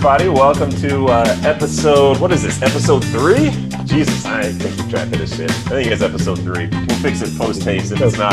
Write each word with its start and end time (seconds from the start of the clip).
Everybody, 0.00 0.30
welcome 0.30 0.70
to 0.70 1.08
uh, 1.08 1.36
episode. 1.44 2.18
What 2.20 2.32
is 2.32 2.42
this? 2.42 2.62
Episode 2.62 3.04
three? 3.04 3.50
Jesus, 3.84 4.24
I 4.24 4.50
think 4.50 4.74
keep 4.74 4.88
track 4.88 5.12
of 5.12 5.18
this 5.18 5.36
shit. 5.36 5.50
I 5.50 5.68
think 5.68 5.92
it's 5.92 6.00
episode 6.00 6.38
three. 6.38 6.68
We'll 6.68 6.98
fix 7.00 7.20
it 7.20 7.36
post 7.36 7.62
haste 7.64 7.92
if 7.92 8.00
it's 8.00 8.16
not. 8.16 8.32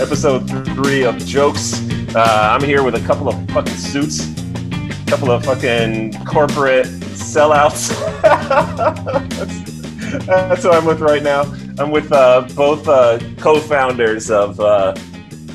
Episode 0.00 0.48
three 0.74 1.04
of 1.04 1.18
jokes. 1.18 1.86
Uh, 2.16 2.56
I'm 2.58 2.64
here 2.64 2.82
with 2.82 2.94
a 2.94 3.06
couple 3.06 3.28
of 3.28 3.34
fucking 3.50 3.74
suits, 3.74 4.26
a 4.26 5.10
couple 5.10 5.30
of 5.30 5.44
fucking 5.44 6.24
corporate 6.24 6.86
sellouts. 6.86 7.90
that's, 9.28 10.24
that's 10.26 10.62
who 10.62 10.70
I'm 10.70 10.86
with 10.86 11.00
right 11.00 11.22
now. 11.22 11.42
I'm 11.78 11.90
with 11.90 12.10
uh, 12.10 12.48
both 12.56 12.88
uh, 12.88 13.18
co-founders 13.36 14.30
of 14.30 14.58
uh, 14.60 14.94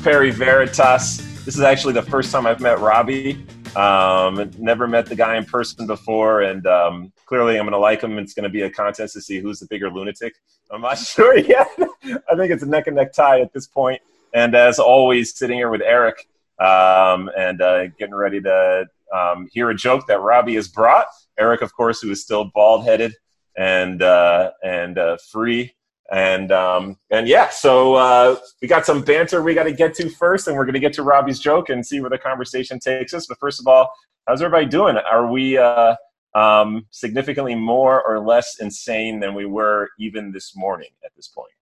Perry 0.04 0.30
Veritas. 0.30 1.16
This 1.44 1.56
is 1.56 1.62
actually 1.62 1.94
the 1.94 2.02
first 2.02 2.30
time 2.30 2.46
I've 2.46 2.60
met 2.60 2.78
Robbie. 2.78 3.44
Um, 3.78 4.50
never 4.58 4.88
met 4.88 5.06
the 5.06 5.14
guy 5.14 5.36
in 5.36 5.44
person 5.44 5.86
before, 5.86 6.42
and 6.42 6.66
um, 6.66 7.12
clearly 7.26 7.56
I'm 7.56 7.64
going 7.64 7.72
to 7.72 7.78
like 7.78 8.02
him. 8.02 8.18
It's 8.18 8.34
going 8.34 8.42
to 8.42 8.48
be 8.48 8.62
a 8.62 8.70
contest 8.70 9.14
to 9.14 9.20
see 9.20 9.38
who's 9.38 9.60
the 9.60 9.66
bigger 9.66 9.88
lunatic. 9.88 10.34
I'm 10.72 10.80
not 10.80 10.98
sure 10.98 11.38
yet. 11.38 11.68
I 11.78 12.34
think 12.36 12.50
it's 12.50 12.64
a 12.64 12.66
neck 12.66 12.88
and 12.88 12.96
neck 12.96 13.12
tie 13.12 13.40
at 13.40 13.52
this 13.52 13.68
point. 13.68 14.02
And 14.34 14.56
as 14.56 14.80
always, 14.80 15.36
sitting 15.36 15.58
here 15.58 15.70
with 15.70 15.80
Eric 15.80 16.28
um, 16.58 17.30
and 17.36 17.62
uh, 17.62 17.86
getting 17.98 18.16
ready 18.16 18.40
to 18.40 18.86
um, 19.14 19.48
hear 19.52 19.70
a 19.70 19.76
joke 19.76 20.08
that 20.08 20.20
Robbie 20.20 20.56
has 20.56 20.66
brought. 20.66 21.06
Eric, 21.38 21.62
of 21.62 21.72
course, 21.72 22.00
who 22.00 22.10
is 22.10 22.20
still 22.20 22.50
bald 22.52 22.84
headed 22.84 23.14
and 23.56 24.02
uh, 24.02 24.50
and 24.64 24.98
uh, 24.98 25.18
free 25.30 25.72
and 26.10 26.52
um, 26.52 26.96
and 27.10 27.28
yeah, 27.28 27.48
so 27.50 27.94
uh, 27.94 28.36
we 28.62 28.68
got 28.68 28.86
some 28.86 29.02
banter 29.02 29.42
we 29.42 29.54
got 29.54 29.64
to 29.64 29.72
get 29.72 29.94
to 29.94 30.08
first, 30.08 30.48
and 30.48 30.56
we're 30.56 30.64
going 30.64 30.74
to 30.74 30.80
get 30.80 30.92
to 30.94 31.02
Robbie's 31.02 31.38
joke 31.38 31.68
and 31.68 31.84
see 31.84 32.00
where 32.00 32.10
the 32.10 32.18
conversation 32.18 32.78
takes 32.78 33.12
us. 33.12 33.26
But 33.26 33.38
first 33.38 33.60
of 33.60 33.66
all, 33.66 33.90
how's 34.26 34.40
everybody 34.40 34.66
doing? 34.66 34.96
Are 34.96 35.30
we 35.30 35.58
uh, 35.58 35.96
um, 36.34 36.86
significantly 36.90 37.54
more 37.54 38.02
or 38.02 38.20
less 38.20 38.60
insane 38.60 39.20
than 39.20 39.34
we 39.34 39.44
were 39.44 39.90
even 39.98 40.32
this 40.32 40.56
morning 40.56 40.90
at 41.04 41.14
this 41.14 41.28
point? 41.28 41.52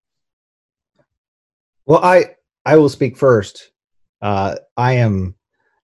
Well, 1.87 2.05
I 2.05 2.37
I 2.65 2.77
will 2.77 2.89
speak 2.89 3.17
first. 3.17 3.73
Uh, 4.23 4.57
I 4.77 4.93
am 4.95 5.35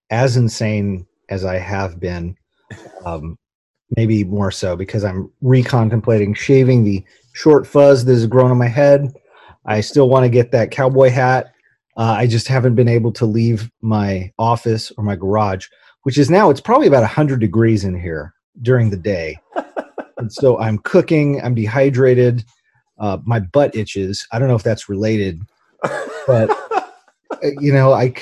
as 0.09 0.37
insane 0.37 1.05
as 1.29 1.45
I 1.45 1.57
have 1.57 1.99
been, 1.99 2.35
um, 3.05 3.37
maybe 3.95 4.23
more 4.23 4.51
so 4.51 4.75
because 4.75 5.03
I'm 5.03 5.31
recontemplating 5.41 6.35
shaving 6.35 6.83
the 6.83 7.03
short 7.33 7.67
fuzz 7.67 8.05
that 8.05 8.13
has 8.13 8.27
grown 8.27 8.51
on 8.51 8.57
my 8.57 8.67
head. 8.67 9.13
I 9.65 9.81
still 9.81 10.09
want 10.09 10.23
to 10.23 10.29
get 10.29 10.51
that 10.51 10.71
cowboy 10.71 11.09
hat. 11.09 11.53
Uh, 11.95 12.15
I 12.17 12.27
just 12.27 12.47
haven't 12.47 12.75
been 12.75 12.87
able 12.87 13.11
to 13.13 13.25
leave 13.25 13.69
my 13.81 14.31
office 14.39 14.91
or 14.97 15.03
my 15.03 15.15
garage, 15.15 15.67
which 16.03 16.17
is 16.17 16.29
now 16.29 16.49
it's 16.49 16.61
probably 16.61 16.87
about 16.87 17.01
100 17.01 17.39
degrees 17.39 17.83
in 17.83 17.99
here 17.99 18.33
during 18.61 18.89
the 18.89 18.97
day. 18.97 19.37
and 20.17 20.31
so 20.31 20.59
I'm 20.59 20.79
cooking, 20.79 21.41
I'm 21.41 21.55
dehydrated, 21.55 22.43
uh, 22.99 23.19
my 23.25 23.39
butt 23.39 23.75
itches. 23.75 24.25
I 24.31 24.39
don't 24.39 24.47
know 24.47 24.55
if 24.55 24.63
that's 24.63 24.89
related, 24.89 25.41
but 26.25 26.49
uh, 26.71 26.81
you 27.59 27.73
know, 27.73 27.93
I 27.93 28.13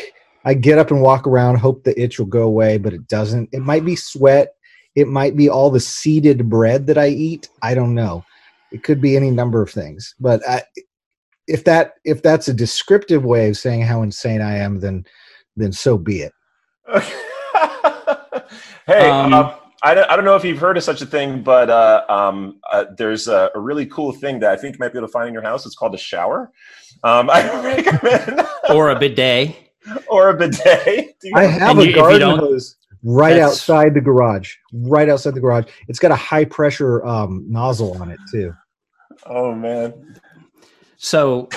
I 0.43 0.55
get 0.55 0.79
up 0.79 0.89
and 0.89 1.01
walk 1.01 1.27
around, 1.27 1.57
hope 1.57 1.83
the 1.83 1.99
itch 2.01 2.17
will 2.17 2.25
go 2.25 2.43
away, 2.43 2.77
but 2.77 2.93
it 2.93 3.07
doesn't. 3.07 3.49
It 3.51 3.59
might 3.59 3.85
be 3.85 3.95
sweat. 3.95 4.55
It 4.95 5.07
might 5.07 5.37
be 5.37 5.49
all 5.49 5.69
the 5.69 5.79
seeded 5.79 6.49
bread 6.49 6.87
that 6.87 6.97
I 6.97 7.09
eat. 7.09 7.47
I 7.61 7.75
don't 7.75 7.93
know. 7.93 8.25
It 8.71 8.83
could 8.83 9.01
be 9.01 9.15
any 9.15 9.31
number 9.31 9.61
of 9.61 9.69
things. 9.69 10.15
But 10.19 10.47
I, 10.47 10.63
if 11.47 11.63
that 11.65 11.95
if 12.05 12.21
that's 12.21 12.47
a 12.47 12.53
descriptive 12.53 13.25
way 13.25 13.49
of 13.49 13.57
saying 13.57 13.81
how 13.81 14.01
insane 14.01 14.41
I 14.41 14.57
am, 14.57 14.79
then 14.79 15.05
then 15.55 15.71
so 15.71 15.97
be 15.97 16.21
it. 16.21 16.33
hey, 18.87 19.09
um, 19.09 19.33
uh, 19.33 19.55
I, 19.83 19.93
don't, 19.93 20.09
I 20.09 20.15
don't 20.15 20.25
know 20.25 20.35
if 20.35 20.43
you've 20.43 20.59
heard 20.59 20.77
of 20.77 20.83
such 20.83 21.01
a 21.01 21.05
thing, 21.05 21.41
but 21.41 21.69
uh, 21.69 22.05
um, 22.09 22.59
uh, 22.71 22.85
there's 22.97 23.27
a, 23.27 23.49
a, 23.55 23.59
really 23.59 23.85
cool 23.87 24.11
thing 24.11 24.39
that 24.39 24.51
I 24.51 24.55
think 24.55 24.75
you 24.75 24.79
might 24.79 24.93
be 24.93 24.99
able 24.99 25.07
to 25.07 25.11
find 25.11 25.27
in 25.27 25.33
your 25.33 25.43
house. 25.43 25.65
It's 25.65 25.75
called 25.75 25.95
a 25.95 25.97
shower. 25.97 26.51
Um, 27.03 27.29
I 27.33 27.63
recommend. 27.63 28.47
or 28.69 28.91
a 28.91 28.99
bidet. 28.99 29.55
Or 30.07 30.29
a 30.29 30.37
bidet. 30.37 31.15
I 31.33 31.43
have 31.45 31.71
and 31.71 31.79
a 31.79 31.87
you, 31.87 31.95
garden 31.95 32.37
hose 32.37 32.77
right 33.03 33.39
outside 33.39 33.93
the 33.93 34.01
garage. 34.01 34.55
Right 34.73 35.09
outside 35.09 35.33
the 35.33 35.41
garage. 35.41 35.65
It's 35.87 35.99
got 35.99 36.11
a 36.11 36.15
high 36.15 36.45
pressure 36.45 37.05
um, 37.05 37.45
nozzle 37.49 37.99
on 38.01 38.11
it 38.11 38.19
too. 38.31 38.53
Oh 39.25 39.53
man. 39.53 40.19
So, 40.97 41.49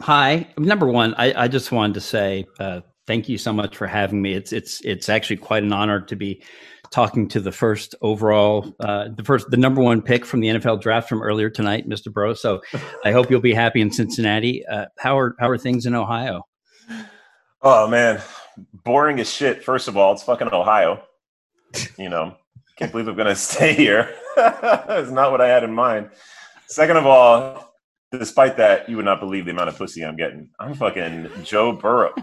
hi. 0.00 0.48
Number 0.58 0.86
one, 0.86 1.14
I, 1.14 1.44
I 1.44 1.48
just 1.48 1.70
wanted 1.70 1.94
to 1.94 2.00
say 2.00 2.46
uh, 2.58 2.80
thank 3.06 3.28
you 3.28 3.38
so 3.38 3.52
much 3.52 3.76
for 3.76 3.86
having 3.86 4.20
me. 4.20 4.34
It's 4.34 4.52
it's 4.52 4.80
it's 4.84 5.08
actually 5.08 5.36
quite 5.36 5.62
an 5.62 5.72
honor 5.72 6.00
to 6.00 6.16
be 6.16 6.42
talking 6.90 7.28
to 7.28 7.40
the 7.40 7.52
first 7.52 7.94
overall, 8.00 8.74
uh, 8.80 9.08
the 9.14 9.22
first, 9.22 9.50
the 9.50 9.56
number 9.56 9.82
one 9.82 10.00
pick 10.00 10.24
from 10.24 10.40
the 10.40 10.48
NFL 10.48 10.80
draft 10.80 11.08
from 11.08 11.22
earlier 11.22 11.50
tonight, 11.50 11.86
Mr. 11.88 12.10
Burrow. 12.10 12.34
So, 12.34 12.62
I 13.04 13.12
hope 13.12 13.30
you'll 13.30 13.40
be 13.40 13.52
happy 13.52 13.80
in 13.80 13.92
Cincinnati. 13.92 14.66
Uh, 14.66 14.86
how 14.98 15.18
are 15.18 15.36
how 15.38 15.48
are 15.48 15.58
things 15.58 15.86
in 15.86 15.94
Ohio? 15.94 16.42
Oh 17.62 17.88
man, 17.88 18.20
boring 18.84 19.20
as 19.20 19.30
shit. 19.30 19.64
First 19.64 19.88
of 19.88 19.96
all, 19.96 20.12
it's 20.12 20.22
fucking 20.22 20.48
Ohio. 20.52 21.02
You 21.96 22.08
know, 22.08 22.36
can't 22.76 22.90
believe 22.92 23.08
I'm 23.08 23.16
gonna 23.16 23.36
stay 23.36 23.74
here. 23.74 24.14
it's 24.36 25.10
not 25.10 25.30
what 25.30 25.40
I 25.40 25.48
had 25.48 25.64
in 25.64 25.72
mind. 25.72 26.10
Second 26.68 26.96
of 26.98 27.06
all, 27.06 27.74
despite 28.12 28.56
that, 28.58 28.88
you 28.88 28.96
would 28.96 29.04
not 29.04 29.20
believe 29.20 29.44
the 29.44 29.50
amount 29.50 29.68
of 29.68 29.78
pussy 29.78 30.04
I'm 30.04 30.16
getting. 30.16 30.50
I'm 30.60 30.74
fucking 30.74 31.30
Joe 31.44 31.72
Burrow. 31.72 32.14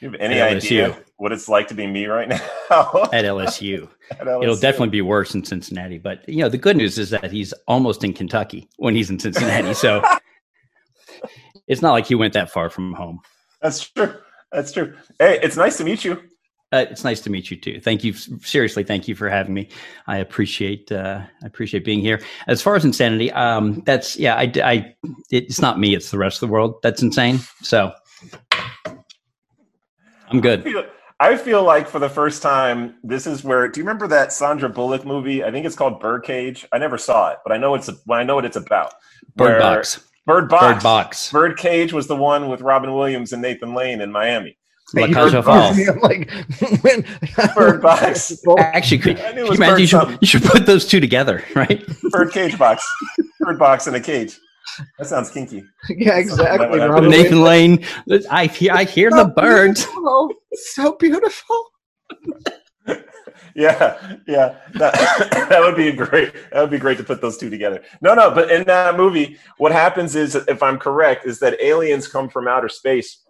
You 0.00 0.10
have 0.10 0.18
any 0.18 0.40
idea 0.40 0.98
what 1.18 1.30
it's 1.30 1.46
like 1.46 1.68
to 1.68 1.74
be 1.74 1.86
me 1.86 2.06
right 2.06 2.26
now? 2.26 2.40
At 2.70 3.24
LSU. 3.26 3.86
At 4.10 4.20
LSU. 4.20 4.42
It'll 4.42 4.56
definitely 4.56 4.88
be 4.88 5.02
worse 5.02 5.34
in 5.34 5.44
Cincinnati. 5.44 5.98
But 5.98 6.26
you 6.26 6.38
know, 6.38 6.48
the 6.48 6.56
good 6.56 6.76
news 6.76 6.98
is 6.98 7.10
that 7.10 7.30
he's 7.30 7.52
almost 7.68 8.02
in 8.02 8.14
Kentucky 8.14 8.66
when 8.78 8.94
he's 8.94 9.10
in 9.10 9.18
Cincinnati. 9.18 9.74
So 9.74 10.02
it's 11.68 11.82
not 11.82 11.92
like 11.92 12.06
he 12.06 12.14
went 12.14 12.32
that 12.32 12.50
far 12.50 12.70
from 12.70 12.94
home. 12.94 13.20
That's 13.60 13.90
true. 13.90 14.14
That's 14.50 14.72
true. 14.72 14.96
Hey, 15.18 15.38
it's 15.42 15.56
nice 15.56 15.76
to 15.76 15.84
meet 15.84 16.02
you. 16.02 16.22
Uh, 16.72 16.86
it's 16.88 17.02
nice 17.02 17.20
to 17.20 17.30
meet 17.30 17.50
you 17.50 17.56
too. 17.56 17.80
Thank 17.80 18.04
you. 18.04 18.12
Seriously, 18.12 18.84
thank 18.84 19.08
you 19.08 19.16
for 19.16 19.28
having 19.28 19.54
me. 19.54 19.68
I 20.06 20.18
appreciate 20.18 20.92
uh, 20.92 21.20
I 21.42 21.46
appreciate 21.46 21.84
being 21.84 22.00
here. 22.00 22.20
As 22.46 22.62
far 22.62 22.76
as 22.76 22.84
insanity, 22.84 23.32
um, 23.32 23.82
that's 23.86 24.16
yeah. 24.16 24.36
I, 24.36 24.52
I 24.62 24.94
it's 25.30 25.60
not 25.60 25.80
me. 25.80 25.94
It's 25.94 26.12
the 26.12 26.18
rest 26.18 26.40
of 26.42 26.48
the 26.48 26.52
world 26.52 26.76
that's 26.82 27.02
insane. 27.02 27.40
So 27.62 27.92
I'm 30.28 30.40
good. 30.40 30.60
I 30.60 30.62
feel, 30.62 30.84
I 31.18 31.36
feel 31.36 31.62
like 31.64 31.88
for 31.88 31.98
the 31.98 32.08
first 32.08 32.40
time, 32.40 32.94
this 33.02 33.26
is 33.26 33.42
where. 33.42 33.66
Do 33.66 33.80
you 33.80 33.84
remember 33.84 34.06
that 34.06 34.32
Sandra 34.32 34.68
Bullock 34.68 35.04
movie? 35.04 35.42
I 35.42 35.50
think 35.50 35.66
it's 35.66 35.76
called 35.76 35.98
Birdcage. 35.98 36.68
I 36.72 36.78
never 36.78 36.98
saw 36.98 37.30
it, 37.30 37.38
but 37.42 37.52
I 37.52 37.56
know 37.56 37.74
it's. 37.74 37.88
A, 37.88 37.96
I 38.12 38.22
know 38.22 38.36
what 38.36 38.44
it's 38.44 38.56
about. 38.56 38.94
Bird 39.34 39.58
Box. 39.58 40.04
Bird 40.24 40.48
Box. 40.48 40.62
Bird 40.62 40.82
Box. 40.84 41.32
Birdcage 41.32 41.92
was 41.92 42.06
the 42.06 42.14
one 42.14 42.48
with 42.48 42.60
Robin 42.60 42.94
Williams 42.94 43.32
and 43.32 43.42
Nathan 43.42 43.74
Lane 43.74 44.00
in 44.00 44.12
Miami. 44.12 44.56
La 44.94 45.06
Cage 45.06 45.34
aux 45.34 45.42
Folles. 45.42 45.76
like 46.02 46.30
when 46.82 47.04
Bird 47.54 47.82
Box. 47.82 48.42
Actually, 48.58 48.98
could, 48.98 49.18
you, 49.18 49.52
imagine 49.52 49.80
you 49.80 49.86
should, 49.86 50.18
you 50.20 50.26
should 50.26 50.42
put 50.42 50.66
those 50.66 50.86
two 50.86 51.00
together, 51.00 51.44
right? 51.54 51.84
Bird 52.10 52.32
cage 52.32 52.58
box. 52.58 52.86
Bird 53.38 53.58
box 53.58 53.86
in 53.86 53.94
a 53.94 54.00
cage. 54.00 54.38
That 54.98 55.06
sounds 55.06 55.30
kinky. 55.30 55.64
Yeah, 55.88 56.16
exactly. 56.16 56.78
Nathan 57.08 57.42
Lane. 57.42 57.84
I 58.30 58.46
hear, 58.46 58.72
I 58.72 58.84
hear 58.84 59.10
so 59.10 59.24
the 59.24 59.30
birds. 59.30 59.84
Beautiful. 59.84 60.32
So 60.52 60.96
beautiful. 60.96 61.70
yeah, 63.54 64.18
yeah. 64.26 64.56
That, 64.74 64.94
that 65.50 65.60
would 65.60 65.76
be 65.76 65.92
great. 65.92 66.32
That 66.52 66.60
would 66.60 66.70
be 66.70 66.78
great 66.78 66.98
to 66.98 67.04
put 67.04 67.20
those 67.20 67.36
two 67.36 67.50
together. 67.50 67.82
No, 68.00 68.14
no, 68.14 68.30
but 68.30 68.50
in 68.50 68.64
that 68.64 68.96
movie, 68.96 69.38
what 69.58 69.72
happens 69.72 70.14
is, 70.16 70.34
if 70.34 70.62
I'm 70.62 70.78
correct, 70.78 71.26
is 71.26 71.38
that 71.40 71.60
aliens 71.60 72.08
come 72.08 72.28
from 72.28 72.48
outer 72.48 72.68
space 72.68 73.22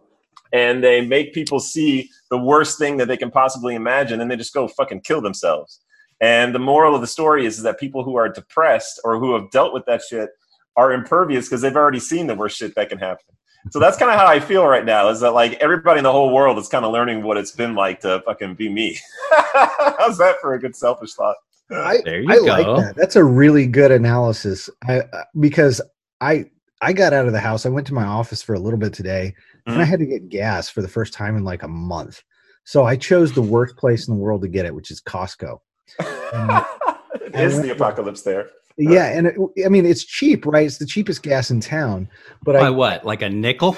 and 0.52 0.82
they 0.82 1.04
make 1.04 1.32
people 1.32 1.60
see 1.60 2.10
the 2.30 2.38
worst 2.38 2.78
thing 2.78 2.96
that 2.96 3.08
they 3.08 3.16
can 3.16 3.30
possibly 3.30 3.74
imagine 3.74 4.20
and 4.20 4.30
they 4.30 4.36
just 4.36 4.54
go 4.54 4.68
fucking 4.68 5.00
kill 5.00 5.20
themselves. 5.20 5.80
And 6.20 6.54
the 6.54 6.58
moral 6.58 6.94
of 6.94 7.00
the 7.00 7.06
story 7.06 7.46
is, 7.46 7.56
is 7.56 7.62
that 7.62 7.80
people 7.80 8.04
who 8.04 8.16
are 8.16 8.28
depressed 8.28 9.00
or 9.04 9.18
who 9.18 9.34
have 9.34 9.50
dealt 9.50 9.72
with 9.72 9.86
that 9.86 10.02
shit 10.02 10.30
are 10.76 10.92
impervious 10.92 11.46
because 11.46 11.62
they've 11.62 11.76
already 11.76 12.00
seen 12.00 12.26
the 12.26 12.34
worst 12.34 12.58
shit 12.58 12.74
that 12.74 12.88
can 12.88 12.98
happen. 12.98 13.24
So 13.70 13.78
that's 13.78 13.98
kind 13.98 14.10
of 14.10 14.18
how 14.18 14.26
I 14.26 14.40
feel 14.40 14.66
right 14.66 14.84
now 14.84 15.08
is 15.08 15.20
that 15.20 15.32
like 15.32 15.54
everybody 15.54 15.98
in 15.98 16.04
the 16.04 16.12
whole 16.12 16.32
world 16.32 16.58
is 16.58 16.68
kind 16.68 16.84
of 16.84 16.92
learning 16.92 17.22
what 17.22 17.36
it's 17.36 17.52
been 17.52 17.74
like 17.74 18.00
to 18.00 18.22
fucking 18.24 18.54
be 18.54 18.70
me. 18.70 18.98
How's 19.32 20.16
that 20.18 20.36
for 20.40 20.54
a 20.54 20.58
good 20.58 20.74
selfish 20.74 21.12
thought? 21.12 21.36
I, 21.70 21.98
there 22.04 22.20
you 22.20 22.30
I 22.30 22.36
go. 22.36 22.44
like 22.44 22.84
that. 22.84 22.96
That's 22.96 23.16
a 23.16 23.24
really 23.24 23.66
good 23.66 23.92
analysis. 23.92 24.70
I, 24.88 25.00
uh, 25.00 25.24
because 25.38 25.80
I 26.20 26.46
I 26.80 26.92
got 26.92 27.12
out 27.12 27.26
of 27.26 27.32
the 27.32 27.40
house. 27.40 27.66
I 27.66 27.68
went 27.68 27.86
to 27.88 27.94
my 27.94 28.04
office 28.04 28.42
for 28.42 28.54
a 28.54 28.58
little 28.58 28.78
bit 28.78 28.92
today, 28.92 29.34
mm-hmm. 29.60 29.72
and 29.72 29.80
I 29.80 29.84
mm-hmm. 29.84 29.90
had 29.90 30.00
to 30.00 30.06
get 30.06 30.28
gas 30.28 30.68
for 30.68 30.82
the 30.82 30.88
first 30.88 31.12
time 31.12 31.36
in 31.36 31.44
like 31.44 31.62
a 31.62 31.68
month. 31.68 32.22
So 32.64 32.84
I 32.84 32.96
chose 32.96 33.32
the 33.32 33.42
worst 33.42 33.76
place 33.76 34.06
in 34.06 34.14
the 34.14 34.20
world 34.20 34.42
to 34.42 34.48
get 34.48 34.66
it, 34.66 34.74
which 34.74 34.90
is 34.90 35.00
Costco. 35.00 35.58
it 35.98 37.34
is 37.34 37.60
the 37.60 37.70
apocalypse 37.72 38.22
there. 38.22 38.50
Yeah, 38.76 39.06
and 39.06 39.26
it, 39.26 39.36
I 39.64 39.68
mean 39.68 39.84
it's 39.84 40.04
cheap, 40.04 40.46
right? 40.46 40.66
It's 40.66 40.78
the 40.78 40.86
cheapest 40.86 41.22
gas 41.22 41.50
in 41.50 41.60
town. 41.60 42.08
But 42.42 42.54
by 42.54 42.66
I, 42.66 42.70
what? 42.70 43.04
Like 43.04 43.22
a 43.22 43.28
nickel? 43.28 43.76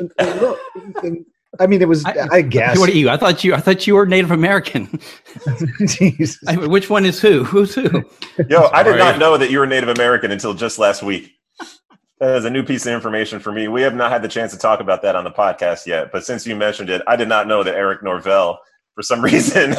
Look, 0.00 0.58
I 1.60 1.66
mean, 1.66 1.80
it 1.80 1.88
was. 1.88 2.04
I, 2.04 2.28
I 2.32 2.42
guess. 2.42 2.78
What 2.78 2.88
are 2.88 2.96
you? 2.96 3.08
I 3.08 3.16
thought 3.16 3.44
you. 3.44 3.54
I 3.54 3.60
thought 3.60 3.86
you 3.86 3.94
were 3.94 4.06
Native 4.06 4.30
American. 4.30 4.98
I 6.48 6.56
mean, 6.56 6.70
which 6.70 6.90
one 6.90 7.04
is 7.04 7.20
who? 7.20 7.44
Who's 7.44 7.74
who? 7.74 8.04
Yo, 8.48 8.68
I 8.72 8.82
did 8.82 8.96
not 8.96 9.18
know 9.18 9.36
that 9.36 9.50
you 9.50 9.58
were 9.60 9.66
Native 9.66 9.88
American 9.88 10.30
until 10.30 10.54
just 10.54 10.78
last 10.78 11.02
week. 11.02 11.32
That 12.20 12.36
is 12.36 12.44
a 12.44 12.50
new 12.50 12.62
piece 12.62 12.86
of 12.86 12.92
information 12.92 13.40
for 13.40 13.50
me. 13.50 13.66
We 13.68 13.82
have 13.82 13.94
not 13.94 14.10
had 14.12 14.22
the 14.22 14.28
chance 14.28 14.52
to 14.52 14.58
talk 14.58 14.80
about 14.80 15.02
that 15.02 15.16
on 15.16 15.24
the 15.24 15.30
podcast 15.30 15.86
yet, 15.86 16.12
but 16.12 16.24
since 16.24 16.46
you 16.46 16.54
mentioned 16.54 16.88
it, 16.88 17.02
I 17.06 17.16
did 17.16 17.28
not 17.28 17.48
know 17.48 17.62
that 17.64 17.74
Eric 17.74 18.02
Norvell, 18.02 18.60
for 18.94 19.02
some 19.02 19.20
reason, 19.24 19.74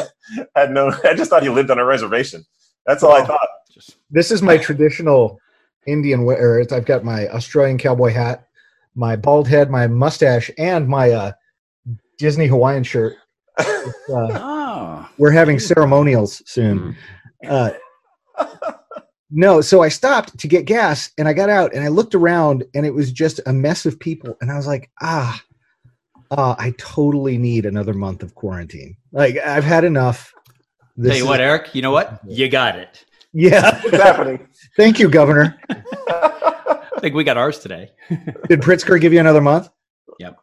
had 0.54 0.70
no. 0.70 0.92
I 1.04 1.14
just 1.14 1.30
thought 1.30 1.42
he 1.42 1.48
lived 1.48 1.70
on 1.70 1.78
a 1.78 1.84
reservation. 1.84 2.44
That's 2.86 3.02
all 3.02 3.12
I 3.12 3.24
thought. 3.24 3.48
This 4.10 4.30
is 4.30 4.42
my 4.42 4.58
traditional 4.58 5.40
Indian 5.86 6.24
wear. 6.24 6.64
I've 6.72 6.84
got 6.84 7.04
my 7.04 7.28
Australian 7.28 7.78
cowboy 7.78 8.12
hat, 8.12 8.46
my 8.94 9.16
bald 9.16 9.48
head, 9.48 9.70
my 9.70 9.86
mustache, 9.86 10.50
and 10.58 10.86
my 10.88 11.10
uh, 11.10 11.32
Disney 12.18 12.46
Hawaiian 12.46 12.84
shirt. 12.84 13.16
Uh, 14.08 14.28
oh. 14.34 15.08
We're 15.16 15.30
having 15.30 15.60
ceremonials 15.60 16.42
soon. 16.44 16.96
Uh, 17.48 17.70
no, 19.30 19.60
so 19.60 19.82
I 19.82 19.88
stopped 19.88 20.38
to 20.38 20.48
get 20.48 20.66
gas 20.66 21.10
and 21.18 21.26
I 21.26 21.32
got 21.32 21.50
out 21.50 21.74
and 21.74 21.84
I 21.84 21.88
looked 21.88 22.14
around 22.14 22.64
and 22.74 22.86
it 22.86 22.94
was 22.94 23.10
just 23.10 23.40
a 23.46 23.52
mess 23.52 23.84
of 23.84 23.98
people. 23.98 24.36
And 24.40 24.52
I 24.52 24.56
was 24.56 24.66
like, 24.66 24.90
ah, 25.02 25.42
uh, 26.30 26.54
I 26.58 26.74
totally 26.78 27.38
need 27.38 27.66
another 27.66 27.94
month 27.94 28.22
of 28.22 28.34
quarantine. 28.34 28.96
Like, 29.12 29.36
I've 29.38 29.64
had 29.64 29.84
enough. 29.84 30.32
This 30.96 31.12
Tell 31.12 31.18
you 31.18 31.26
what, 31.26 31.40
Eric, 31.40 31.74
you 31.74 31.82
know 31.82 31.90
what? 31.90 32.20
You 32.26 32.48
got 32.48 32.76
it. 32.76 33.04
Yeah. 33.32 33.82
What's 33.82 33.96
happening? 33.96 34.48
Thank 34.76 34.98
you, 34.98 35.08
Governor. 35.08 35.58
I 35.68 37.00
think 37.00 37.14
we 37.14 37.24
got 37.24 37.36
ours 37.36 37.58
today. 37.58 37.90
Did 38.08 38.60
Pritzker 38.60 39.00
give 39.00 39.12
you 39.12 39.20
another 39.20 39.42
month? 39.42 39.68
Yep. 40.18 40.38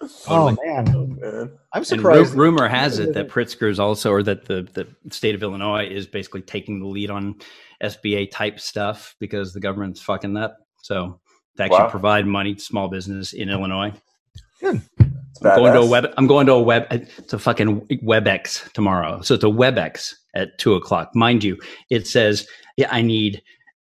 Totally. 0.00 0.56
Oh, 0.62 0.66
man. 0.66 0.94
oh 0.94 1.06
man. 1.06 1.58
I'm 1.72 1.84
surprised. 1.84 2.34
Ru- 2.34 2.44
rumor 2.44 2.68
has 2.68 2.98
it 2.98 3.14
that 3.14 3.28
Pritzker 3.30 3.68
is 3.68 3.80
also, 3.80 4.12
or 4.12 4.22
that 4.22 4.44
the, 4.44 4.68
the 4.74 4.86
state 5.12 5.34
of 5.34 5.42
Illinois 5.42 5.88
is 5.88 6.06
basically 6.06 6.42
taking 6.42 6.80
the 6.80 6.86
lead 6.86 7.10
on 7.10 7.36
SBA 7.82 8.30
type 8.30 8.60
stuff 8.60 9.14
because 9.18 9.52
the 9.52 9.60
government's 9.60 10.00
fucking 10.00 10.34
that. 10.34 10.56
So 10.82 11.20
to 11.56 11.62
actually 11.62 11.78
wow. 11.80 11.88
provide 11.90 12.26
money 12.26 12.54
to 12.54 12.60
small 12.60 12.88
business 12.88 13.32
in 13.32 13.48
Illinois. 13.48 13.92
Good. 14.60 14.82
I'm 15.42 15.56
going 15.58 15.74
to 15.74 15.80
a 15.80 15.86
web. 15.86 16.12
I'm 16.16 16.26
going 16.26 16.46
to 16.46 16.54
a 16.54 16.62
web. 16.62 16.86
It's 16.90 17.32
a 17.32 17.38
fucking 17.38 17.82
WebEx 18.02 18.72
tomorrow. 18.72 19.20
So 19.20 19.34
it's 19.34 19.44
a 19.44 19.48
WebEx 19.48 20.14
at 20.34 20.56
two 20.58 20.74
o'clock. 20.74 21.14
Mind 21.14 21.44
you, 21.44 21.58
it 21.90 22.06
says 22.06 22.46
yeah, 22.76 22.88
I 22.90 23.02
need 23.02 23.42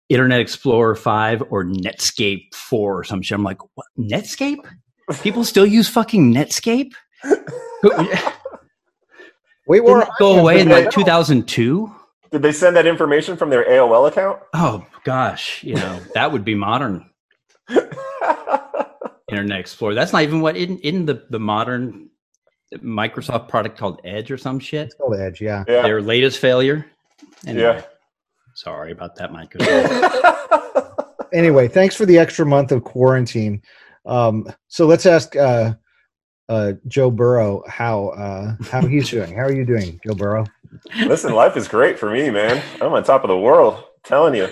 Internet 0.08 0.40
Explorer 0.40 0.94
five 0.94 1.42
or 1.50 1.64
Netscape 1.64 2.54
four 2.54 2.98
or 2.98 3.04
some 3.04 3.22
shit. 3.22 3.36
I'm 3.36 3.44
like, 3.44 3.62
what? 3.76 3.86
Netscape? 3.98 4.66
People 5.22 5.44
still 5.44 5.66
use 5.66 5.88
fucking 5.88 6.34
Netscape? 6.34 6.92
Wait, 9.66 9.84
we 9.84 10.02
go 10.18 10.38
away 10.38 10.60
in 10.60 10.68
like 10.68 10.90
2002. 10.90 11.94
Did 12.30 12.42
they 12.42 12.52
send 12.52 12.76
that 12.76 12.86
information 12.86 13.36
from 13.36 13.50
their 13.50 13.64
AOL 13.64 14.08
account? 14.08 14.40
Oh 14.54 14.86
gosh, 15.04 15.62
you 15.64 15.74
know 15.74 16.00
that 16.14 16.30
would 16.32 16.44
be 16.44 16.54
modern. 16.54 17.08
Internet 19.30 19.60
Explorer. 19.60 19.94
That's 19.94 20.12
not 20.12 20.22
even 20.22 20.40
what 20.40 20.56
in 20.56 20.78
in 20.78 21.04
the 21.06 21.24
the 21.30 21.38
modern 21.38 22.08
Microsoft 22.76 23.48
product 23.48 23.78
called 23.78 24.00
Edge 24.04 24.30
or 24.30 24.38
some 24.38 24.58
shit. 24.58 24.86
It's 24.86 24.94
called 24.94 25.16
Edge, 25.16 25.40
yeah. 25.40 25.64
yeah. 25.68 25.82
Their 25.82 26.02
latest 26.02 26.38
failure. 26.38 26.86
Anyway, 27.46 27.62
yeah. 27.62 27.82
Sorry 28.54 28.92
about 28.92 29.16
that, 29.16 29.32
Microsoft. 29.32 30.94
anyway, 31.32 31.68
thanks 31.68 31.94
for 31.94 32.06
the 32.06 32.18
extra 32.18 32.44
month 32.44 32.72
of 32.72 32.84
quarantine. 32.84 33.62
Um, 34.06 34.52
so 34.68 34.86
let's 34.86 35.06
ask 35.06 35.34
uh, 35.36 35.74
uh, 36.48 36.72
Joe 36.86 37.10
Burrow 37.10 37.62
how 37.68 38.08
uh, 38.08 38.56
how 38.70 38.86
he's 38.86 39.10
doing. 39.10 39.34
How 39.34 39.42
are 39.42 39.52
you 39.52 39.64
doing, 39.64 40.00
Joe 40.06 40.14
Burrow? 40.14 40.46
Listen, 41.04 41.34
life 41.34 41.56
is 41.56 41.68
great 41.68 41.98
for 41.98 42.10
me, 42.10 42.30
man. 42.30 42.62
I'm 42.80 42.92
on 42.92 43.04
top 43.04 43.24
of 43.24 43.28
the 43.28 43.38
world. 43.38 43.74
I'm 43.76 43.82
telling 44.04 44.34
you. 44.34 44.48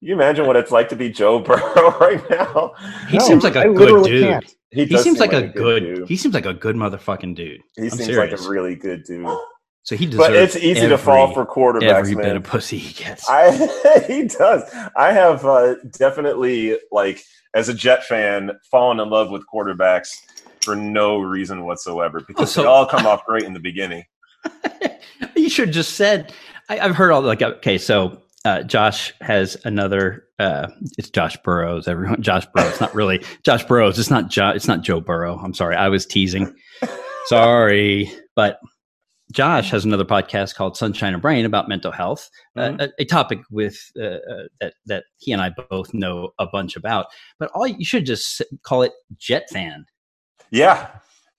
you 0.00 0.14
imagine 0.14 0.46
what 0.46 0.56
it's 0.56 0.70
like 0.70 0.88
to 0.90 0.96
be 0.96 1.10
Joe 1.10 1.38
Burrow 1.40 1.98
right 1.98 2.22
now? 2.30 2.74
He 3.08 3.18
no, 3.18 3.24
seems 3.24 3.44
like 3.44 3.56
a 3.56 3.60
I 3.60 3.72
good 3.72 4.04
dude. 4.04 4.24
Can't. 4.24 4.54
He, 4.70 4.84
he 4.84 4.98
seems 4.98 5.18
like, 5.18 5.32
like, 5.32 5.44
a 5.44 5.48
good. 5.48 5.80
Dude. 5.80 6.08
He 6.08 6.16
seems 6.16 6.34
like 6.34 6.44
a 6.44 6.52
good 6.52 6.76
motherfucking 6.76 7.34
dude. 7.34 7.62
He 7.76 7.84
I'm 7.84 7.90
seems 7.90 8.04
serious. 8.04 8.40
like 8.40 8.46
a 8.46 8.50
really 8.50 8.74
good 8.74 9.04
dude. 9.04 9.26
So 9.82 9.96
he 9.96 10.04
deserves. 10.04 10.28
But 10.28 10.36
it's 10.36 10.56
easy 10.56 10.80
every, 10.80 10.90
to 10.90 10.98
fall 10.98 11.32
for 11.32 11.46
quarterbacks. 11.46 11.82
Every 11.84 12.14
man. 12.14 12.24
bit 12.24 12.36
of 12.36 12.42
pussy 12.42 12.76
he 12.76 12.92
gets. 12.92 13.26
I, 13.26 13.52
he 14.06 14.24
does. 14.24 14.70
I 14.94 15.12
have 15.12 15.46
uh, 15.46 15.76
definitely 15.92 16.76
like 16.92 17.22
as 17.54 17.70
a 17.70 17.74
Jet 17.74 18.04
fan 18.04 18.50
fallen 18.70 19.00
in 19.00 19.08
love 19.08 19.30
with 19.30 19.44
quarterbacks 19.52 20.10
for 20.68 20.76
no 20.76 21.18
reason 21.18 21.64
whatsoever 21.64 22.20
because 22.28 22.52
so, 22.52 22.60
they 22.60 22.68
all 22.68 22.84
come 22.84 23.06
off 23.06 23.24
great 23.24 23.44
in 23.44 23.54
the 23.54 23.60
beginning. 23.60 24.04
you 25.36 25.48
should 25.48 25.68
have 25.68 25.74
just 25.74 25.94
said. 25.94 26.32
I, 26.68 26.76
have 26.76 26.94
heard 26.94 27.10
all 27.10 27.22
like 27.22 27.40
okay, 27.40 27.78
so 27.78 28.20
uh, 28.44 28.62
Josh 28.64 29.14
has 29.22 29.56
another. 29.64 30.24
Uh, 30.38 30.68
it's 30.98 31.08
Josh 31.08 31.38
Burrows. 31.42 31.88
Everyone, 31.88 32.20
Josh 32.22 32.46
Burrows. 32.54 32.78
Not 32.82 32.94
really 32.94 33.24
Josh 33.44 33.64
Burrows. 33.64 33.98
It's 33.98 34.10
not. 34.10 34.28
Jo- 34.28 34.50
it's 34.50 34.68
not 34.68 34.82
Joe 34.82 35.00
Burrow. 35.00 35.38
I'm 35.38 35.54
sorry. 35.54 35.74
I 35.74 35.88
was 35.88 36.04
teasing. 36.04 36.54
sorry, 37.28 38.12
but 38.36 38.60
Josh 39.32 39.70
has 39.70 39.86
another 39.86 40.04
podcast 40.04 40.54
called 40.54 40.76
Sunshine 40.76 41.14
and 41.14 41.22
Brain 41.22 41.46
about 41.46 41.66
mental 41.66 41.92
health, 41.92 42.28
uh, 42.56 42.60
mm-hmm. 42.60 42.80
uh, 42.82 42.88
a, 42.98 43.02
a, 43.02 43.04
topic 43.06 43.38
with 43.50 43.78
uh, 43.98 44.18
uh, 44.30 44.44
that 44.60 44.74
that 44.84 45.04
he 45.16 45.32
and 45.32 45.40
I 45.40 45.50
both 45.70 45.94
know 45.94 46.32
a 46.38 46.46
bunch 46.46 46.76
about. 46.76 47.06
But 47.38 47.50
all 47.54 47.66
you 47.66 47.86
should 47.86 48.04
just 48.04 48.42
call 48.62 48.82
it 48.82 48.92
Jet 49.16 49.48
Fan. 49.50 49.86
Yeah, 50.50 50.88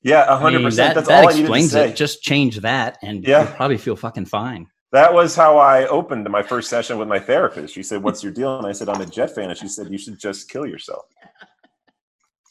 yeah, 0.01 0.37
hundred 0.37 0.63
percent. 0.63 0.95
That's 0.95 1.07
that 1.07 1.23
all 1.23 1.29
explains 1.29 1.51
I 1.51 1.57
need 1.57 1.63
to 1.63 1.69
say. 1.69 1.89
it. 1.89 1.95
Just 1.95 2.21
change 2.21 2.57
that, 2.59 2.97
and 3.01 3.25
yeah. 3.27 3.43
you'll 3.43 3.53
probably 3.53 3.77
feel 3.77 3.95
fucking 3.95 4.25
fine. 4.25 4.67
That 4.91 5.13
was 5.13 5.35
how 5.35 5.57
I 5.57 5.87
opened 5.87 6.27
my 6.29 6.41
first 6.41 6.69
session 6.69 6.97
with 6.97 7.07
my 7.07 7.19
therapist. 7.19 7.73
She 7.73 7.83
said, 7.83 8.01
"What's 8.01 8.23
your 8.23 8.31
deal?" 8.31 8.57
And 8.57 8.65
I 8.65 8.71
said, 8.71 8.89
"I'm 8.89 9.01
a 9.01 9.05
Jet 9.05 9.35
fan." 9.35 9.49
And 9.49 9.57
she 9.57 9.67
said, 9.67 9.89
"You 9.89 9.97
should 9.97 10.17
just 10.19 10.49
kill 10.49 10.65
yourself." 10.65 11.05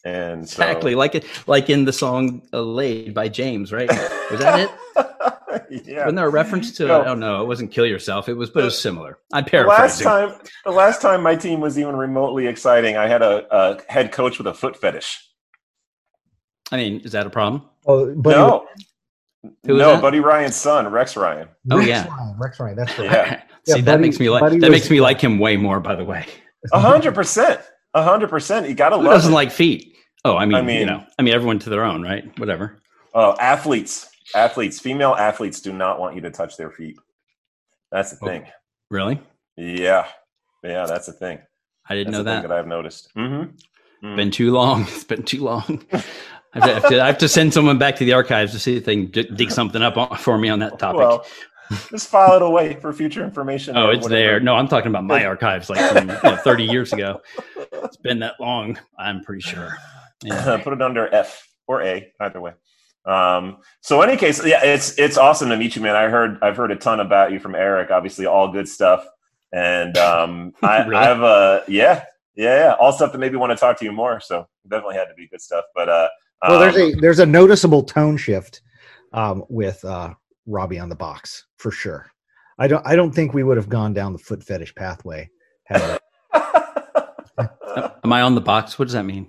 And 0.05 0.43
exactly 0.43 0.93
so, 0.93 0.99
like 0.99 1.15
it, 1.17 1.25
like 1.47 1.71
in 1.71 1.85
the 1.85 1.93
song 1.93 2.43
uh, 2.53 2.61
"Laid" 2.61 3.15
by 3.15 3.29
James, 3.29 3.73
right? 3.73 3.89
Was 4.31 4.41
that 4.41 4.61
it? 4.61 4.71
yeah. 5.87 6.01
Wasn't 6.01 6.17
there 6.17 6.27
a 6.27 6.31
reference 6.31 6.73
to? 6.73 6.85
Oh 6.85 6.89
no. 6.89 7.01
I 7.01 7.05
don't 7.05 7.21
know. 7.21 7.43
It 7.43 7.47
wasn't 7.47 7.73
"kill 7.73 7.87
yourself." 7.87 8.29
It 8.29 8.35
was, 8.35 8.51
but 8.51 8.61
it 8.61 8.65
was 8.65 8.81
similar. 8.81 9.19
I'm 9.33 9.45
paraphrasing. 9.45 10.05
The 10.05 10.11
last 10.11 10.31
time, 10.31 10.49
the 10.65 10.71
last 10.71 11.03
time 11.03 11.23
my 11.23 11.35
team 11.35 11.61
was 11.61 11.79
even 11.79 11.97
remotely 11.97 12.47
exciting, 12.47 12.97
I 12.97 13.09
had 13.09 13.23
a, 13.23 13.47
a 13.55 13.93
head 13.93 14.13
coach 14.13 14.39
with 14.39 14.47
a 14.47 14.55
foot 14.55 14.77
fetish. 14.77 15.19
I 16.71 16.77
mean, 16.77 17.01
is 17.01 17.13
that 17.13 17.27
a 17.27 17.31
problem? 17.31 17.63
Oh, 17.87 18.15
Buddy 18.15 18.37
no. 18.37 18.69
no, 19.65 19.77
that? 19.77 20.03
Buddy 20.03 20.21
Ryan's 20.21 20.57
son, 20.57 20.89
Rex 20.89 21.17
Ryan. 21.17 21.49
Oh 21.71 21.79
Rex 21.79 21.89
yeah, 21.89 22.07
Ryan, 22.09 22.39
Rex 22.39 22.61
Ryan. 22.61 22.77
That's 22.77 22.99
right. 22.99 23.07
Yeah. 23.07 23.43
See, 23.67 23.77
yeah, 23.77 23.77
that 23.77 23.85
Buddy, 23.85 24.03
makes 24.03 24.21
me 24.21 24.31
like 24.31 24.41
Buddy 24.41 24.59
that 24.59 24.71
makes 24.71 24.91
me 24.91 25.01
like 25.01 25.21
him 25.21 25.39
way 25.39 25.57
more. 25.57 25.81
By 25.81 25.95
the 25.95 26.05
way, 26.05 26.27
a 26.73 26.81
hundred 26.81 27.15
percent, 27.15 27.61
a 27.95 28.03
hundred 28.03 28.31
percent. 28.31 28.69
You 28.69 28.75
gotta 28.75 28.97
Who 28.97 29.05
love. 29.05 29.15
Doesn't 29.15 29.33
it. 29.33 29.35
like 29.35 29.51
feet. 29.51 29.95
Oh, 30.25 30.37
I 30.37 30.47
mean, 30.47 30.57
I 30.57 30.63
mean, 30.63 30.81
you 30.81 30.87
know, 30.87 31.05
I 31.19 31.23
mean, 31.23 31.35
everyone 31.35 31.59
to 31.61 31.71
their 31.71 31.85
own, 31.85 32.03
right? 32.03 32.39
Whatever. 32.39 32.79
Oh, 33.15 33.37
athletes, 33.41 34.11
athletes, 34.35 34.81
female 34.81 35.15
athletes 35.15 35.61
do 35.61 35.73
not 35.73 35.99
want 35.99 36.15
you 36.15 36.21
to 36.23 36.31
touch 36.31 36.57
their 36.57 36.71
feet. 36.71 36.97
That's 37.91 38.11
the 38.13 38.19
oh, 38.23 38.27
thing. 38.27 38.47
Really? 38.91 39.21
Yeah, 39.57 40.07
yeah, 40.63 40.87
that's 40.87 41.07
the 41.07 41.13
thing. 41.13 41.39
I 41.89 41.95
didn't 41.95 42.13
that's 42.13 42.25
know 42.25 42.31
that. 42.31 42.43
that 42.43 42.53
I've 42.53 42.67
noticed. 42.67 43.09
Mm-hmm. 43.17 44.07
Mm. 44.07 44.17
Been 44.17 44.31
too 44.31 44.53
long. 44.53 44.83
It's 44.89 45.05
been 45.05 45.23
too 45.23 45.43
long. 45.43 45.85
I 46.55 46.69
have, 46.69 46.89
to, 46.89 47.03
I 47.03 47.07
have, 47.07 47.19
to, 47.19 47.29
send 47.29 47.53
someone 47.53 47.79
back 47.79 47.97
to 47.97 48.05
the 48.05 48.15
archives 48.15 48.53
to 48.53 48.59
see 48.59 48.77
if 48.77 48.85
they 48.85 49.07
can 49.07 49.35
dig 49.35 49.51
something 49.51 49.83
up 49.83 50.19
for 50.19 50.39
me 50.39 50.49
on 50.49 50.59
that 50.61 50.79
topic. 50.79 50.99
Well, 50.99 51.27
just 51.91 52.09
file 52.09 52.37
it 52.37 52.43
away 52.43 52.75
for 52.75 52.93
future 52.93 53.23
information. 53.23 53.77
Oh, 53.77 53.91
it's 53.91 54.05
whatever. 54.05 54.09
there. 54.09 54.41
No, 54.41 54.55
I'm 54.55 54.69
talking 54.69 54.89
about 54.89 55.05
my 55.05 55.25
archives, 55.25 55.69
like 55.69 55.81
from 55.93 56.09
you 56.09 56.17
know, 56.23 56.37
30 56.37 56.65
years 56.65 56.93
ago. 56.93 57.21
It's 57.73 57.99
been 57.99 58.19
that 58.21 58.35
long. 58.41 58.79
I'm 58.99 59.23
pretty 59.23 59.43
sure. 59.43 59.77
Yeah. 60.25 60.61
Put 60.61 60.73
it 60.73 60.83
under 60.83 61.15
F 61.15 61.47
or 61.69 61.81
A, 61.81 62.13
either 62.19 62.41
way. 62.41 62.53
Um, 63.05 63.59
so, 63.83 64.03
any 64.03 64.17
case, 64.17 64.45
yeah, 64.45 64.65
it's 64.65 64.99
it's 64.99 65.17
awesome 65.17 65.49
to 65.51 65.57
meet 65.57 65.77
you, 65.77 65.83
man. 65.83 65.95
I 65.95 66.09
heard 66.09 66.39
I've 66.43 66.57
heard 66.57 66.73
a 66.73 66.77
ton 66.77 66.99
about 66.99 67.31
you 67.31 67.39
from 67.39 67.55
Eric. 67.55 67.93
Obviously, 67.93 68.27
all 68.27 68.51
good 68.51 68.69
stuff. 68.69 69.07
And 69.53 69.97
um, 69.97 70.55
I, 70.63 70.83
really? 70.83 70.97
I 70.97 71.05
have 71.05 71.23
a 71.23 71.63
yeah, 71.69 72.05
yeah, 72.35 72.59
yeah, 72.59 72.75
all 72.81 72.93
stuff 72.93 73.13
that 73.13 73.19
maybe 73.19 73.37
want 73.37 73.53
to 73.53 73.57
talk 73.57 73.79
to 73.79 73.85
you 73.85 73.93
more. 73.93 74.19
So 74.19 74.49
definitely 74.69 74.97
had 74.97 75.07
to 75.07 75.15
be 75.15 75.29
good 75.29 75.41
stuff. 75.41 75.67
But 75.73 75.89
uh, 75.89 76.09
well, 76.43 76.61
there's 76.61 76.77
a 76.77 76.93
um, 76.93 77.01
there's 77.01 77.19
a 77.19 77.27
noticeable 77.27 77.83
tone 77.83 78.17
shift 78.17 78.63
um, 79.13 79.45
with 79.49 79.85
uh, 79.85 80.15
Robbie 80.47 80.79
on 80.79 80.89
the 80.89 80.97
box 80.97 81.47
for 81.57 81.71
sure. 81.71 82.11
I 82.59 82.67
don't 82.67 82.85
I 82.87 82.97
don't 82.97 83.13
think 83.13 83.35
we 83.35 83.43
would 83.43 83.57
have 83.57 83.69
gone 83.69 83.95
down 83.95 84.13
the 84.13 84.19
foot 84.19 84.43
fetish 84.43 84.75
pathway. 84.75 85.31
Am 85.71 85.99
I 88.13 88.23
on 88.23 88.35
the 88.35 88.41
box? 88.41 88.79
What 88.79 88.87
does 88.87 88.95
that 88.95 89.05
mean? 89.05 89.29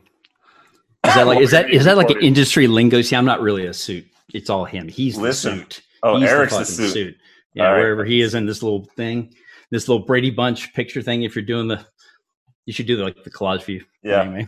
Is 1.06 1.16
that 1.16 1.28
like 1.28 1.39
is 1.39 1.51
that 1.51 1.70
is 1.70 1.86
that 1.86 1.98
like 1.98 2.10
an 2.10 2.22
industry 2.22 2.68
lingo? 2.68 3.01
See, 3.01 3.16
I'm 3.16 3.25
not 3.25 3.42
really 3.42 3.66
a 3.66 3.74
suit. 3.74 4.06
It's 4.34 4.50
all 4.50 4.66
him. 4.66 4.88
He's 4.88 5.18
Listen. 5.18 5.51
the 5.51 5.58
suit. 5.62 5.82
Oh, 6.04 6.20
He's 6.20 6.30
Eric's 6.30 6.54
the, 6.54 6.60
the 6.60 6.66
suit. 6.66 6.92
suit. 6.92 7.18
Yeah, 7.54 7.70
all 7.70 7.78
wherever 7.78 8.06
he 8.06 8.22
is 8.22 8.36
in 8.36 8.46
this 8.46 8.63
little 8.63 8.86
thing, 8.96 9.34
this 9.72 9.88
little 9.88 10.06
Brady 10.06 10.30
Bunch 10.30 10.74
picture 10.74 11.01
thing. 11.01 11.24
If 11.24 11.36
you're 11.36 11.46
doing 11.46 11.68
the 11.68 11.86
You 12.66 12.74
should 12.74 12.88
do 12.88 12.98
the, 12.98 13.04
like 13.04 13.24
the 13.24 13.32
collage 13.32 13.63
view. 13.63 13.84
Yeah. 14.04 14.22
Anyway. 14.22 14.48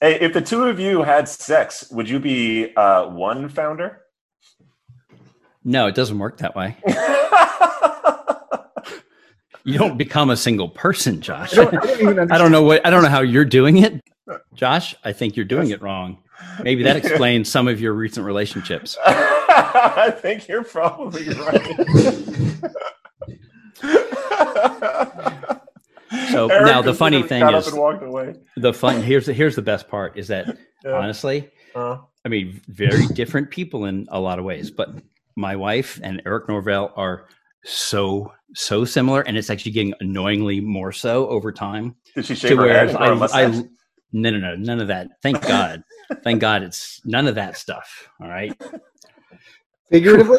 Hey, 0.00 0.20
if 0.20 0.32
the 0.32 0.40
two 0.40 0.64
of 0.64 0.78
you 0.78 1.02
had 1.02 1.28
sex, 1.28 1.90
would 1.90 2.08
you 2.08 2.18
be 2.18 2.74
uh, 2.76 3.08
one 3.08 3.48
founder? 3.48 4.02
No, 5.64 5.86
it 5.86 5.94
doesn't 5.94 6.18
work 6.18 6.38
that 6.38 6.54
way. 6.54 6.76
You 9.66 9.78
don't 9.78 9.98
become 9.98 10.30
a 10.30 10.36
single 10.36 10.68
person, 10.68 11.20
Josh. 11.20 11.58
I 11.58 11.64
don't, 11.64 11.74
I 11.74 11.96
don't 11.96 12.32
I 12.34 12.38
don't 12.38 12.52
know 12.52 12.62
what 12.62 12.86
I 12.86 12.90
don't 12.90 13.02
know 13.02 13.08
how 13.08 13.20
you're 13.20 13.44
doing 13.44 13.78
it, 13.78 14.00
Josh. 14.54 14.94
I 15.04 15.12
think 15.12 15.34
you're 15.34 15.44
doing 15.44 15.70
it 15.70 15.82
wrong. 15.82 16.18
Maybe 16.62 16.84
that 16.84 16.94
explains 16.94 17.50
some 17.50 17.66
of 17.66 17.80
your 17.80 17.92
recent 17.92 18.24
relationships. 18.24 18.96
I 19.04 20.12
think 20.16 20.46
you're 20.46 20.62
probably 20.62 21.28
right. 21.30 21.76
So 26.36 26.48
Eric 26.50 26.66
now 26.66 26.82
the 26.82 26.94
funny 26.94 27.22
thing 27.22 27.42
is 27.48 27.66
up 27.66 27.72
and 27.72 27.80
walked 27.82 28.02
away. 28.02 28.34
the 28.56 28.72
fun 28.72 29.02
here's 29.02 29.26
the 29.26 29.32
here's 29.32 29.56
the 29.56 29.62
best 29.62 29.88
part 29.88 30.16
is 30.18 30.28
that 30.28 30.46
Yeah. 30.84 30.92
honestly, 30.92 31.50
Uh, 31.74 31.98
I 32.24 32.28
mean, 32.28 32.60
very 32.68 33.06
different 33.08 33.50
people 33.50 33.86
in 33.86 34.06
a 34.10 34.20
lot 34.20 34.38
of 34.38 34.44
ways, 34.44 34.70
but 34.70 34.90
my 35.36 35.56
wife 35.56 35.98
and 36.02 36.22
Eric 36.26 36.48
Norvell 36.48 36.92
are 36.96 37.28
so 37.64 38.32
so 38.54 38.84
similar, 38.84 39.22
and 39.22 39.36
it's 39.36 39.50
actually 39.50 39.72
getting 39.72 39.94
annoyingly 40.00 40.60
more 40.60 40.92
so 40.92 41.26
over 41.28 41.50
time. 41.50 41.96
did 42.14 42.24
she 42.26 42.34
To 42.34 42.40
shave 42.40 42.58
her 42.58 42.68
head 42.68 42.88
whereas 42.88 42.90
and 42.90 42.98
grow 42.98 43.08
a 43.08 43.10
I, 43.10 43.14
mustache? 43.14 43.54
I 43.56 43.68
no 44.12 44.30
no 44.30 44.38
no 44.38 44.54
none 44.54 44.80
of 44.80 44.88
that. 44.88 45.08
Thank 45.22 45.40
God, 45.54 45.82
thank 46.22 46.40
God, 46.40 46.62
it's 46.62 47.00
none 47.04 47.26
of 47.26 47.34
that 47.34 47.56
stuff. 47.56 48.08
All 48.20 48.28
right, 48.28 48.54
figuratively. 49.90 50.38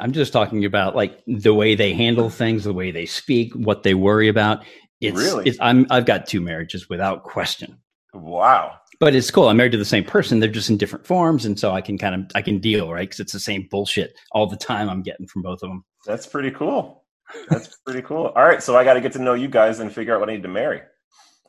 I'm 0.00 0.12
just 0.12 0.32
talking 0.32 0.64
about 0.64 0.94
like 0.96 1.22
the 1.26 1.54
way 1.54 1.74
they 1.74 1.92
handle 1.92 2.30
things, 2.30 2.64
the 2.64 2.72
way 2.72 2.90
they 2.90 3.06
speak, 3.06 3.52
what 3.54 3.82
they 3.82 3.94
worry 3.94 4.28
about. 4.28 4.64
It's, 5.00 5.16
Really? 5.18 5.46
it's 5.46 5.58
I'm 5.60 5.86
I've 5.90 6.06
got 6.06 6.26
two 6.26 6.40
marriages 6.40 6.88
without 6.88 7.22
question. 7.24 7.78
wow. 8.14 8.78
but 8.98 9.14
it's 9.14 9.30
cool. 9.30 9.48
I'm 9.48 9.58
married 9.58 9.72
to 9.72 9.78
the 9.78 9.84
same 9.84 10.04
person. 10.04 10.40
They're 10.40 10.48
just 10.48 10.70
in 10.70 10.78
different 10.78 11.06
forms, 11.06 11.44
and 11.44 11.58
so 11.58 11.72
I 11.72 11.80
can 11.82 11.98
kind 11.98 12.14
of 12.14 12.30
I 12.34 12.40
can 12.42 12.58
deal 12.60 12.90
right 12.92 13.08
because 13.08 13.20
it's 13.20 13.32
the 13.32 13.40
same 13.40 13.68
bullshit 13.70 14.18
all 14.32 14.46
the 14.46 14.56
time. 14.56 14.88
I'm 14.88 15.02
getting 15.02 15.26
from 15.26 15.42
both 15.42 15.62
of 15.62 15.68
them. 15.68 15.84
That's 16.06 16.26
pretty 16.26 16.50
cool. 16.50 17.04
That's 17.48 17.76
pretty 17.84 18.02
cool. 18.02 18.26
All 18.36 18.44
right, 18.44 18.62
so 18.62 18.76
I 18.76 18.84
got 18.84 18.94
to 18.94 19.00
get 19.00 19.12
to 19.12 19.18
know 19.18 19.34
you 19.34 19.48
guys 19.48 19.80
and 19.80 19.92
figure 19.92 20.14
out 20.14 20.20
what 20.20 20.30
I 20.30 20.34
need 20.34 20.42
to 20.44 20.48
marry. 20.48 20.80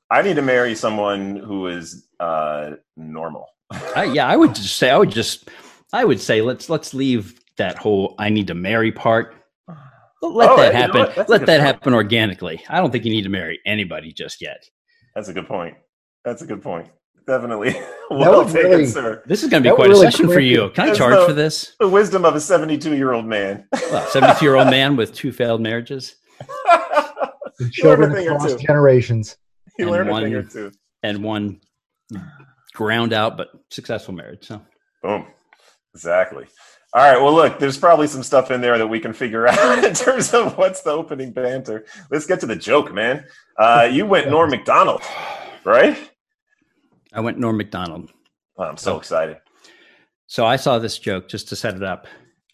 I 0.09 0.21
need 0.23 0.35
to 0.37 0.41
marry 0.41 0.73
someone 0.75 1.35
who 1.35 1.67
is 1.67 2.07
uh, 2.19 2.71
normal. 2.97 3.45
I, 3.95 4.05
yeah, 4.05 4.25
I 4.27 4.35
would 4.35 4.55
just 4.55 4.77
say 4.77 4.89
I 4.89 4.97
would 4.97 5.11
just 5.11 5.49
I 5.93 6.03
would 6.03 6.19
say 6.19 6.41
let's 6.41 6.69
let's 6.69 6.93
leave 6.93 7.39
that 7.57 7.77
whole 7.77 8.15
I 8.19 8.29
need 8.29 8.47
to 8.47 8.53
marry 8.55 8.91
part. 8.91 9.35
Uh, 9.67 9.73
Let 10.27 10.49
Oh, 10.49 10.57
that 10.57 10.67
you 10.67 10.73
know 10.73 10.79
happen. 10.79 10.99
what? 11.01 11.15
That's 11.15 11.29
a 11.29 11.31
Let 11.31 11.45
that 11.45 11.57
point. 11.59 11.61
happen 11.61 11.93
organically. 11.93 12.63
I 12.69 12.77
don't 12.79 12.91
think 12.91 13.05
you 13.05 13.11
need 13.11 13.23
to 13.23 13.29
marry 13.29 13.59
anybody 13.65 14.11
just 14.13 14.41
yet. 14.41 14.63
That's 15.15 15.29
a 15.29 15.33
good 15.33 15.47
point. 15.47 15.75
That's 16.25 16.41
a 16.41 16.45
good 16.45 16.61
point. 16.61 16.87
Definitely. 17.27 17.75
well 18.09 18.45
taken, 18.45 18.71
really- 18.71 18.85
sir. 18.85 19.21
This 19.25 19.43
is 19.43 19.49
going 19.49 19.61
to 19.63 19.67
be 19.67 19.71
That 19.71 19.75
quite 19.75 19.89
really 19.89 20.07
a 20.07 20.11
session 20.11 20.27
for 20.29 20.39
you. 20.39 20.69
Can 20.69 20.85
I 20.85 20.87
That's 20.87 20.97
charge 20.97 21.15
the- 21.19 21.25
for 21.25 21.33
this? 21.33 21.75
The 21.79 21.87
wisdom 21.89 22.23
of 22.25 22.35
a 22.35 22.39
72 22.39 22.95
year 22.95 23.13
old 23.13 23.25
man. 23.25 23.67
Well, 23.91 24.07
72 24.07 24.45
year 24.45 24.55
old 24.55 24.69
man 24.69 24.95
with 24.95 25.13
two 25.13 25.31
failed 25.31 25.61
marriages 25.61 26.15
And 27.59 27.75
You 27.75 27.83
learn 27.89 28.03
a 28.03 28.05
children 28.05 28.27
across 28.35 28.55
generations. 28.55 29.37
you 29.79 29.85
And 29.85 29.91
learn 29.91 30.07
a 30.07 30.11
one- 30.11 30.23
thing 30.23 30.33
or 30.35 30.43
two. 30.43 30.71
and 31.03 31.23
one 31.23 31.59
ground 32.73 33.11
out 33.13 33.35
but 33.37 33.49
successful 33.71 34.13
marriage. 34.13 34.45
So 34.47 34.61
Boom. 35.03 35.25
Exactly. 35.95 36.45
All 36.93 37.01
right. 37.11 37.21
Well, 37.21 37.33
look, 37.33 37.59
there's 37.59 37.77
probably 37.77 38.07
some 38.07 38.23
stuff 38.23 38.49
in 38.49 38.61
there 38.61 38.77
that 38.77 38.87
we 38.87 38.99
can 38.99 39.13
figure 39.13 39.47
out 39.47 39.83
in 39.83 39.93
terms 39.93 40.33
of 40.33 40.57
what's 40.57 40.81
the 40.81 40.91
opening 40.91 41.31
banter. 41.31 41.85
Let's 42.09 42.25
get 42.25 42.39
to 42.41 42.45
the 42.45 42.55
joke, 42.55 42.93
man. 42.93 43.25
Uh, 43.59 43.87
you 43.91 44.05
went 44.05 44.29
Norm 44.31 44.49
Macdonald, 44.49 45.01
right? 45.65 45.97
I 47.13 47.19
went 47.19 47.37
Norm 47.37 47.57
Macdonald. 47.57 48.11
Oh, 48.57 48.63
I'm 48.63 48.77
so 48.77 48.97
excited. 48.97 49.37
So 50.27 50.45
I 50.45 50.55
saw 50.55 50.79
this 50.79 50.97
joke 50.97 51.29
just 51.29 51.49
to 51.49 51.55
set 51.55 51.75
it 51.75 51.83
up 51.83 52.07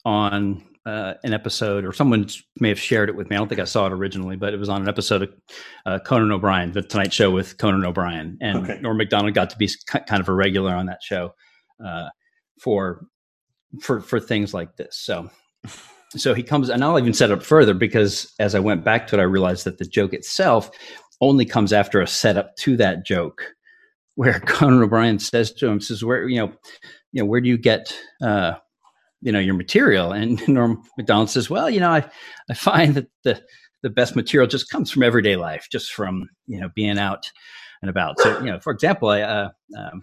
on 0.06 0.63
uh, 0.86 1.13
an 1.24 1.34
episode, 1.34 1.86
or 1.86 1.94
someone 1.94 2.28
may 2.60 2.70
have 2.70 2.80
shared 2.80 3.10
it 3.10 3.16
with 3.16 3.30
me. 3.30 3.36
I 3.36 3.40
don't 3.40 3.48
think 3.48 3.62
I 3.62 3.66
saw 3.66 3.86
it 3.88 3.94
originally, 3.94 4.36
but 4.36 4.54
it 4.54 4.58
was 4.60 4.68
on 4.68 4.82
an 4.82 4.90
episode 4.90 5.22
of 5.24 5.34
uh, 5.86 6.00
Conan 6.06 6.32
O'Brien, 6.32 6.72
the 6.72 6.82
Tonight 6.82 7.13
Show 7.13 7.32
with 7.32 7.58
Conan 7.58 7.86
O'Brien, 7.86 8.38
and 8.42 8.58
Okay. 8.70 8.80
Norm 8.82 8.98
Macdonald 8.98 9.34
got 9.34 9.50
to 9.52 9.58
be 9.58 9.68
ki- 9.68 10.00
kind 10.08 10.20
of 10.22 10.28
a 10.28 10.34
regular 10.34 10.74
on 10.75 10.88
that 10.88 11.02
show 11.02 11.34
uh, 11.84 12.10
for 12.62 13.06
for 13.82 14.01
for 14.01 14.20
things 14.20 14.53
like 14.53 14.75
this. 14.75 14.98
So. 14.98 15.30
So 16.15 16.36
he 16.36 16.44
comes, 16.44 16.70
and 16.70 16.84
I'll 16.84 17.00
even 17.00 17.12
set 17.12 17.32
up 17.32 17.42
further 17.42 17.74
because 17.74 18.32
as 18.38 18.53
I 18.53 18.60
went 18.60 18.84
back 18.84 19.08
to 19.08 19.15
it, 19.15 19.20
I 19.20 19.24
realized 19.24 19.63
that 19.63 19.80
the 19.80 19.86
joke 19.86 20.13
itself 20.13 20.70
only 21.22 21.44
comes 21.44 21.74
after 21.74 22.01
a 22.01 22.08
setup 22.08 22.56
to 22.58 22.77
that 22.77 23.03
joke, 23.03 23.44
where 24.15 24.39
Conan 24.42 24.84
O'Brien 24.84 25.18
says 25.18 25.51
to 25.53 25.68
him, 25.68 25.82
"says 25.82 26.03
Where 26.03 26.27
you 26.27 26.38
know, 26.38 26.53
you 27.13 27.24
know, 27.24 27.25
where 27.25 27.42
do 27.42 27.50
you 27.50 27.58
get, 27.58 27.98
uh, 28.22 28.53
you 29.22 29.32
know, 29.32 29.39
your 29.39 29.56
material?" 29.56 30.12
And 30.12 30.48
Norm 30.48 30.84
Macdonald 31.00 31.32
says, 31.32 31.50
"Well, 31.50 31.68
you 31.68 31.80
know, 31.80 31.89
I, 31.89 32.08
I 32.48 32.53
find 32.53 32.94
that 32.94 33.08
the 33.24 33.42
the 33.82 33.89
best 33.89 34.15
material 34.15 34.48
just 34.48 34.70
comes 34.70 34.92
from 34.92 35.01
everyday 35.01 35.36
life, 35.36 35.68
just 35.72 35.94
from 35.94 36.30
you 36.46 36.60
know 36.60 36.70
being 36.75 37.00
out 37.00 37.32
and 37.84 37.89
about. 37.89 38.20
So, 38.20 38.39
you 38.39 38.46
know, 38.46 38.60
for 38.60 38.72
example, 38.72 39.10
I, 39.10 39.22
uh, 39.22 39.50
um, 39.77 40.01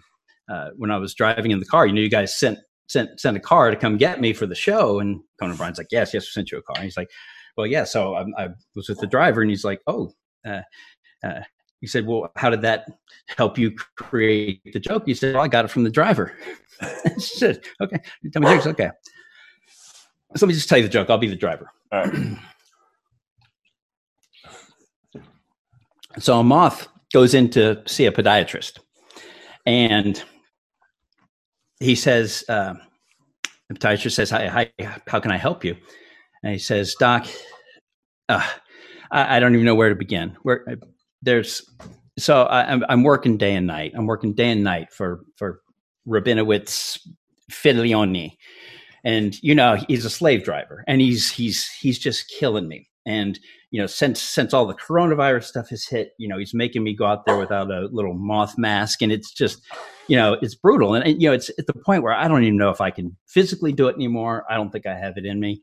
uh, 0.49 0.69
when 0.77 0.91
I 0.91 0.97
was 0.97 1.13
driving 1.13 1.51
in 1.51 1.59
the 1.59 1.65
car, 1.65 1.85
you 1.85 1.93
know, 1.93 2.01
you 2.01 2.09
guys 2.09 2.37
sent 2.37 2.59
sent 2.91 3.19
sent 3.19 3.37
a 3.37 3.39
car 3.39 3.71
to 3.71 3.77
come 3.77 3.97
get 3.97 4.19
me 4.19 4.33
for 4.33 4.45
the 4.45 4.55
show, 4.55 4.99
and 4.99 5.19
Conan 5.39 5.55
O'Brien's 5.55 5.77
like, 5.77 5.87
"Yes, 5.91 6.13
yes, 6.13 6.23
we 6.23 6.31
sent 6.31 6.51
you 6.51 6.57
a 6.57 6.61
car." 6.61 6.75
And 6.75 6.83
he's 6.83 6.97
like, 6.97 7.09
"Well, 7.57 7.65
yeah." 7.65 7.85
So 7.85 8.15
I, 8.15 8.25
I 8.37 8.49
was 8.75 8.89
with 8.89 8.99
the 8.99 9.07
driver, 9.07 9.41
and 9.41 9.49
he's 9.49 9.63
like, 9.63 9.81
"Oh." 9.87 10.11
Uh, 10.45 10.61
uh, 11.23 11.41
he 11.79 11.87
said, 11.87 12.05
"Well, 12.05 12.31
how 12.35 12.49
did 12.49 12.61
that 12.61 12.85
help 13.37 13.57
you 13.57 13.71
create 13.95 14.61
the 14.73 14.79
joke?" 14.79 15.03
He 15.05 15.13
said, 15.13 15.35
"Well, 15.35 15.43
I 15.43 15.47
got 15.47 15.65
it 15.65 15.69
from 15.69 15.83
the 15.83 15.89
driver." 15.89 16.33
Said, 17.17 17.63
"Okay, 17.79 17.97
tell 18.33 18.41
me 18.41 18.49
jokes." 18.49 18.67
Okay, 18.67 18.89
so 20.35 20.45
let 20.45 20.47
me 20.47 20.53
just 20.53 20.67
tell 20.67 20.77
you 20.77 20.83
the 20.83 20.89
joke. 20.89 21.09
I'll 21.09 21.17
be 21.17 21.27
the 21.27 21.35
driver. 21.35 21.69
All 21.91 22.03
right. 22.05 22.37
So 26.19 26.37
a 26.37 26.43
moth 26.43 26.89
goes 27.13 27.33
in 27.33 27.49
to 27.51 27.81
see 27.87 28.05
a 28.05 28.11
podiatrist, 28.11 28.79
and 29.65 30.21
he 31.81 31.95
says, 31.95 32.43
uh, 32.47 32.75
"The 33.69 33.75
podiatrist 33.75 34.13
says, 34.13 34.29
hi, 34.29 34.47
hi, 34.47 34.71
how 35.07 35.19
can 35.19 35.31
I 35.31 35.37
help 35.37 35.63
you?" 35.65 35.75
And 36.43 36.53
he 36.53 36.59
says, 36.59 36.95
"Doc, 36.99 37.27
uh, 38.29 38.47
I, 39.11 39.37
I 39.37 39.39
don't 39.39 39.53
even 39.53 39.65
know 39.65 39.75
where 39.75 39.89
to 39.89 39.95
begin. 39.95 40.37
Where 40.43 40.65
there's 41.21 41.67
so 42.17 42.43
I, 42.43 42.71
I'm 42.71 42.83
I'm 42.87 43.03
working 43.03 43.37
day 43.37 43.55
and 43.55 43.67
night. 43.67 43.93
I'm 43.95 44.05
working 44.05 44.33
day 44.33 44.51
and 44.51 44.63
night 44.63 44.93
for 44.93 45.21
for 45.37 45.61
Rabinowitz 46.07 46.99
Filioni, 47.51 48.37
and 49.03 49.41
you 49.41 49.55
know 49.55 49.75
he's 49.87 50.05
a 50.05 50.09
slave 50.09 50.43
driver, 50.43 50.83
and 50.87 51.01
he's 51.01 51.31
he's 51.31 51.67
he's 51.67 51.99
just 51.99 52.29
killing 52.29 52.67
me. 52.67 52.90
And 53.05 53.39
you 53.71 53.81
know, 53.81 53.87
since 53.87 54.21
since 54.21 54.53
all 54.53 54.65
the 54.65 54.75
coronavirus 54.75 55.45
stuff 55.45 55.69
has 55.69 55.85
hit, 55.85 56.11
you 56.17 56.27
know, 56.27 56.37
he's 56.37 56.53
making 56.53 56.83
me 56.83 56.95
go 56.95 57.05
out 57.05 57.25
there 57.25 57.37
without 57.37 57.71
a 57.71 57.89
little 57.91 58.13
moth 58.13 58.57
mask, 58.57 59.01
and 59.01 59.11
it's 59.11 59.31
just, 59.33 59.61
you 60.07 60.15
know, 60.15 60.37
it's 60.41 60.55
brutal. 60.55 60.93
And, 60.93 61.05
and 61.05 61.21
you 61.21 61.29
know, 61.29 61.33
it's 61.33 61.49
at 61.57 61.67
the 61.67 61.73
point 61.73 62.03
where 62.03 62.13
I 62.13 62.27
don't 62.27 62.43
even 62.43 62.57
know 62.57 62.69
if 62.69 62.81
I 62.81 62.91
can 62.91 63.17
physically 63.27 63.71
do 63.71 63.87
it 63.87 63.95
anymore. 63.95 64.45
I 64.49 64.55
don't 64.55 64.71
think 64.71 64.85
I 64.85 64.95
have 64.95 65.17
it 65.17 65.25
in 65.25 65.39
me. 65.39 65.61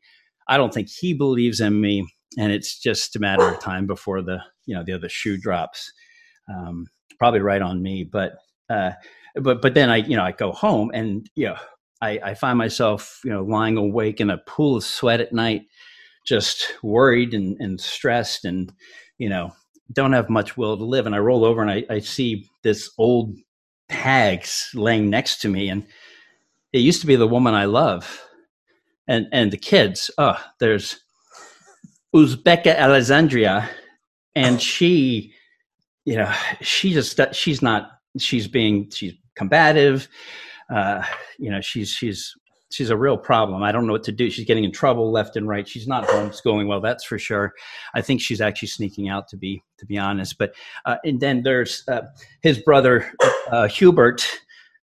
I 0.48 0.56
don't 0.56 0.72
think 0.72 0.88
he 0.88 1.14
believes 1.14 1.60
in 1.60 1.80
me, 1.80 2.06
and 2.36 2.50
it's 2.50 2.78
just 2.78 3.14
a 3.14 3.20
matter 3.20 3.48
of 3.48 3.60
time 3.60 3.86
before 3.86 4.22
the 4.22 4.42
you 4.66 4.74
know 4.74 4.82
the 4.82 4.92
other 4.92 5.08
shoe 5.08 5.36
drops. 5.36 5.92
Um, 6.52 6.86
probably 7.18 7.40
right 7.40 7.62
on 7.62 7.82
me, 7.82 8.04
but 8.04 8.38
uh, 8.70 8.92
but 9.34 9.62
but 9.62 9.74
then 9.74 9.90
I 9.90 9.96
you 9.96 10.16
know 10.16 10.24
I 10.24 10.32
go 10.32 10.52
home 10.52 10.90
and 10.94 11.28
you 11.34 11.46
know 11.46 11.56
I, 12.00 12.20
I 12.22 12.34
find 12.34 12.58
myself 12.58 13.20
you 13.24 13.30
know 13.30 13.42
lying 13.42 13.76
awake 13.76 14.20
in 14.20 14.30
a 14.30 14.38
pool 14.38 14.76
of 14.76 14.84
sweat 14.84 15.20
at 15.20 15.32
night 15.32 15.62
just 16.28 16.74
worried 16.82 17.32
and, 17.34 17.56
and 17.60 17.80
stressed 17.80 18.44
and 18.44 18.72
you 19.16 19.28
know 19.28 19.52
don't 19.92 20.12
have 20.12 20.28
much 20.28 20.56
will 20.56 20.76
to 20.76 20.84
live. 20.84 21.06
And 21.06 21.14
i 21.14 21.18
roll 21.18 21.44
over 21.44 21.62
and 21.62 21.70
I, 21.70 21.84
I 21.88 21.98
see 22.00 22.46
this 22.62 22.90
old 22.98 23.34
hag 23.88 24.46
laying 24.74 25.08
next 25.08 25.40
to 25.40 25.48
me 25.48 25.70
and 25.70 25.86
it 26.74 26.80
used 26.80 27.00
to 27.00 27.06
be 27.06 27.16
the 27.16 27.26
woman 27.26 27.54
i 27.54 27.64
love. 27.64 28.22
And 29.06 29.26
and 29.32 29.50
the 29.50 29.56
kids 29.56 30.10
oh 30.18 30.38
there's 30.60 31.00
uzbeka 32.14 32.76
alexandria. 32.76 33.68
And 34.34 34.60
she 34.60 35.32
you 36.04 36.16
know 36.16 36.32
she 36.60 36.92
just 36.92 37.18
she's 37.32 37.62
not 37.62 37.90
she's 38.18 38.46
being 38.46 38.90
she's 38.90 39.14
combative. 39.34 40.08
Uh 40.70 41.02
you 41.38 41.50
know 41.50 41.62
she's 41.62 41.88
she's 41.88 42.34
she's 42.70 42.90
a 42.90 42.96
real 42.96 43.16
problem. 43.16 43.62
I 43.62 43.72
don't 43.72 43.86
know 43.86 43.92
what 43.92 44.04
to 44.04 44.12
do. 44.12 44.30
She's 44.30 44.44
getting 44.44 44.64
in 44.64 44.72
trouble 44.72 45.10
left 45.10 45.36
and 45.36 45.48
right. 45.48 45.66
She's 45.66 45.86
not 45.86 46.06
homeschooling 46.06 46.66
well, 46.66 46.80
that's 46.80 47.04
for 47.04 47.18
sure. 47.18 47.54
I 47.94 48.02
think 48.02 48.20
she's 48.20 48.40
actually 48.40 48.68
sneaking 48.68 49.08
out 49.08 49.28
to 49.28 49.36
be 49.36 49.62
to 49.78 49.86
be 49.86 49.98
honest. 49.98 50.38
But 50.38 50.54
uh, 50.84 50.96
and 51.04 51.20
then 51.20 51.42
there's 51.42 51.84
uh, 51.88 52.02
his 52.42 52.58
brother 52.58 53.10
uh, 53.50 53.68
Hubert. 53.68 54.26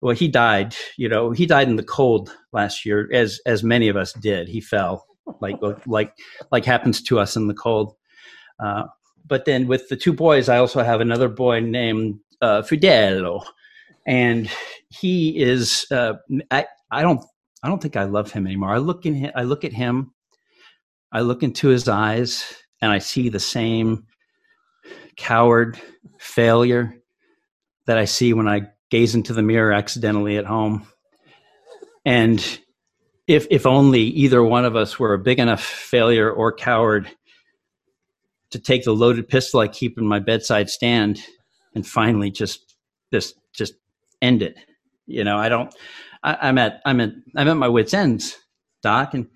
Well, 0.01 0.15
he 0.15 0.27
died. 0.27 0.75
You 0.97 1.09
know, 1.09 1.31
he 1.31 1.45
died 1.45 1.67
in 1.67 1.75
the 1.75 1.83
cold 1.83 2.35
last 2.53 2.85
year, 2.85 3.09
as 3.13 3.41
as 3.45 3.63
many 3.63 3.87
of 3.89 3.97
us 3.97 4.13
did. 4.13 4.47
He 4.47 4.61
fell 4.61 5.05
like 5.41 5.57
like 5.85 6.13
like 6.51 6.65
happens 6.65 7.01
to 7.03 7.19
us 7.19 7.35
in 7.35 7.47
the 7.47 7.53
cold. 7.53 7.95
Uh, 8.59 8.83
but 9.25 9.45
then 9.45 9.67
with 9.67 9.87
the 9.89 9.95
two 9.95 10.13
boys, 10.13 10.49
I 10.49 10.57
also 10.57 10.83
have 10.83 11.01
another 11.01 11.29
boy 11.29 11.59
named 11.59 12.19
uh, 12.41 12.61
Fidelo, 12.61 13.45
and 14.05 14.49
he 14.89 15.37
is. 15.39 15.85
Uh, 15.91 16.13
I 16.51 16.65
I 16.91 17.01
don't 17.01 17.23
I 17.61 17.67
don't 17.67 17.81
think 17.81 17.95
I 17.95 18.05
love 18.05 18.31
him 18.31 18.47
anymore. 18.47 18.69
I 18.69 18.77
look 18.77 19.05
in 19.05 19.15
him, 19.15 19.31
I 19.35 19.43
look 19.43 19.63
at 19.65 19.73
him, 19.73 20.13
I 21.11 21.21
look 21.21 21.43
into 21.43 21.67
his 21.67 21.87
eyes, 21.87 22.53
and 22.81 22.91
I 22.91 22.99
see 22.99 23.29
the 23.29 23.39
same 23.39 24.05
coward 25.17 25.79
failure 26.19 26.95
that 27.85 27.97
I 27.97 28.05
see 28.05 28.33
when 28.33 28.47
I 28.47 28.67
gaze 28.89 29.15
into 29.15 29.33
the 29.33 29.41
mirror 29.41 29.73
accidentally 29.73 30.37
at 30.37 30.45
home. 30.45 30.87
And 32.05 32.39
if 33.27 33.45
if 33.51 33.65
only 33.65 34.01
either 34.01 34.43
one 34.43 34.65
of 34.65 34.75
us 34.75 34.97
were 34.97 35.13
a 35.13 35.19
big 35.19 35.39
enough 35.39 35.63
failure 35.63 36.31
or 36.31 36.53
coward 36.53 37.09
to 38.51 38.59
take 38.59 38.83
the 38.83 38.93
loaded 38.93 39.27
pistol 39.27 39.59
I 39.59 39.67
keep 39.67 39.97
in 39.97 40.07
my 40.07 40.19
bedside 40.19 40.69
stand 40.69 41.19
and 41.75 41.85
finally 41.85 42.31
just 42.31 42.75
just 43.13 43.35
just 43.53 43.73
end 44.21 44.41
it. 44.41 44.57
You 45.05 45.23
know, 45.23 45.37
I 45.37 45.49
don't. 45.49 45.73
I, 46.23 46.49
am 46.49 46.57
at 46.57 46.81
I'm 46.85 46.99
at 46.99 47.11
I'm 47.35 47.47
at 47.47 47.57
my 47.57 47.67
wits' 47.67 47.93
ends, 47.93 48.37
doc, 48.81 49.13
and 49.13 49.27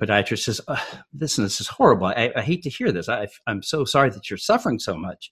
podiatrist 0.00 0.44
says, 0.44 0.60
"Listen, 1.18 1.44
this 1.44 1.60
is 1.60 1.68
horrible. 1.68 2.06
I, 2.06 2.32
I 2.34 2.42
hate 2.42 2.62
to 2.62 2.70
hear 2.70 2.92
this. 2.92 3.08
I, 3.08 3.28
I'm 3.46 3.62
so 3.62 3.84
sorry 3.84 4.10
that 4.10 4.30
you're 4.30 4.38
suffering 4.38 4.78
so 4.78 4.96
much, 4.96 5.30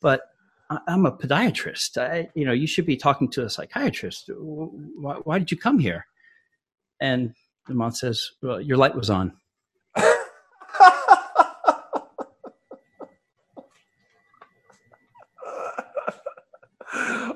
but 0.00 0.22
I, 0.70 0.78
am 0.88 1.06
a 1.06 1.12
podiatrist. 1.12 1.98
I, 1.98 2.28
you 2.34 2.44
know, 2.44 2.52
you 2.52 2.66
should 2.66 2.86
be 2.86 2.96
talking 2.96 3.30
to 3.30 3.44
a 3.44 3.50
psychiatrist. 3.50 4.30
Why, 4.34 5.16
why 5.24 5.38
did 5.38 5.50
you 5.50 5.56
come 5.58 5.78
here?" 5.78 6.06
And 7.00 7.34
the 7.66 7.74
mom 7.74 7.92
says, 7.92 8.30
"Well, 8.42 8.60
your 8.60 8.78
light 8.78 8.94
was 8.94 9.10
on." 9.10 9.34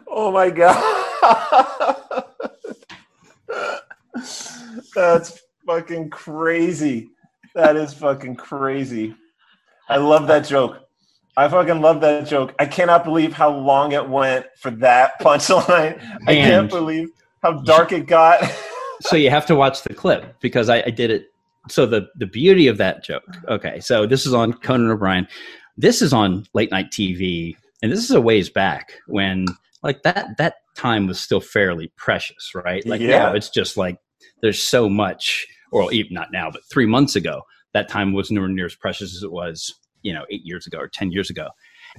oh 0.08 0.30
my 0.32 0.50
god. 0.50 1.96
That's 4.94 5.40
fucking 5.66 6.10
crazy. 6.10 7.10
That 7.54 7.76
is 7.76 7.92
fucking 7.94 8.36
crazy. 8.36 9.14
I 9.88 9.96
love 9.96 10.26
that 10.28 10.46
joke. 10.46 10.78
I 11.36 11.48
fucking 11.48 11.80
love 11.80 12.00
that 12.02 12.26
joke. 12.26 12.54
I 12.58 12.66
cannot 12.66 13.04
believe 13.04 13.32
how 13.32 13.50
long 13.50 13.92
it 13.92 14.06
went 14.06 14.46
for 14.58 14.70
that 14.72 15.18
punchline. 15.20 16.00
I 16.26 16.34
can't 16.34 16.70
believe 16.70 17.08
how 17.42 17.60
dark 17.62 17.92
it 17.92 18.06
got. 18.06 18.42
so 19.00 19.16
you 19.16 19.30
have 19.30 19.46
to 19.46 19.54
watch 19.54 19.82
the 19.82 19.94
clip 19.94 20.38
because 20.40 20.68
I, 20.68 20.82
I 20.82 20.90
did 20.90 21.10
it. 21.10 21.26
So 21.68 21.86
the 21.86 22.08
the 22.16 22.26
beauty 22.26 22.66
of 22.66 22.76
that 22.78 23.04
joke. 23.04 23.36
Okay, 23.48 23.80
so 23.80 24.04
this 24.04 24.26
is 24.26 24.34
on 24.34 24.52
Conan 24.52 24.90
O'Brien. 24.90 25.28
This 25.76 26.02
is 26.02 26.12
on 26.12 26.44
late 26.54 26.70
night 26.70 26.90
TV, 26.90 27.56
and 27.82 27.92
this 27.92 28.02
is 28.02 28.10
a 28.10 28.20
ways 28.20 28.50
back 28.50 28.94
when 29.06 29.46
like 29.82 30.02
that 30.02 30.36
that 30.38 30.56
time 30.76 31.06
was 31.06 31.20
still 31.20 31.40
fairly 31.40 31.92
precious, 31.96 32.52
right? 32.54 32.84
Like 32.84 33.00
yeah. 33.00 33.18
now 33.18 33.34
it's 33.34 33.48
just 33.48 33.76
like 33.76 33.98
there's 34.42 34.62
so 34.62 34.88
much, 34.88 35.46
or 35.70 35.92
even 35.92 36.14
not 36.14 36.32
now, 36.32 36.50
but 36.50 36.62
three 36.70 36.86
months 36.86 37.16
ago, 37.16 37.42
that 37.72 37.88
time 37.88 38.12
was 38.12 38.30
nowhere 38.30 38.48
near 38.48 38.66
as 38.66 38.74
precious 38.74 39.16
as 39.16 39.22
it 39.22 39.32
was, 39.32 39.74
you 40.02 40.12
know, 40.12 40.24
eight 40.30 40.44
years 40.44 40.66
ago 40.66 40.78
or 40.78 40.88
ten 40.88 41.10
years 41.10 41.30
ago. 41.30 41.48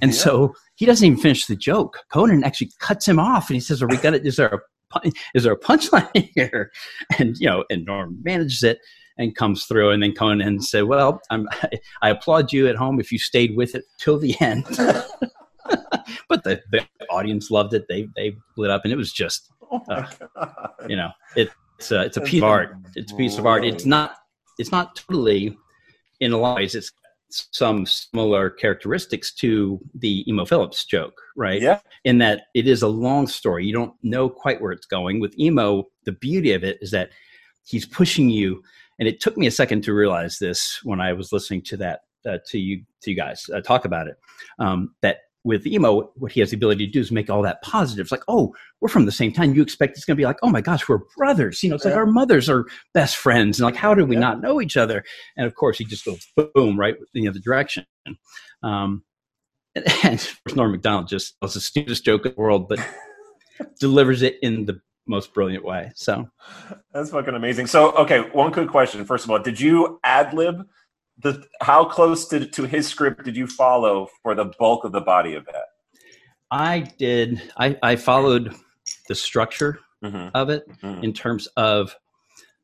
And 0.00 0.12
yeah. 0.12 0.18
so 0.18 0.54
he 0.76 0.86
doesn't 0.86 1.06
even 1.06 1.18
finish 1.18 1.46
the 1.46 1.56
joke. 1.56 1.98
Conan 2.12 2.44
actually 2.44 2.70
cuts 2.80 3.06
him 3.06 3.18
off, 3.18 3.48
and 3.48 3.54
he 3.54 3.60
says, 3.60 3.82
"Are 3.82 3.88
we 3.88 3.96
gonna? 3.96 4.18
Is 4.18 4.36
there 4.36 4.62
a 4.92 5.10
is 5.34 5.44
there 5.44 5.52
a 5.52 5.58
punchline 5.58 6.30
here?" 6.34 6.70
And 7.18 7.36
you 7.38 7.48
know, 7.48 7.64
and 7.70 7.84
Norm 7.84 8.18
manages 8.22 8.62
it 8.62 8.78
and 9.18 9.34
comes 9.34 9.66
through, 9.66 9.90
and 9.90 10.02
then 10.02 10.12
Conan 10.12 10.60
said, 10.60 10.84
"Well, 10.84 11.20
I'm, 11.30 11.48
I 12.02 12.10
applaud 12.10 12.52
you 12.52 12.68
at 12.68 12.76
home 12.76 13.00
if 13.00 13.12
you 13.12 13.18
stayed 13.18 13.56
with 13.56 13.74
it 13.74 13.84
till 13.98 14.18
the 14.18 14.36
end." 14.40 14.64
but 16.28 16.44
the, 16.44 16.60
the 16.70 16.86
audience 17.10 17.50
loved 17.50 17.74
it. 17.74 17.86
They 17.88 18.08
they 18.16 18.36
lit 18.56 18.70
up, 18.70 18.82
and 18.84 18.92
it 18.92 18.96
was 18.96 19.12
just, 19.12 19.50
oh 19.70 19.80
uh, 19.88 20.06
you 20.88 20.96
know, 20.96 21.10
it, 21.36 21.50
it's 21.78 21.90
a, 21.90 22.02
it's 22.02 22.16
a 22.16 22.20
piece 22.20 22.42
of 22.42 22.48
art. 22.48 22.76
It's 22.94 23.12
a 23.12 23.16
piece 23.16 23.38
of 23.38 23.46
art. 23.46 23.64
It's 23.64 23.84
not 23.84 24.16
it's 24.58 24.72
not 24.72 24.96
totally 24.96 25.56
in 26.20 26.32
a 26.32 26.38
lot 26.38 26.52
of 26.52 26.56
ways. 26.56 26.74
It's 26.74 26.92
some 27.28 27.84
similar 27.84 28.50
characteristics 28.50 29.32
to 29.34 29.80
the 29.94 30.28
Emo 30.30 30.44
Phillips 30.44 30.84
joke, 30.84 31.20
right? 31.36 31.60
Yeah. 31.60 31.80
In 32.04 32.18
that 32.18 32.42
it 32.54 32.68
is 32.68 32.82
a 32.82 32.88
long 32.88 33.26
story. 33.26 33.66
You 33.66 33.72
don't 33.72 33.94
know 34.02 34.28
quite 34.28 34.60
where 34.60 34.72
it's 34.72 34.86
going. 34.86 35.20
With 35.20 35.36
Emo, 35.38 35.88
the 36.04 36.12
beauty 36.12 36.52
of 36.52 36.62
it 36.62 36.78
is 36.80 36.90
that 36.92 37.10
he's 37.64 37.86
pushing 37.86 38.30
you. 38.30 38.62
And 38.98 39.08
it 39.08 39.20
took 39.20 39.36
me 39.36 39.48
a 39.48 39.50
second 39.50 39.82
to 39.84 39.92
realize 39.92 40.38
this 40.38 40.80
when 40.84 41.00
I 41.00 41.12
was 41.12 41.32
listening 41.32 41.62
to 41.62 41.76
that 41.78 42.02
uh, 42.24 42.38
to 42.46 42.58
you 42.58 42.82
to 43.02 43.10
you 43.10 43.16
guys 43.16 43.50
uh, 43.52 43.60
talk 43.60 43.84
about 43.84 44.06
it. 44.06 44.16
Um, 44.58 44.94
that 45.02 45.18
with 45.44 45.66
emo, 45.66 46.10
what 46.16 46.32
he 46.32 46.40
has 46.40 46.50
the 46.50 46.56
ability 46.56 46.86
to 46.86 46.92
do 46.92 47.00
is 47.00 47.12
make 47.12 47.28
all 47.28 47.42
that 47.42 47.62
positive. 47.62 48.04
It's 48.04 48.12
like, 48.12 48.24
oh, 48.28 48.54
we're 48.80 48.88
from 48.88 49.04
the 49.04 49.12
same 49.12 49.30
time. 49.30 49.54
You 49.54 49.62
expect 49.62 49.96
it's 49.96 50.06
going 50.06 50.16
to 50.16 50.20
be 50.20 50.24
like, 50.24 50.38
oh 50.42 50.48
my 50.48 50.62
gosh, 50.62 50.88
we're 50.88 51.00
brothers. 51.16 51.62
You 51.62 51.68
know, 51.68 51.76
it's 51.76 51.84
yeah. 51.84 51.90
like 51.90 51.98
our 51.98 52.06
mothers 52.06 52.48
are 52.48 52.64
best 52.94 53.16
friends. 53.16 53.60
And 53.60 53.64
like, 53.64 53.76
how 53.76 53.94
did 53.94 54.08
we 54.08 54.16
yeah. 54.16 54.20
not 54.20 54.40
know 54.40 54.60
each 54.60 54.76
other? 54.76 55.04
And 55.36 55.46
of 55.46 55.54
course, 55.54 55.76
he 55.76 55.84
just 55.84 56.06
goes 56.06 56.26
boom 56.54 56.80
right 56.80 56.96
in 57.14 57.22
the 57.22 57.28
other 57.28 57.40
direction. 57.40 57.84
Um, 58.62 59.04
and, 59.74 59.84
and 60.04 60.28
Norm 60.56 60.72
Macdonald 60.72 61.08
just 61.08 61.36
was 61.42 61.54
the 61.54 61.60
stupidest 61.60 62.04
joke 62.04 62.24
in 62.24 62.32
the 62.34 62.40
world, 62.40 62.68
but 62.68 62.80
delivers 63.80 64.22
it 64.22 64.38
in 64.42 64.64
the 64.64 64.80
most 65.06 65.34
brilliant 65.34 65.64
way. 65.64 65.92
So 65.94 66.28
that's 66.92 67.10
fucking 67.10 67.34
amazing. 67.34 67.66
So, 67.66 67.92
okay, 67.92 68.20
one 68.30 68.50
quick 68.50 68.70
question. 68.70 69.04
First 69.04 69.24
of 69.24 69.30
all, 69.30 69.38
did 69.38 69.60
you 69.60 70.00
ad 70.02 70.32
lib 70.32 70.66
the 71.18 71.46
how 71.60 71.84
close 71.84 72.26
to 72.28 72.46
to 72.46 72.64
his 72.64 72.86
script 72.86 73.24
did 73.24 73.36
you 73.36 73.46
follow 73.46 74.08
for 74.22 74.34
the 74.34 74.46
bulk 74.58 74.84
of 74.84 74.92
the 74.92 75.00
body 75.00 75.34
of 75.34 75.44
that? 75.46 75.66
I 76.50 76.80
did. 76.98 77.42
I, 77.56 77.76
I 77.82 77.96
followed 77.96 78.54
the 79.08 79.14
structure 79.14 79.80
mm-hmm. 80.04 80.28
of 80.34 80.50
it 80.50 80.68
mm-hmm. 80.82 81.02
in 81.02 81.12
terms 81.12 81.48
of 81.56 81.96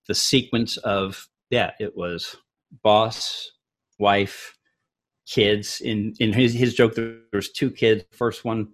the 0.06 0.14
sequence 0.14 0.76
of 0.78 1.28
yeah, 1.50 1.72
it 1.80 1.96
was 1.96 2.36
boss, 2.82 3.50
wife, 3.98 4.56
kids. 5.26 5.80
In 5.80 6.14
in 6.20 6.32
his 6.32 6.52
his 6.52 6.74
joke, 6.74 6.94
there 6.94 7.18
was 7.32 7.50
two 7.50 7.70
kids. 7.70 8.04
The 8.10 8.16
first 8.16 8.44
one 8.44 8.68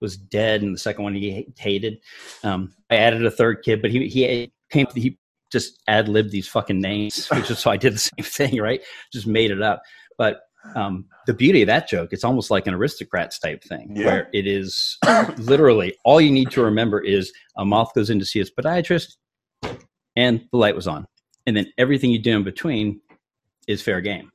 was 0.00 0.16
dead, 0.16 0.62
and 0.62 0.74
the 0.74 0.78
second 0.78 1.04
one 1.04 1.14
he 1.14 1.46
hated. 1.58 1.98
Um, 2.42 2.72
I 2.90 2.96
added 2.96 3.24
a 3.24 3.30
third 3.30 3.62
kid, 3.62 3.82
but 3.82 3.90
he 3.90 4.08
he 4.08 4.52
came 4.70 4.86
he 4.94 5.18
just 5.50 5.80
ad 5.88 6.08
lib 6.08 6.30
these 6.30 6.48
fucking 6.48 6.80
names, 6.80 7.26
which 7.32 7.50
is 7.50 7.58
so 7.58 7.70
I 7.70 7.76
did 7.76 7.94
the 7.94 7.98
same 7.98 8.24
thing, 8.24 8.60
right? 8.60 8.80
Just 9.12 9.26
made 9.26 9.50
it 9.50 9.62
up. 9.62 9.82
But 10.18 10.42
um, 10.74 11.06
the 11.26 11.34
beauty 11.34 11.62
of 11.62 11.66
that 11.68 11.88
joke, 11.88 12.12
it's 12.12 12.24
almost 12.24 12.50
like 12.50 12.66
an 12.66 12.74
aristocrats 12.74 13.38
type 13.38 13.64
thing, 13.64 13.96
yeah. 13.96 14.06
where 14.06 14.28
it 14.32 14.46
is 14.46 14.98
literally 15.38 15.94
all 16.04 16.20
you 16.20 16.30
need 16.30 16.50
to 16.52 16.62
remember 16.62 17.00
is 17.00 17.32
a 17.56 17.64
moth 17.64 17.94
goes 17.94 18.10
in 18.10 18.18
to 18.18 18.24
see 18.24 18.38
his 18.38 18.50
podiatrist, 18.50 19.16
and 20.16 20.46
the 20.52 20.58
light 20.58 20.76
was 20.76 20.86
on, 20.86 21.06
and 21.46 21.56
then 21.56 21.66
everything 21.78 22.10
you 22.10 22.18
do 22.18 22.36
in 22.36 22.44
between 22.44 23.00
is 23.66 23.80
fair 23.80 24.00
game. 24.00 24.30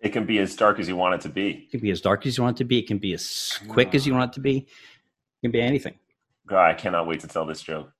It 0.00 0.10
can 0.10 0.26
be 0.26 0.38
as 0.38 0.54
dark 0.54 0.78
as 0.78 0.88
you 0.88 0.96
want 0.96 1.14
it 1.14 1.20
to 1.22 1.28
be. 1.28 1.50
It 1.50 1.70
can 1.70 1.80
be 1.80 1.90
as 1.90 2.00
dark 2.00 2.26
as 2.26 2.36
you 2.36 2.44
want 2.44 2.56
it 2.56 2.62
to 2.62 2.64
be. 2.64 2.78
It 2.78 2.86
can 2.86 2.98
be 2.98 3.14
as 3.14 3.58
quick 3.68 3.94
as 3.94 4.06
you 4.06 4.14
want 4.14 4.30
it 4.30 4.34
to 4.34 4.40
be. 4.40 4.58
It 4.58 4.66
can 5.42 5.50
be 5.50 5.60
anything. 5.60 5.94
God, 6.46 6.66
I 6.66 6.74
cannot 6.74 7.06
wait 7.06 7.20
to 7.20 7.28
tell 7.28 7.46
this 7.46 7.62
joke. 7.62 7.90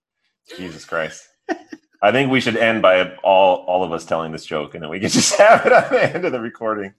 Jesus 0.57 0.85
Christ. 0.85 1.27
I 2.03 2.13
think 2.13 2.31
we 2.31 2.41
should 2.41 2.57
end 2.57 2.83
by 2.83 3.15
all 3.23 3.65
all 3.67 3.83
of 3.83 3.93
us 3.93 4.05
telling 4.05 4.33
this 4.33 4.45
joke, 4.45 4.75
and 4.75 4.83
then 4.83 4.91
we 4.91 5.01
can 5.01 5.09
just 5.11 5.37
have 5.37 5.67
it 5.67 5.73
at 5.73 5.91
the 5.91 6.15
end 6.15 6.25
of 6.25 6.33
the 6.33 6.41
recording. 6.41 6.95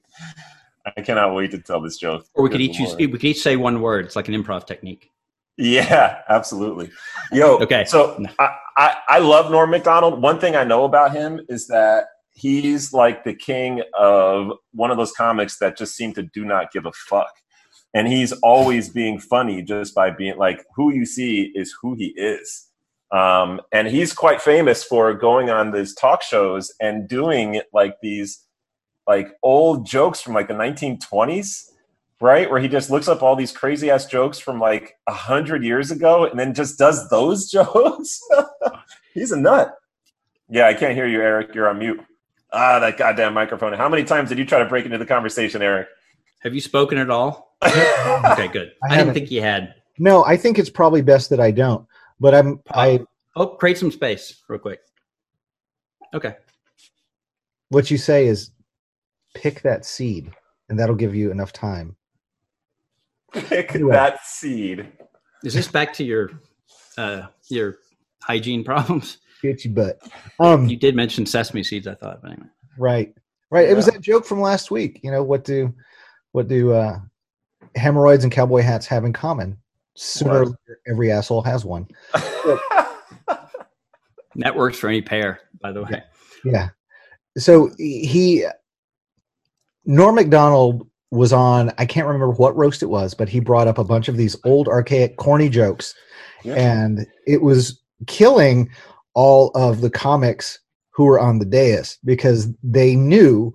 I 0.95 1.01
cannot 1.01 1.36
wait 1.36 1.51
to 1.51 1.60
tell 1.60 1.81
this 1.81 1.97
joke. 1.97 2.25
Or 2.33 2.43
we 2.43 2.49
could 2.49 2.62
each 2.62 2.79
use, 2.79 2.95
we 2.95 3.07
could 3.07 3.23
each 3.23 3.41
say 3.41 3.57
one 3.57 3.81
word. 3.81 4.05
It's 4.05 4.15
like 4.15 4.27
an 4.27 4.33
improv 4.33 4.65
technique. 4.65 5.12
Yeah, 5.57 6.19
absolutely. 6.29 6.91
Yo, 7.31 7.57
okay. 7.57 7.83
So 7.86 8.23
I, 8.39 8.49
I, 8.77 8.95
I 9.10 9.19
love 9.19 9.51
Norm 9.51 9.71
Macdonald. 9.71 10.21
One 10.21 10.39
thing 10.39 10.55
I 10.55 10.63
know 10.63 10.86
about 10.86 11.13
him 11.13 11.41
is 11.49 11.67
that 11.67 12.05
he's 12.33 12.93
like 12.93 13.23
the 13.23 13.33
king 13.33 13.81
of 13.97 14.51
one 14.73 14.91
of 14.91 14.97
those 14.97 15.12
comics 15.12 15.57
that 15.57 15.75
just 15.75 15.95
seem 15.95 16.13
to 16.13 16.23
do 16.23 16.45
not 16.45 16.71
give 16.71 16.86
a 16.86 16.91
fuck. 16.91 17.31
And 17.93 18.07
he's 18.07 18.31
always 18.43 18.89
being 18.89 19.19
funny 19.19 19.63
just 19.63 19.95
by 19.95 20.12
being 20.12 20.38
like 20.38 20.63
who 20.75 20.93
you 20.93 21.05
see 21.05 21.51
is 21.55 21.75
who 21.81 21.95
he 21.95 22.13
is 22.15 22.66
um, 23.12 23.62
and 23.72 23.88
he's 23.88 24.13
quite 24.13 24.41
famous 24.41 24.84
for 24.84 25.13
going 25.13 25.50
on 25.50 25.72
these 25.72 25.93
talk 25.93 26.22
shows 26.22 26.74
and 26.82 27.08
doing 27.08 27.62
like 27.74 27.96
these 28.02 28.43
like 29.08 29.30
old 29.41 29.86
jokes 29.86 30.20
from 30.20 30.34
like 30.34 30.50
the 30.50 30.54
1920s, 30.54 31.70
right? 32.20 32.50
Where 32.50 32.60
he 32.60 32.67
just 32.67 32.89
looks 32.89 33.08
up 33.08 33.24
all 33.24 33.36
these 33.36 33.54
crazy 33.54 33.89
ass 33.89 34.06
jokes 34.06 34.39
from 34.39 34.60
like 34.60 34.96
a 35.08 35.13
hundred 35.13 35.63
years 35.63 35.91
ago 35.91 36.26
and 36.26 36.38
then 36.38 36.54
just 36.54 36.78
does 36.78 37.10
those 37.10 37.50
jokes. 37.52 38.20
he's 39.13 39.32
a 39.32 39.38
nut. 39.38 39.74
Yeah, 40.50 40.67
I 40.67 40.74
can't 40.74 40.96
hear 40.96 41.08
you, 41.08 41.22
Eric. 41.22 41.56
You're 41.56 41.70
on 41.70 41.80
mute. 41.80 42.02
Ah, 42.52 42.80
that 42.80 42.98
goddamn 42.98 43.34
microphone. 43.34 43.74
How 43.74 43.89
many 43.89 44.04
times 44.04 44.30
did 44.30 44.38
you 44.38 44.46
try 44.46 44.60
to 44.60 44.65
break 44.65 44.86
into 44.86 44.98
the 44.98 45.06
conversation, 45.06 45.62
Eric? 45.62 45.88
Have 46.41 46.54
you 46.54 46.62
spoken 46.62 46.98
at 46.98 47.10
all? 47.10 47.56
okay, 47.65 48.48
good. 48.48 48.72
I, 48.89 48.93
I 48.93 48.98
didn't 48.98 49.13
think 49.13 49.32
you 49.32 49.41
had. 49.41 49.76
No, 50.00 50.24
I 50.24 50.38
think 50.38 50.60
it's 50.60 50.70
probably 50.70 51.02
best 51.02 51.30
that 51.32 51.39
I 51.39 51.52
don't. 51.52 51.86
But 52.19 52.34
I'm 52.36 52.62
I 52.71 53.01
oh 53.36 53.47
create 53.47 53.77
some 53.77 53.91
space 53.91 54.41
real 54.49 54.60
quick. 54.60 54.80
Okay. 56.13 56.36
What 57.69 57.91
you 57.91 57.97
say 57.97 58.27
is 58.27 58.51
pick 59.36 59.62
that 59.62 59.86
seed. 59.86 60.32
and 60.69 60.77
that'll 60.80 60.95
give 60.95 61.15
you 61.15 61.32
enough 61.32 61.53
time. 61.53 61.95
Pick 63.34 63.75
Anyway. 63.75 63.91
that 63.93 64.19
seed. 64.25 64.91
Is 65.43 65.53
this 65.53 65.67
back 65.67 65.93
to 65.93 66.03
your 66.03 66.32
uh, 66.97 67.27
your 67.49 67.77
hygiene 68.23 68.63
problems? 68.71 69.19
Get 69.41 69.63
your 69.63 69.73
butt. 69.73 69.99
Um, 70.39 70.67
You 70.67 70.77
did 70.77 70.95
mention 70.95 71.25
sesame 71.25 71.63
seeds. 71.63 71.88
I 71.88 71.93
thought, 71.95 72.21
but 72.21 72.32
anyway. 72.32 72.47
right, 72.77 73.13
right. 73.51 73.69
It 73.69 73.75
was 73.75 73.86
Yeah. 73.86 73.93
that 73.93 74.01
joke 74.01 74.25
from 74.25 74.41
last 74.41 74.71
week. 74.71 74.99
You 75.03 75.12
know 75.12 75.21
what 75.23 75.43
do 75.43 75.73
what 76.32 76.47
do 76.47 76.73
uh, 76.73 76.99
hemorrhoids 77.75 78.23
and 78.23 78.34
cowboy 78.34 78.62
hats 78.62 78.88
have 78.88 79.06
in 79.06 79.13
common? 79.13 79.58
Sooner 79.99 80.31
or 80.41 80.45
later, 80.45 80.79
every 80.88 81.12
asshole 81.12 81.41
has 81.41 81.65
one. 81.65 81.88
That 84.39 84.55
works 84.55 84.77
for 84.77 84.88
any 84.88 85.01
pair, 85.01 85.39
by 85.62 85.71
the 85.71 85.81
way. 85.83 86.03
Yeah. 86.45 86.69
So 87.38 87.71
he, 87.77 88.45
Norm 89.86 90.15
Macdonald 90.15 90.88
was 91.10 91.33
on, 91.33 91.71
I 91.79 91.86
can't 91.88 92.05
remember 92.05 92.29
what 92.29 92.55
roast 92.55 92.83
it 92.83 92.88
was, 92.88 93.13
but 93.15 93.29
he 93.29 93.39
brought 93.39 93.67
up 93.67 93.79
a 93.79 93.83
bunch 93.83 94.07
of 94.07 94.15
these 94.17 94.36
old, 94.45 94.67
archaic, 94.67 95.17
corny 95.17 95.49
jokes. 95.49 95.95
Yeah. 96.43 96.53
And 96.53 97.07
it 97.25 97.41
was 97.41 97.81
killing 98.05 98.69
all 99.15 99.49
of 99.55 99.81
the 99.81 99.89
comics 99.89 100.60
who 100.91 101.05
were 101.05 101.19
on 101.19 101.39
the 101.39 101.45
dais 101.45 101.97
because 102.05 102.47
they 102.62 102.95
knew 102.95 103.51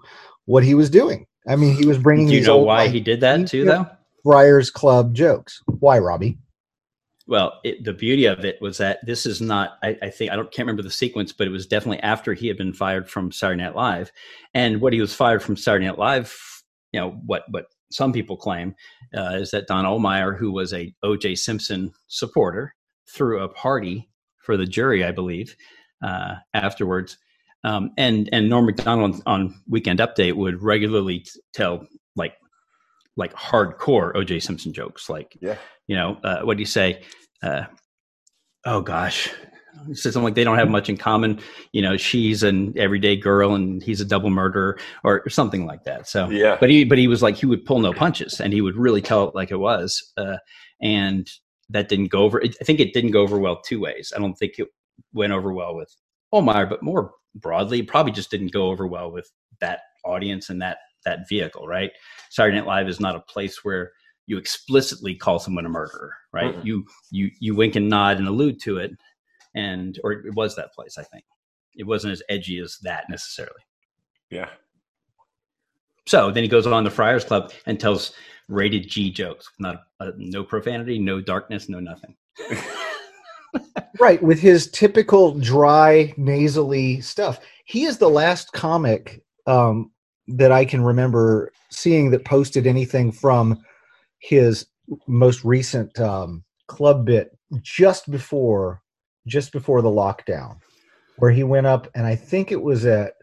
what 0.47 0.65
he 0.65 0.75
was 0.75 0.91
doing. 0.91 1.27
I 1.47 1.55
mean, 1.55 1.77
he 1.77 1.87
was 1.87 1.99
bringing 1.99 2.27
Do 2.27 2.35
you 2.35 2.43
know 2.43 2.59
old, 2.59 2.67
why 2.67 2.83
like, 2.85 2.91
he 2.91 3.01
did 3.01 3.21
that 3.21 3.47
too, 3.47 3.59
Yeah. 3.59 3.65
though? 3.65 3.87
Friars 4.23 4.71
Club 4.71 5.15
jokes. 5.15 5.61
Why, 5.67 5.99
Robbie? 5.99 6.39
Well, 7.27 7.61
it, 7.65 7.85
the 7.85 7.93
beauty 7.93 8.27
of 8.27 8.45
it 8.45 8.61
was 8.61 8.79
that 8.79 8.99
this 9.07 9.27
is 9.27 9.41
not. 9.41 9.79
I, 9.83 9.97
I 10.03 10.11
think 10.11 10.33
I 10.33 10.37
don't 10.37 10.51
can't 10.53 10.67
remember 10.67 10.83
the 10.83 10.91
sequence, 10.91 11.33
but 11.33 11.47
it 11.47 11.51
was 11.51 11.67
definitely 11.67 12.01
after 12.01 12.35
he 12.35 12.49
had 12.49 12.57
been 12.57 12.73
fired 12.73 13.09
from 13.09 13.31
Saturday 13.31 13.63
Night 13.63 13.77
Live, 13.77 14.11
and 14.55 14.81
what 14.81 14.93
he 14.93 15.01
was 15.01 15.15
fired 15.15 15.43
from 15.43 15.57
Saturday 15.57 15.87
Night 15.87 15.99
Live. 15.99 16.37
You 16.93 17.01
know 17.01 17.11
what? 17.25 17.45
What 17.51 17.67
some 17.91 18.13
people 18.13 18.37
claim 18.37 18.75
uh, 19.17 19.37
is 19.37 19.51
that 19.53 19.67
Don 19.69 19.85
Ohlmeyer, 19.85 20.37
who 20.37 20.51
was 20.51 20.73
a 20.73 20.93
O.J. 21.03 21.37
Simpson 21.37 21.93
supporter, 22.09 22.75
threw 23.15 23.43
a 23.43 23.49
party 23.49 24.09
for 24.39 24.57
the 24.57 24.67
jury, 24.67 25.05
I 25.05 25.13
believe, 25.13 25.55
uh, 26.05 26.35
afterwards. 26.55 27.19
Um, 27.65 27.93
and 27.97 28.29
and 28.33 28.49
Norm 28.49 28.67
Macdonald 28.67 29.23
on 29.27 29.55
Weekend 29.69 30.01
Update 30.01 30.35
would 30.35 30.61
regularly 30.61 31.21
t- 31.21 31.31
tell 31.55 31.87
like 32.17 32.35
like 33.17 33.33
hardcore 33.35 34.15
O.J. 34.17 34.41
Simpson 34.41 34.73
jokes, 34.73 35.09
like 35.09 35.37
yeah. 35.41 35.57
you 35.87 35.97
know, 35.97 36.19
uh, 36.25 36.41
what 36.43 36.57
do 36.57 36.63
you 36.63 36.67
say? 36.67 37.03
Uh, 37.43 37.65
oh 38.65 38.81
gosh, 38.81 39.31
he 39.87 39.95
says 39.95 40.13
something 40.13 40.25
like 40.25 40.35
they 40.35 40.45
don't 40.45 40.59
have 40.59 40.71
much 40.71 40.89
in 40.89 40.97
common. 40.97 41.41
You 41.73 41.83
know, 41.83 41.97
she's 41.97 42.43
an 42.43 42.75
everyday 42.77 43.17
girl 43.17 43.55
and 43.55 43.83
he's 43.83 44.01
a 44.01 44.05
double 44.05 44.31
murderer 44.31 44.79
or 45.05 45.29
something 45.29 45.67
like 45.67 45.85
that. 45.85 46.09
So, 46.09 46.29
Yeah. 46.31 46.57
but 46.61 46.71
he, 46.71 46.85
but 46.85 46.99
he 46.99 47.09
was 47.09 47.23
like, 47.23 47.37
he 47.37 47.47
would 47.47 47.65
pull 47.65 47.81
no 47.81 47.93
punches 47.93 48.41
and 48.41 48.53
he 48.53 48.61
would 48.61 48.77
really 48.77 49.01
tell 49.01 49.29
it 49.29 49.35
like 49.35 49.51
it 49.51 49.57
was. 49.57 50.13
Uh, 50.17 50.37
and 50.81 51.29
that 51.71 51.89
didn't 51.89 52.09
go 52.09 52.21
over. 52.21 52.43
I 52.43 52.65
think 52.65 52.81
it 52.81 52.93
didn't 52.93 53.13
go 53.13 53.23
over 53.23 53.39
well 53.39 53.61
two 53.61 53.81
ways. 53.81 54.13
I 54.15 54.19
don't 54.19 54.35
think 54.35 54.59
it 54.59 54.69
went 55.13 55.33
over 55.33 55.53
well 55.53 55.75
with 55.75 55.95
Ohlmeyer, 56.35 56.69
but 56.69 56.83
more 56.83 57.13
broadly, 57.35 57.83
probably 57.83 58.13
just 58.13 58.31
didn't 58.31 58.53
go 58.53 58.69
over 58.69 58.87
well 58.87 59.11
with 59.11 59.31
that 59.61 59.81
audience 60.05 60.51
and 60.51 60.61
that 60.61 60.79
that 61.05 61.29
vehicle, 61.29 61.67
right? 61.67 61.91
Saturday 62.31 62.57
Night 62.57 62.67
Live 62.67 62.89
is 62.89 63.01
not 63.01 63.17
a 63.17 63.21
place 63.21 63.65
where 63.65 63.93
you 64.27 64.39
explicitly 64.39 65.15
call 65.15 65.39
someone 65.39 65.67
a 65.67 65.69
murderer, 65.69 66.15
right? 66.33 66.57
Mm-mm. 66.57 66.65
You 66.65 66.87
you 67.11 67.31
you 67.41 67.55
wink 67.55 67.77
and 67.77 67.89
nod 67.89 68.19
and 68.19 68.29
allude 68.29 68.61
to 68.63 68.79
it, 68.79 68.93
and 69.55 69.99
or 70.05 70.13
it 70.13 70.35
was 70.35 70.57
that 70.57 70.73
place. 70.73 70.99
I 70.99 71.03
think 71.03 71.25
it 71.75 71.87
wasn't 71.87 72.13
as 72.13 72.23
edgy 72.29 72.59
as 72.59 72.79
that 72.83 73.05
necessarily. 73.09 73.63
Yeah. 74.31 74.49
So 76.07 76.31
then 76.31 76.43
he 76.43 76.49
goes 76.49 76.67
on 76.67 76.85
the 76.85 76.91
Friars 76.91 77.25
Club 77.25 77.53
and 77.67 77.79
tells 77.79 78.13
rated 78.49 78.89
G 78.89 79.11
jokes, 79.11 79.49
not 79.59 79.85
uh, 80.01 80.11
no 80.17 80.43
profanity, 80.43 80.99
no 80.99 81.21
darkness, 81.21 81.69
no 81.69 81.81
nothing. 81.81 82.17
Right, 84.01 84.23
with 84.23 84.41
his 84.41 84.71
typical 84.71 85.39
dry, 85.39 86.15
nasally 86.17 87.01
stuff. 87.03 87.41
He 87.67 87.85
is 87.85 87.99
the 87.99 88.09
last 88.09 88.53
comic 88.53 89.23
um, 89.47 89.91
that 90.29 90.53
I 90.53 90.65
can 90.65 90.83
remember 90.83 91.53
seeing 91.71 92.11
that 92.11 92.25
posted 92.25 92.67
anything 92.67 93.13
from 93.13 93.59
his 94.19 94.67
most 95.07 95.45
recent 95.45 95.99
um, 96.01 96.45
club 96.69 97.05
bit 97.05 97.37
just 97.63 98.11
before 98.11 98.81
just 99.27 99.53
before 99.53 99.83
the 99.83 99.89
lockdown, 99.89 100.57
where 101.17 101.31
he 101.31 101.45
went 101.45 101.67
up 101.67 101.89
and 101.95 102.07
I 102.07 102.17
think 102.17 102.51
it 102.51 102.61
was 102.61 102.85
at 102.85 103.15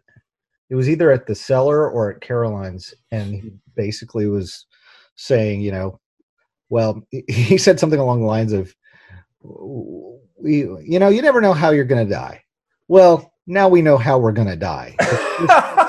it 0.70 0.76
was 0.76 0.90
either 0.90 1.12
at 1.12 1.26
the 1.26 1.36
cellar 1.36 1.90
or 1.90 2.12
at 2.12 2.22
Caroline's, 2.22 2.94
and 3.12 3.34
he 3.34 3.52
basically 3.76 4.28
was 4.28 4.66
saying, 5.16 5.62
you 5.62 5.72
know, 5.72 6.00
well, 6.70 7.02
he 7.28 7.58
said 7.58 7.80
something 7.80 8.00
along 8.00 8.22
the 8.22 8.28
lines 8.28 8.54
of, 8.54 8.74
we, 9.42 10.60
you 10.60 11.00
know, 11.00 11.10
you 11.10 11.22
never 11.22 11.42
know 11.42 11.54
how 11.54 11.72
you're 11.72 11.86
going 11.86 12.06
to 12.06 12.14
die. 12.14 12.44
Well, 12.88 13.34
now 13.48 13.68
we 13.68 13.82
know 13.82 13.98
how 13.98 14.20
we're 14.20 14.32
going 14.32 14.48
to 14.48 14.56
die. 14.56 14.96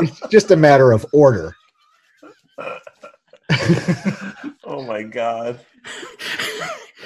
It's 0.00 0.28
just 0.28 0.50
a 0.50 0.56
matter 0.56 0.92
of 0.92 1.06
order. 1.12 1.54
oh 4.64 4.82
my 4.86 5.02
god. 5.02 5.60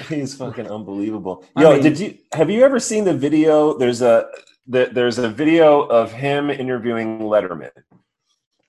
He's 0.09 0.35
fucking 0.35 0.71
unbelievable. 0.71 1.45
I 1.57 1.63
Yo, 1.63 1.73
mean- 1.75 1.83
did 1.83 1.99
you 1.99 2.19
have 2.33 2.51
you 2.51 2.63
ever 2.65 2.79
seen 2.81 3.05
the 3.05 3.15
video? 3.15 3.77
There's 3.79 4.03
a 4.03 4.27
the, 4.67 4.89
there's 4.93 5.19
a 5.19 5.29
video 5.29 5.83
of 5.83 6.13
him 6.13 6.51
interviewing 6.51 7.19
Letterman. 7.21 7.71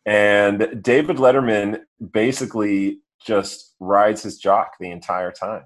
And 0.05 0.83
David 0.83 1.17
Letterman 1.17 1.81
basically 2.11 2.99
just 3.25 3.75
rides 3.79 4.21
his 4.21 4.37
jock 4.37 4.73
the 4.79 4.91
entire 4.91 5.31
time. 5.31 5.63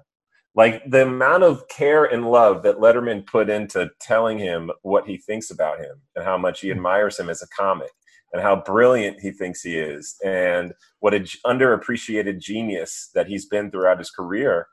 Like 0.54 0.82
the 0.88 1.02
amount 1.02 1.42
of 1.44 1.66
care 1.68 2.04
and 2.06 2.30
love 2.30 2.62
that 2.62 2.78
Letterman 2.78 3.26
put 3.26 3.50
into 3.50 3.90
telling 4.00 4.38
him 4.38 4.70
what 4.82 5.06
he 5.06 5.16
thinks 5.16 5.50
about 5.50 5.78
him 5.78 6.00
and 6.16 6.24
how 6.24 6.38
much 6.38 6.60
he 6.60 6.70
admires 6.70 7.18
him 7.18 7.28
as 7.28 7.42
a 7.42 7.48
comic 7.48 7.90
and 8.32 8.42
how 8.42 8.56
brilliant 8.56 9.20
he 9.20 9.30
thinks 9.32 9.62
he 9.62 9.76
is 9.76 10.16
and 10.24 10.72
what 11.00 11.14
an 11.14 11.24
underappreciated 11.46 12.38
genius 12.40 13.10
that 13.14 13.26
he's 13.26 13.46
been 13.46 13.70
throughout 13.70 13.98
his 13.98 14.10
career. 14.10 14.66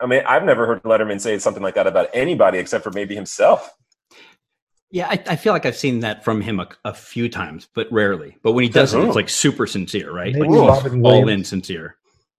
I 0.00 0.06
mean, 0.06 0.22
I've 0.26 0.44
never 0.44 0.66
heard 0.66 0.82
Letterman 0.82 1.20
say 1.20 1.38
something 1.38 1.62
like 1.62 1.74
that 1.74 1.86
about 1.86 2.08
anybody 2.12 2.58
except 2.58 2.84
for 2.84 2.90
maybe 2.90 3.14
himself. 3.14 3.72
Yeah, 4.90 5.08
I, 5.08 5.22
I 5.26 5.36
feel 5.36 5.52
like 5.52 5.66
I've 5.66 5.76
seen 5.76 6.00
that 6.00 6.24
from 6.24 6.40
him 6.40 6.60
a, 6.60 6.68
a 6.84 6.94
few 6.94 7.28
times, 7.28 7.68
but 7.74 7.90
rarely. 7.90 8.36
But 8.42 8.52
when 8.52 8.62
he 8.62 8.70
does 8.70 8.94
it, 8.94 9.00
it's 9.02 9.16
like 9.16 9.28
super 9.28 9.66
sincere, 9.66 10.12
right? 10.12 10.32
Maybe 10.32 10.46
Like 10.48 10.68
Robin 10.84 11.04
all 11.04 11.22
Williams. 11.22 11.30
in 11.40 11.44
sincere. 11.44 11.96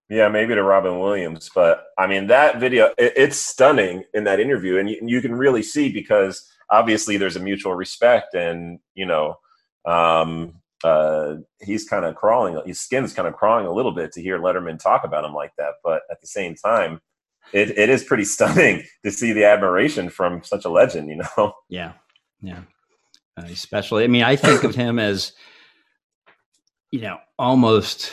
Yeah, 0.09 0.29
maybe 0.29 0.55
to 0.55 0.63
Robin 0.63 0.99
Williams, 0.99 1.49
but 1.53 1.87
I 1.97 2.07
mean 2.07 2.27
that 2.27 2.61
video 2.61 2.85
it, 2.97 3.13
it's 3.17 3.35
stunning 3.35 4.05
in 4.13 4.23
that 4.23 4.39
interview, 4.39 4.77
and 4.77 4.89
you, 4.89 4.97
you 5.03 5.21
can 5.21 5.35
really 5.35 5.61
see 5.61 5.91
because 5.91 6.49
obviously 6.69 7.17
there's 7.17 7.35
a 7.35 7.41
mutual 7.41 7.73
respect, 7.75 8.33
and 8.33 8.79
you 8.93 9.05
know, 9.05 9.35
um, 9.87 10.53
uh, 10.83 11.35
he's 11.61 11.87
kind 11.87 12.05
of 12.05 12.15
crawling, 12.15 12.61
his 12.65 12.79
skin's 12.79 13.13
kind 13.13 13.27
of 13.27 13.35
crawling 13.35 13.65
a 13.65 13.71
little 13.71 13.93
bit 13.93 14.11
to 14.11 14.21
hear 14.21 14.39
Letterman 14.39 14.79
talk 14.79 15.03
about 15.03 15.25
him 15.25 15.33
like 15.33 15.51
that, 15.57 15.75
but 15.83 16.03
at 16.11 16.21
the 16.21 16.27
same 16.27 16.55
time, 16.55 17.01
it, 17.53 17.77
it 17.77 17.89
is 17.89 18.03
pretty 18.03 18.25
stunning 18.35 18.83
to 19.03 19.11
see 19.11 19.33
the 19.33 19.45
admiration 19.45 20.09
from 20.09 20.43
such 20.43 20.65
a 20.65 20.69
legend, 20.69 21.09
you 21.09 21.17
know. 21.17 21.53
Yeah, 21.69 21.93
yeah. 22.41 22.61
Uh, 23.37 23.45
especially, 23.45 24.03
I 24.03 24.07
mean, 24.07 24.23
I 24.23 24.35
think 24.35 24.63
of 24.63 24.75
him 24.75 24.99
as, 24.99 25.33
you 26.91 27.01
know, 27.01 27.19
almost 27.37 28.11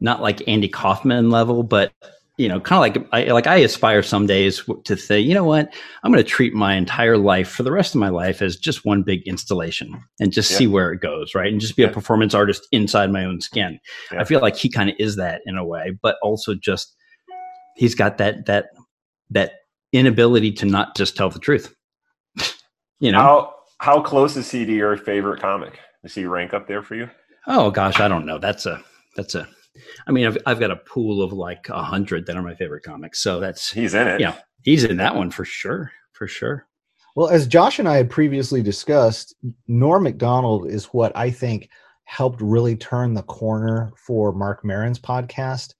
not 0.00 0.20
like 0.20 0.46
Andy 0.46 0.68
Kaufman 0.68 1.30
level, 1.30 1.62
but 1.62 1.92
you 2.38 2.48
know, 2.48 2.60
kind 2.60 2.76
of 2.96 3.02
like 3.02 3.08
I 3.12 3.32
like 3.32 3.46
I 3.46 3.56
aspire 3.56 4.02
some 4.02 4.26
days 4.26 4.62
to 4.84 4.96
say, 4.96 5.18
you 5.20 5.34
know 5.34 5.44
what, 5.44 5.74
I'm 6.02 6.12
going 6.12 6.22
to 6.24 6.28
treat 6.30 6.54
my 6.54 6.74
entire 6.74 7.18
life 7.18 7.48
for 7.50 7.64
the 7.64 7.72
rest 7.72 7.94
of 7.94 7.98
my 8.00 8.08
life 8.08 8.40
as 8.40 8.56
just 8.56 8.84
one 8.84 9.02
big 9.02 9.26
installation 9.26 10.00
and 10.20 10.32
just 10.32 10.50
Yeah. 10.52 10.58
see 10.58 10.66
where 10.68 10.92
it 10.92 11.00
goes, 11.00 11.34
right? 11.34 11.50
And 11.52 11.60
just 11.60 11.76
be 11.76 11.82
Yeah. 11.82 11.88
a 11.88 11.92
performance 11.92 12.34
artist 12.34 12.66
inside 12.72 13.10
my 13.12 13.24
own 13.24 13.40
skin. 13.40 13.80
Yeah. 14.12 14.20
I 14.20 14.24
feel 14.24 14.40
like 14.40 14.56
he 14.56 14.70
kind 14.70 14.88
of 14.88 14.94
is 15.00 15.16
that 15.16 15.42
in 15.46 15.58
a 15.58 15.64
way, 15.64 15.98
but 16.00 16.16
also 16.22 16.54
just 16.54 16.94
he's 17.76 17.94
got 17.96 18.18
that 18.18 18.46
that 18.46 18.66
that 19.30 19.52
inability 19.92 20.52
to 20.52 20.66
not 20.66 20.96
just 20.96 21.16
tell 21.16 21.30
the 21.30 21.38
truth. 21.40 21.74
you 23.00 23.10
know. 23.12 23.18
How 23.20 23.54
how 23.80 24.00
close 24.00 24.36
is 24.36 24.50
he 24.50 24.64
to 24.64 24.72
your 24.72 24.96
favorite 24.96 25.40
comic? 25.40 25.78
Does 26.04 26.14
he 26.14 26.24
rank 26.24 26.54
up 26.54 26.68
there 26.68 26.82
for 26.82 26.94
you? 26.94 27.10
Oh 27.48 27.70
gosh, 27.72 27.98
I 27.98 28.06
don't 28.08 28.26
know. 28.26 28.38
That's 28.38 28.64
a 28.66 28.80
that's 29.16 29.34
a. 29.34 29.48
I 30.06 30.12
mean, 30.12 30.26
I've 30.26 30.38
I've 30.46 30.60
got 30.60 30.70
a 30.70 30.76
pool 30.76 31.22
of 31.22 31.32
like 31.32 31.68
a 31.68 31.82
hundred 31.82 32.26
that 32.26 32.36
are 32.36 32.42
my 32.42 32.54
favorite 32.54 32.82
comics. 32.82 33.20
So 33.20 33.40
that's 33.40 33.70
He's 33.70 33.94
in 33.94 34.06
it. 34.06 34.20
Yeah. 34.20 34.36
he's 34.62 34.84
in 34.84 34.96
that 34.98 35.14
one 35.14 35.30
for 35.30 35.44
sure, 35.44 35.92
for 36.12 36.26
sure. 36.26 36.66
Well, 37.16 37.28
as 37.28 37.46
Josh 37.46 37.78
and 37.78 37.88
I 37.88 37.96
had 37.96 38.10
previously 38.10 38.62
discussed, 38.62 39.34
Norm 39.66 40.04
Macdonald 40.04 40.68
is 40.68 40.86
what 40.86 41.16
I 41.16 41.30
think 41.30 41.68
helped 42.04 42.40
really 42.40 42.76
turn 42.76 43.12
the 43.12 43.22
corner 43.22 43.90
for 43.96 44.32
Mark 44.32 44.64
Maron's 44.64 44.98
podcast 44.98 45.74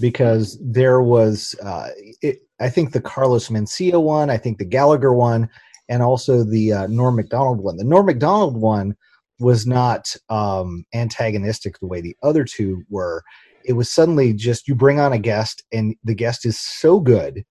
because 0.00 0.58
there 0.62 1.02
was, 1.02 1.54
uh, 1.62 1.88
it, 2.22 2.38
I 2.60 2.68
think, 2.68 2.92
the 2.92 3.00
Carlos 3.00 3.48
Mencia 3.48 4.00
one, 4.00 4.30
I 4.30 4.38
think 4.38 4.58
the 4.58 4.64
Gallagher 4.64 5.12
one, 5.12 5.48
and 5.88 6.02
also 6.02 6.44
the 6.44 6.72
uh, 6.72 6.86
Norm 6.86 7.16
Macdonald 7.16 7.60
one. 7.60 7.76
The 7.76 7.84
Norm 7.84 8.06
Macdonald 8.06 8.56
one 8.56 8.96
was 9.40 9.66
not 9.66 10.14
um, 10.28 10.84
antagonistic 10.94 11.78
the 11.78 11.86
way 11.86 12.00
the 12.00 12.16
other 12.22 12.44
two 12.44 12.82
were. 12.88 13.22
It 13.64 13.74
was 13.74 13.90
suddenly 13.90 14.32
just 14.32 14.68
you 14.68 14.74
bring 14.74 15.00
on 15.00 15.12
a 15.12 15.18
guest, 15.18 15.62
and 15.72 15.96
the 16.04 16.14
guest 16.14 16.46
is 16.46 16.58
so 16.58 17.00
good 17.00 17.44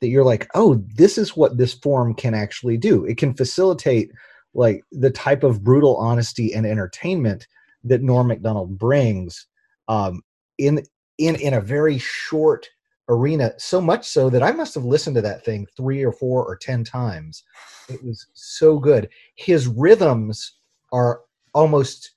that 0.00 0.08
you're 0.08 0.24
like, 0.24 0.48
oh, 0.54 0.82
this 0.94 1.18
is 1.18 1.36
what 1.36 1.58
this 1.58 1.74
form 1.74 2.14
can 2.14 2.34
actually 2.34 2.76
do. 2.76 3.04
It 3.04 3.18
can 3.18 3.34
facilitate 3.34 4.10
like 4.54 4.82
the 4.92 5.10
type 5.10 5.42
of 5.42 5.62
brutal 5.62 5.96
honesty 5.96 6.54
and 6.54 6.66
entertainment 6.66 7.46
that 7.84 8.02
Norm 8.02 8.28
Macdonald 8.28 8.78
brings 8.78 9.46
um, 9.88 10.22
in 10.58 10.82
in 11.18 11.36
in 11.36 11.54
a 11.54 11.60
very 11.60 11.98
short 11.98 12.68
arena. 13.08 13.52
So 13.58 13.80
much 13.80 14.06
so 14.06 14.30
that 14.30 14.42
I 14.42 14.52
must 14.52 14.74
have 14.74 14.84
listened 14.84 15.16
to 15.16 15.22
that 15.22 15.44
thing 15.44 15.66
three 15.76 16.02
or 16.02 16.12
four 16.12 16.44
or 16.44 16.56
ten 16.56 16.84
times. 16.84 17.42
It 17.88 18.04
was 18.04 18.26
so 18.34 18.78
good. 18.78 19.08
His 19.36 19.66
rhythms 19.66 20.54
are 20.92 21.20
almost 21.58 22.12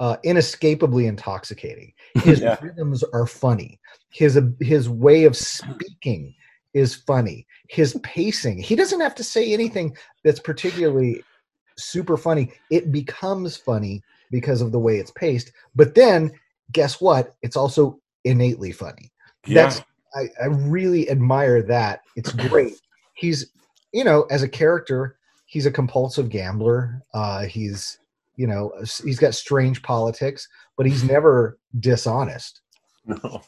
uh, 0.00 0.16
inescapably 0.22 1.06
intoxicating. 1.06 1.94
His 2.16 2.40
yeah. 2.42 2.58
rhythms 2.60 3.02
are 3.14 3.26
funny. 3.26 3.80
His 4.10 4.38
his 4.60 4.88
way 4.88 5.24
of 5.24 5.34
speaking 5.34 6.34
is 6.74 6.94
funny. 6.94 7.46
His 7.70 7.98
pacing, 8.02 8.58
he 8.58 8.76
doesn't 8.76 9.00
have 9.00 9.14
to 9.14 9.24
say 9.24 9.52
anything 9.52 9.96
that's 10.24 10.40
particularly 10.40 11.24
super 11.78 12.18
funny. 12.18 12.52
It 12.70 12.92
becomes 12.92 13.56
funny 13.56 14.02
because 14.30 14.60
of 14.60 14.72
the 14.72 14.78
way 14.78 14.98
it's 14.98 15.10
paced. 15.12 15.52
But 15.74 15.94
then, 15.94 16.30
guess 16.72 17.00
what? 17.00 17.34
It's 17.42 17.56
also 17.56 17.98
innately 18.24 18.72
funny. 18.72 19.10
Yeah. 19.46 19.62
That's 19.62 19.82
I, 20.14 20.28
I 20.42 20.46
really 20.46 21.08
admire 21.10 21.62
that. 21.62 22.02
It's 22.14 22.32
great. 22.48 22.74
he's 23.14 23.52
you 23.92 24.04
know 24.04 24.26
as 24.30 24.42
a 24.42 24.48
character, 24.48 25.16
he's 25.46 25.64
a 25.64 25.70
compulsive 25.70 26.28
gambler. 26.28 27.02
Uh, 27.14 27.46
he's 27.46 27.98
you 28.36 28.46
know 28.46 28.72
he's 29.04 29.18
got 29.18 29.34
strange 29.34 29.82
politics, 29.82 30.48
but 30.76 30.86
he's 30.86 31.04
never 31.14 31.58
dishonest. 31.78 32.60
No. 33.04 33.42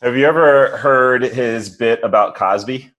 Have 0.00 0.16
you 0.16 0.26
ever 0.26 0.76
heard 0.76 1.22
his 1.22 1.70
bit 1.70 2.00
about 2.04 2.36
Cosby? 2.36 2.92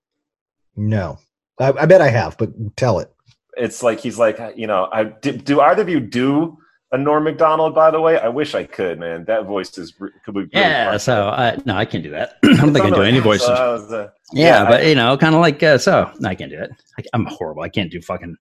No, 0.76 1.18
I, 1.60 1.72
I 1.72 1.86
bet 1.86 2.02
I 2.02 2.10
have, 2.10 2.38
but 2.38 2.50
tell 2.76 3.00
it 3.00 3.14
it's 3.60 3.84
like 3.84 4.00
he's 4.00 4.18
like 4.18 4.40
you 4.56 4.68
know 4.68 4.90
I 4.92 5.04
do, 5.04 5.34
do 5.34 5.62
either 5.62 5.82
of 5.82 5.90
you 5.90 6.00
do 6.00 6.58
a 6.92 6.98
Norm 6.98 7.24
Macdonald, 7.24 7.76
by 7.76 7.92
the 7.92 8.02
way. 8.02 8.20
I 8.20 8.30
wish 8.30 8.56
I 8.56 8.64
could, 8.64 9.00
man. 9.00 9.26
That 9.26 9.46
voice 9.46 9.78
is 9.78 9.94
could 10.26 10.34
be 10.34 10.48
yeah. 10.52 10.98
So 10.98 11.28
uh, 11.28 11.58
no, 11.66 11.76
I 11.76 11.86
can't 11.86 12.04
do 12.04 12.12
that. 12.12 12.38
I 12.44 12.48
don't 12.48 12.74
think 12.74 12.78
I 12.78 12.90
can 12.90 12.94
do 12.94 13.04
any 13.04 13.20
voices. 13.20 13.48
So 13.48 13.74
was, 13.74 13.92
uh, 13.94 14.10
yeah, 14.34 14.64
yeah, 14.64 14.70
but 14.70 14.86
you 14.86 14.96
know, 14.96 15.16
kind 15.18 15.36
of 15.36 15.42
like 15.42 15.62
uh, 15.62 15.78
so. 15.78 16.12
No, 16.20 16.30
I 16.30 16.36
can't 16.36 16.52
do 16.52 16.60
it. 16.60 16.72
I, 16.98 17.04
am 17.14 17.26
horrible. 17.26 17.62
I 17.62 17.70
can't 17.70 17.92
do 17.92 18.02
fucking 18.02 18.36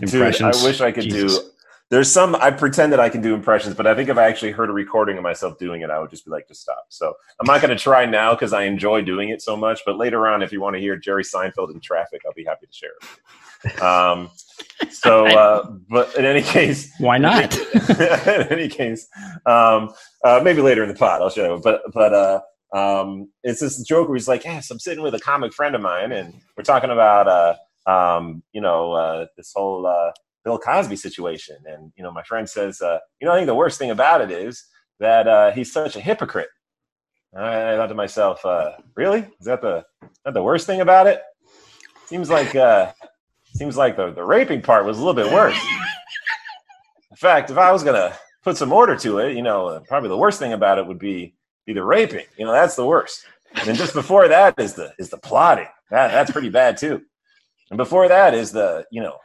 impressions. 0.00 0.56
Dude, 0.56 0.62
I 0.62 0.64
wish 0.64 0.80
I 0.80 0.92
could 0.92 1.04
Jesus. 1.04 1.38
do. 1.38 1.44
There's 1.90 2.12
some 2.12 2.34
I 2.34 2.50
pretend 2.50 2.92
that 2.92 3.00
I 3.00 3.08
can 3.08 3.22
do 3.22 3.34
impressions, 3.34 3.74
but 3.74 3.86
I 3.86 3.94
think 3.94 4.10
if 4.10 4.18
I 4.18 4.28
actually 4.28 4.52
heard 4.52 4.68
a 4.68 4.72
recording 4.72 5.16
of 5.16 5.22
myself 5.22 5.58
doing 5.58 5.80
it, 5.80 5.88
I 5.90 5.98
would 5.98 6.10
just 6.10 6.24
be 6.26 6.30
like, 6.30 6.46
just 6.46 6.60
stop. 6.60 6.84
So 6.90 7.14
I'm 7.40 7.46
not 7.46 7.62
going 7.62 7.74
to 7.74 7.82
try 7.82 8.04
now 8.04 8.34
because 8.34 8.52
I 8.52 8.64
enjoy 8.64 9.00
doing 9.00 9.30
it 9.30 9.40
so 9.40 9.56
much. 9.56 9.80
But 9.86 9.96
later 9.96 10.28
on, 10.28 10.42
if 10.42 10.52
you 10.52 10.60
want 10.60 10.76
to 10.76 10.80
hear 10.80 10.96
Jerry 10.96 11.24
Seinfeld 11.24 11.72
in 11.72 11.80
traffic, 11.80 12.22
I'll 12.26 12.34
be 12.34 12.44
happy 12.44 12.66
to 12.66 12.72
share 12.72 12.90
it. 13.00 13.82
Um, 13.82 14.30
so, 14.90 15.26
uh, 15.38 15.70
but 15.88 16.14
in 16.16 16.26
any 16.26 16.42
case, 16.42 16.92
why 16.98 17.16
not? 17.16 17.56
in 17.88 18.52
any 18.52 18.68
case, 18.68 19.08
um, 19.46 19.94
uh, 20.24 20.40
maybe 20.42 20.60
later 20.60 20.82
in 20.82 20.88
the 20.88 20.94
pod 20.94 21.22
I'll 21.22 21.30
show 21.30 21.54
you. 21.54 21.60
But 21.62 21.82
but 21.92 22.12
uh, 22.12 22.40
um, 22.74 23.30
it's 23.42 23.60
this 23.60 23.82
joke 23.82 24.08
where 24.08 24.16
he's 24.16 24.28
like, 24.28 24.44
"Yes, 24.44 24.70
I'm 24.70 24.78
sitting 24.78 25.02
with 25.02 25.14
a 25.14 25.20
comic 25.20 25.52
friend 25.52 25.74
of 25.74 25.80
mine, 25.80 26.12
and 26.12 26.34
we're 26.56 26.64
talking 26.64 26.90
about 26.90 27.28
uh, 27.28 27.90
um, 27.90 28.42
you 28.52 28.60
know 28.60 28.92
uh, 28.92 29.26
this 29.36 29.52
whole 29.54 29.86
uh, 29.86 30.12
Bill 30.44 30.58
Cosby 30.58 30.96
situation." 30.96 31.56
And 31.66 31.92
you 31.96 32.02
know, 32.02 32.12
my 32.12 32.22
friend 32.22 32.48
says, 32.48 32.80
uh, 32.80 32.98
"You 33.20 33.26
know, 33.26 33.32
I 33.32 33.36
think 33.36 33.46
the 33.46 33.54
worst 33.54 33.78
thing 33.78 33.90
about 33.90 34.20
it 34.20 34.30
is 34.30 34.64
that 35.00 35.28
uh, 35.28 35.52
he's 35.52 35.72
such 35.72 35.96
a 35.96 36.00
hypocrite." 36.00 36.48
I 37.36 37.76
thought 37.76 37.88
to 37.88 37.94
myself, 37.94 38.44
uh, 38.44 38.72
"Really? 38.94 39.20
Is 39.40 39.46
that 39.46 39.60
the 39.60 39.84
that 40.24 40.34
the 40.34 40.42
worst 40.42 40.66
thing 40.66 40.80
about 40.80 41.06
it?" 41.06 41.22
Seems 42.06 42.30
like 42.30 42.54
uh, 42.54 42.92
Seems 43.54 43.76
like 43.76 43.96
the, 43.96 44.12
the 44.12 44.24
raping 44.24 44.62
part 44.62 44.84
was 44.84 44.98
a 44.98 45.04
little 45.04 45.20
bit 45.20 45.32
worse. 45.32 45.58
In 47.10 47.16
fact, 47.16 47.50
if 47.50 47.58
I 47.58 47.72
was 47.72 47.82
gonna 47.82 48.16
put 48.44 48.56
some 48.56 48.72
order 48.72 48.94
to 48.96 49.18
it, 49.18 49.36
you 49.36 49.42
know, 49.42 49.66
uh, 49.66 49.80
probably 49.80 50.08
the 50.08 50.16
worst 50.16 50.38
thing 50.38 50.52
about 50.52 50.78
it 50.78 50.86
would 50.86 50.98
be 50.98 51.34
be 51.66 51.72
the 51.72 51.82
raping. 51.82 52.26
You 52.36 52.46
know, 52.46 52.52
that's 52.52 52.76
the 52.76 52.86
worst. 52.86 53.24
And 53.66 53.76
just 53.76 53.94
before 53.94 54.28
that 54.28 54.54
is 54.58 54.74
the 54.74 54.94
is 54.98 55.10
the 55.10 55.18
plotting. 55.18 55.66
That 55.90 56.12
that's 56.12 56.30
pretty 56.30 56.50
bad 56.50 56.76
too. 56.76 57.02
And 57.70 57.78
before 57.78 58.06
that 58.06 58.34
is 58.34 58.52
the 58.52 58.86
you 58.92 59.02
know 59.02 59.16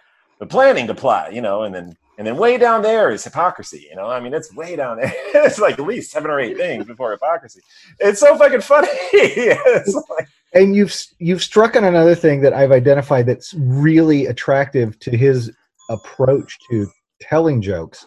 the 0.43 0.49
planning 0.49 0.87
to 0.87 0.93
plot. 0.93 1.33
You 1.33 1.41
know, 1.41 1.63
and 1.63 1.73
then 1.73 1.97
and 2.17 2.27
then 2.27 2.37
way 2.37 2.57
down 2.57 2.81
there 2.81 3.11
is 3.11 3.23
hypocrisy. 3.23 3.87
You 3.89 3.95
know, 3.95 4.07
I 4.07 4.19
mean, 4.19 4.33
it's 4.33 4.53
way 4.53 4.75
down 4.75 4.97
there. 4.97 5.13
it's 5.33 5.59
like 5.59 5.79
at 5.79 5.85
least 5.85 6.11
seven 6.11 6.29
or 6.29 6.39
eight 6.39 6.57
things 6.57 6.85
before 6.85 7.11
hypocrisy. 7.11 7.61
It's 7.99 8.19
so 8.19 8.37
fucking 8.37 8.61
funny. 8.61 8.87
like, 9.13 10.27
and 10.53 10.75
you've 10.75 10.95
you've 11.17 11.41
struck 11.41 11.75
on 11.75 11.83
another 11.83 12.15
thing 12.15 12.41
that 12.41 12.53
I've 12.53 12.71
identified 12.71 13.25
that's 13.25 13.53
really 13.55 14.27
attractive 14.27 14.99
to 14.99 15.17
his 15.17 15.51
approach 15.89 16.57
to 16.69 16.87
telling 17.21 17.61
jokes 17.61 18.05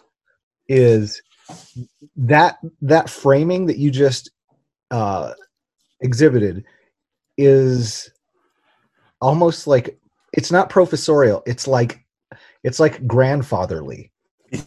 is 0.67 1.21
that 2.15 2.57
that 2.81 3.09
framing 3.09 3.65
that 3.65 3.77
you 3.77 3.89
just 3.89 4.29
uh, 4.91 5.33
exhibited 6.01 6.63
is 7.37 8.09
almost 9.21 9.67
like 9.67 9.99
it's 10.33 10.51
not 10.51 10.69
professorial. 10.69 11.43
It's 11.45 11.67
like 11.67 12.05
it's 12.63 12.79
like 12.79 13.05
grandfatherly. 13.07 14.11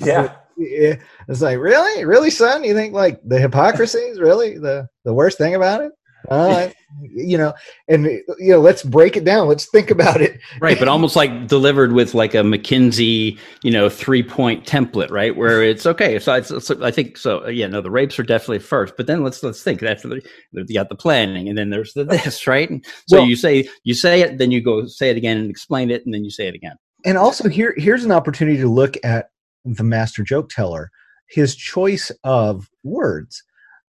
Yeah. 0.01 0.37
It's 0.57 1.41
like, 1.41 1.59
really? 1.59 2.05
Really, 2.05 2.31
son? 2.31 2.65
You 2.65 2.75
think 2.75 2.93
like 2.93 3.21
the 3.25 3.41
hypocrisy 3.41 3.99
is 3.99 4.21
really 4.21 4.59
the, 4.59 4.89
the 5.05 5.15
worst 5.15 5.39
thing 5.39 5.55
about 5.55 5.81
it? 5.83 5.93
Uh, 6.29 6.69
you 7.03 7.39
know, 7.39 7.55
and 7.89 8.05
you 8.05 8.53
know, 8.53 8.61
let's 8.61 8.83
break 8.83 9.17
it 9.17 9.25
down. 9.25 9.49
Let's 9.49 9.67
think 9.67 9.91
about 9.91 10.21
it. 10.21 10.41
Right, 10.61 10.79
but 10.79 10.89
almost 10.89 11.17
like 11.17 11.47
delivered 11.47 11.93
with 11.93 12.15
like 12.15 12.35
a 12.35 12.39
McKinsey, 12.39 13.39
you 13.63 13.71
know, 13.71 13.89
three 13.89 14.23
point 14.23 14.67
template, 14.67 15.11
right? 15.11 15.35
Where 15.35 15.63
it's 15.63 15.87
okay. 15.87 16.19
So 16.19 16.35
it's, 16.35 16.51
it's, 16.51 16.71
I 16.71 16.91
think 16.91 17.17
so. 17.17 17.47
Yeah, 17.49 17.69
no, 17.69 17.81
the 17.81 17.91
rapes 17.91 18.19
are 18.19 18.25
definitely 18.25 18.59
first, 18.59 18.95
but 18.97 19.07
then 19.07 19.23
let's 19.23 19.43
let's 19.43 19.63
think. 19.63 19.81
That's 19.81 20.03
the 20.03 20.21
you 20.53 20.75
got 20.75 20.89
the 20.89 20.95
planning, 20.95 21.49
and 21.49 21.57
then 21.57 21.71
there's 21.71 21.93
the 21.95 22.05
this, 22.25 22.47
right? 22.47 22.69
And 22.69 22.85
so 23.07 23.19
well, 23.19 23.27
you 23.27 23.37
say 23.37 23.69
you 23.85 23.95
say 23.95 24.21
it, 24.21 24.39
then 24.39 24.51
you 24.51 24.61
go 24.63 24.87
say 24.87 25.11
it 25.11 25.17
again 25.17 25.39
and 25.39 25.51
explain 25.51 25.91
it, 25.91 26.05
and 26.05 26.13
then 26.13 26.25
you 26.25 26.31
say 26.31 26.49
it 26.49 26.55
again. 26.55 26.77
And 27.05 27.17
also 27.19 27.49
here 27.49 27.75
here's 27.77 28.05
an 28.05 28.13
opportunity 28.13 28.59
to 28.59 28.69
look 28.69 28.97
at 29.05 29.31
the 29.65 29.85
master 29.85 30.23
joke 30.23 30.51
teller, 30.51 30.91
his 31.29 31.55
choice 31.55 32.11
of 32.25 32.71
words, 32.83 33.43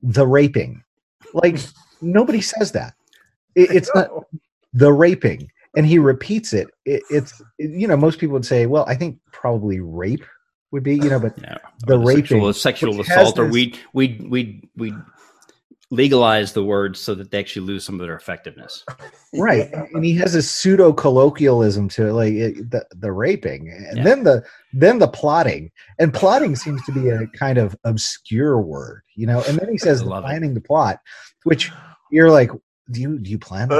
the 0.02 0.26
raping, 0.26 0.82
like 1.34 1.58
nobody 2.00 2.40
says 2.40 2.72
that. 2.72 2.94
It, 3.54 3.70
it's 3.70 3.90
not 3.94 4.10
the 4.72 4.92
raping, 4.92 5.50
and 5.76 5.86
he 5.86 5.98
repeats 5.98 6.52
it. 6.52 6.68
it 6.84 7.02
it's 7.10 7.40
it, 7.58 7.70
you 7.70 7.88
know 7.88 7.96
most 7.96 8.18
people 8.18 8.34
would 8.34 8.46
say, 8.46 8.66
well, 8.66 8.84
I 8.86 8.94
think 8.94 9.18
probably 9.32 9.80
rape 9.80 10.24
would 10.70 10.82
be 10.82 10.96
you 10.96 11.10
know, 11.10 11.20
but 11.20 11.34
yeah, 11.40 11.56
the, 11.80 11.98
the 11.98 11.98
raping, 11.98 12.22
sexual, 12.22 12.52
sexual 12.52 13.00
assault, 13.00 13.38
or 13.38 13.46
we 13.46 13.74
we 13.92 14.20
we 14.28 14.62
we 14.76 14.94
legalize 15.90 16.53
the 16.53 16.64
words 16.64 17.00
so 17.00 17.14
that 17.14 17.31
they 17.31 17.38
actually 17.38 17.66
lose 17.66 17.85
some 17.85 18.00
of 18.00 18.07
their 18.07 18.16
effectiveness. 18.16 18.85
Right, 19.33 19.68
yeah. 19.70 19.87
and 19.92 20.05
he 20.05 20.12
has 20.16 20.35
a 20.35 20.42
pseudo 20.42 20.92
colloquialism 20.92 21.88
to 21.90 22.09
it, 22.09 22.12
like 22.14 22.33
it, 22.33 22.70
the 22.72 22.85
the 22.96 23.12
raping, 23.12 23.68
and 23.70 23.98
yeah. 23.98 24.03
then 24.03 24.24
the 24.24 24.42
then 24.72 24.98
the 24.98 25.07
plotting, 25.07 25.70
and 26.00 26.12
plotting 26.12 26.57
seems 26.57 26.85
to 26.87 26.90
be 26.90 27.11
a 27.11 27.29
kind 27.29 27.57
of 27.57 27.76
obscure 27.85 28.61
word, 28.61 29.03
you 29.14 29.29
know. 29.29 29.40
And 29.46 29.57
then 29.57 29.70
he 29.70 29.79
says 29.79 30.03
the 30.03 30.20
planning 30.20 30.50
it. 30.50 30.55
the 30.55 30.61
plot, 30.61 30.98
which 31.44 31.70
you're 32.11 32.33
like, 32.33 32.50
do 32.90 33.00
you 33.00 33.20
do 33.20 33.31
you 33.31 33.38
plan? 33.38 33.70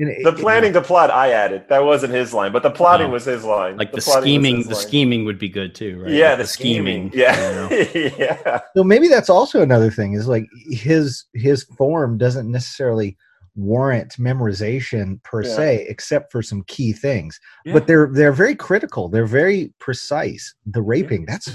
The, 0.00 0.30
the 0.30 0.32
planning 0.32 0.72
to 0.72 0.80
plot 0.80 1.10
I 1.10 1.32
added. 1.32 1.68
That 1.68 1.84
wasn't 1.84 2.14
his 2.14 2.32
line, 2.32 2.52
but 2.52 2.62
the 2.62 2.70
plotting 2.70 3.08
no. 3.08 3.12
was 3.12 3.26
his 3.26 3.44
line. 3.44 3.76
Like 3.76 3.90
the, 3.90 3.96
the 3.96 4.00
scheming, 4.00 4.62
the 4.62 4.68
line. 4.68 4.74
scheming 4.74 5.24
would 5.26 5.38
be 5.38 5.50
good 5.50 5.74
too, 5.74 6.00
right? 6.00 6.10
Yeah, 6.10 6.30
like 6.30 6.38
the, 6.38 6.46
scheming. 6.46 7.10
scheming. 7.10 7.20
Yeah, 7.20 7.68
you 7.68 8.00
know? 8.00 8.16
yeah. 8.18 8.60
So 8.74 8.82
maybe 8.82 9.08
that's 9.08 9.28
also 9.28 9.60
another 9.60 9.90
thing 9.90 10.14
is 10.14 10.26
like 10.26 10.46
his 10.70 11.26
his 11.34 11.64
form 11.76 12.16
doesn't 12.16 12.50
necessarily 12.50 13.18
warrant 13.56 14.14
memorization 14.18 15.22
per 15.22 15.42
yeah. 15.42 15.54
se, 15.54 15.86
except 15.90 16.32
for 16.32 16.40
some 16.40 16.62
key 16.62 16.94
things. 16.94 17.38
Yeah. 17.66 17.74
But 17.74 17.86
they're 17.86 18.08
they're 18.10 18.32
very 18.32 18.54
critical. 18.54 19.10
They're 19.10 19.26
very 19.26 19.74
precise. 19.80 20.54
The 20.64 20.80
raping. 20.80 21.26
That's, 21.26 21.54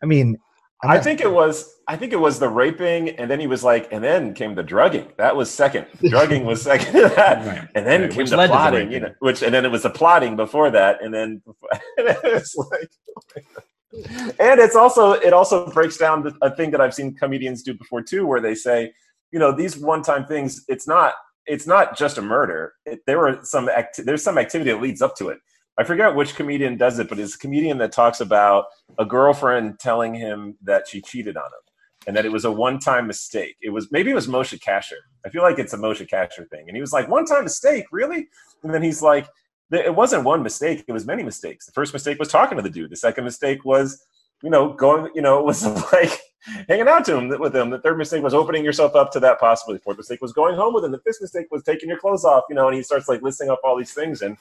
I 0.00 0.06
mean, 0.06 0.38
I 0.84 1.00
think 1.00 1.20
it 1.20 1.32
was 1.32 1.68
I 1.90 1.96
think 1.96 2.12
it 2.12 2.20
was 2.20 2.38
the 2.38 2.48
raping, 2.48 3.08
and 3.18 3.28
then 3.28 3.40
he 3.40 3.48
was 3.48 3.64
like, 3.64 3.88
and 3.90 4.02
then 4.02 4.32
came 4.32 4.54
the 4.54 4.62
drugging. 4.62 5.08
That 5.16 5.34
was 5.34 5.50
second. 5.50 5.86
drugging 6.08 6.44
was 6.44 6.62
second 6.62 6.92
to 6.92 7.08
that, 7.16 7.44
right. 7.44 7.68
and 7.74 7.84
then 7.84 8.02
right. 8.02 8.10
came 8.12 8.18
which 8.18 8.30
the 8.30 8.46
plotting. 8.46 8.90
The 8.90 8.94
you 8.94 9.00
know, 9.00 9.12
which 9.18 9.42
and 9.42 9.52
then 9.52 9.64
it 9.64 9.72
was 9.72 9.82
the 9.82 9.90
plotting 9.90 10.36
before 10.36 10.70
that, 10.70 11.02
and 11.02 11.12
then 11.12 11.42
and 11.98 12.16
it's 12.22 12.54
like, 12.54 12.90
and 14.38 14.60
it's 14.60 14.76
also 14.76 15.14
it 15.14 15.32
also 15.32 15.68
breaks 15.72 15.96
down 15.96 16.32
a 16.42 16.54
thing 16.54 16.70
that 16.70 16.80
I've 16.80 16.94
seen 16.94 17.12
comedians 17.12 17.64
do 17.64 17.74
before 17.74 18.02
too, 18.02 18.24
where 18.24 18.40
they 18.40 18.54
say, 18.54 18.92
you 19.32 19.40
know, 19.40 19.50
these 19.50 19.76
one 19.76 20.02
time 20.02 20.26
things. 20.26 20.64
It's 20.68 20.86
not 20.86 21.14
it's 21.44 21.66
not 21.66 21.98
just 21.98 22.18
a 22.18 22.22
murder. 22.22 22.74
It, 22.86 23.00
there 23.08 23.18
were 23.18 23.40
some 23.42 23.68
act, 23.68 24.00
there's 24.04 24.22
some 24.22 24.38
activity 24.38 24.70
that 24.70 24.80
leads 24.80 25.02
up 25.02 25.16
to 25.16 25.30
it 25.30 25.40
I 25.76 25.84
forget 25.84 26.14
which 26.14 26.34
comedian 26.34 26.76
does 26.76 26.98
it, 26.98 27.08
but 27.08 27.18
it's 27.18 27.36
a 27.36 27.38
comedian 27.38 27.78
that 27.78 27.90
talks 27.90 28.20
about 28.20 28.66
a 28.98 29.04
girlfriend 29.04 29.78
telling 29.78 30.14
him 30.14 30.56
that 30.62 30.86
she 30.86 31.00
cheated 31.00 31.38
on 31.38 31.46
him 31.46 31.69
and 32.10 32.16
that 32.16 32.26
it 32.26 32.32
was 32.32 32.44
a 32.44 32.50
one-time 32.50 33.06
mistake. 33.06 33.54
It 33.62 33.70
was 33.70 33.92
maybe 33.92 34.10
it 34.10 34.14
was 34.14 34.26
Moshe 34.26 34.58
Kasher. 34.58 34.98
I 35.24 35.28
feel 35.28 35.42
like 35.42 35.60
it's 35.60 35.74
a 35.74 35.76
Moshe 35.76 36.04
Kasher 36.08 36.44
thing. 36.50 36.64
And 36.66 36.76
he 36.76 36.80
was 36.80 36.92
like, 36.92 37.08
"One-time 37.08 37.44
mistake, 37.44 37.84
really?" 37.92 38.26
And 38.64 38.74
then 38.74 38.82
he's 38.82 39.00
like, 39.00 39.28
"It 39.70 39.94
wasn't 39.94 40.24
one 40.24 40.42
mistake. 40.42 40.82
It 40.88 40.92
was 40.92 41.06
many 41.06 41.22
mistakes. 41.22 41.66
The 41.66 41.72
first 41.72 41.92
mistake 41.92 42.18
was 42.18 42.26
talking 42.26 42.56
to 42.56 42.62
the 42.62 42.68
dude. 42.68 42.90
The 42.90 42.96
second 42.96 43.22
mistake 43.22 43.64
was, 43.64 44.04
you 44.42 44.50
know, 44.50 44.72
going, 44.72 45.12
you 45.14 45.22
know, 45.22 45.38
it 45.38 45.44
was 45.44 45.64
like 45.92 46.20
hanging 46.68 46.88
out 46.88 47.04
to 47.04 47.16
him 47.16 47.28
with 47.38 47.54
him. 47.54 47.70
The 47.70 47.78
third 47.78 47.96
mistake 47.96 48.24
was 48.24 48.34
opening 48.34 48.64
yourself 48.64 48.96
up 48.96 49.12
to 49.12 49.20
that 49.20 49.38
possibility. 49.38 49.78
The 49.78 49.84
fourth 49.84 49.98
mistake 49.98 50.20
was 50.20 50.32
going 50.32 50.56
home 50.56 50.74
with 50.74 50.84
him. 50.84 50.90
The 50.90 50.98
fifth 51.06 51.20
mistake 51.20 51.46
was 51.52 51.62
taking 51.62 51.88
your 51.88 52.00
clothes 52.00 52.24
off. 52.24 52.42
You 52.48 52.56
know, 52.56 52.66
and 52.66 52.76
he 52.76 52.82
starts 52.82 53.08
like 53.08 53.22
listing 53.22 53.50
up 53.50 53.60
all 53.62 53.78
these 53.78 53.94
things 53.94 54.20
and." 54.20 54.36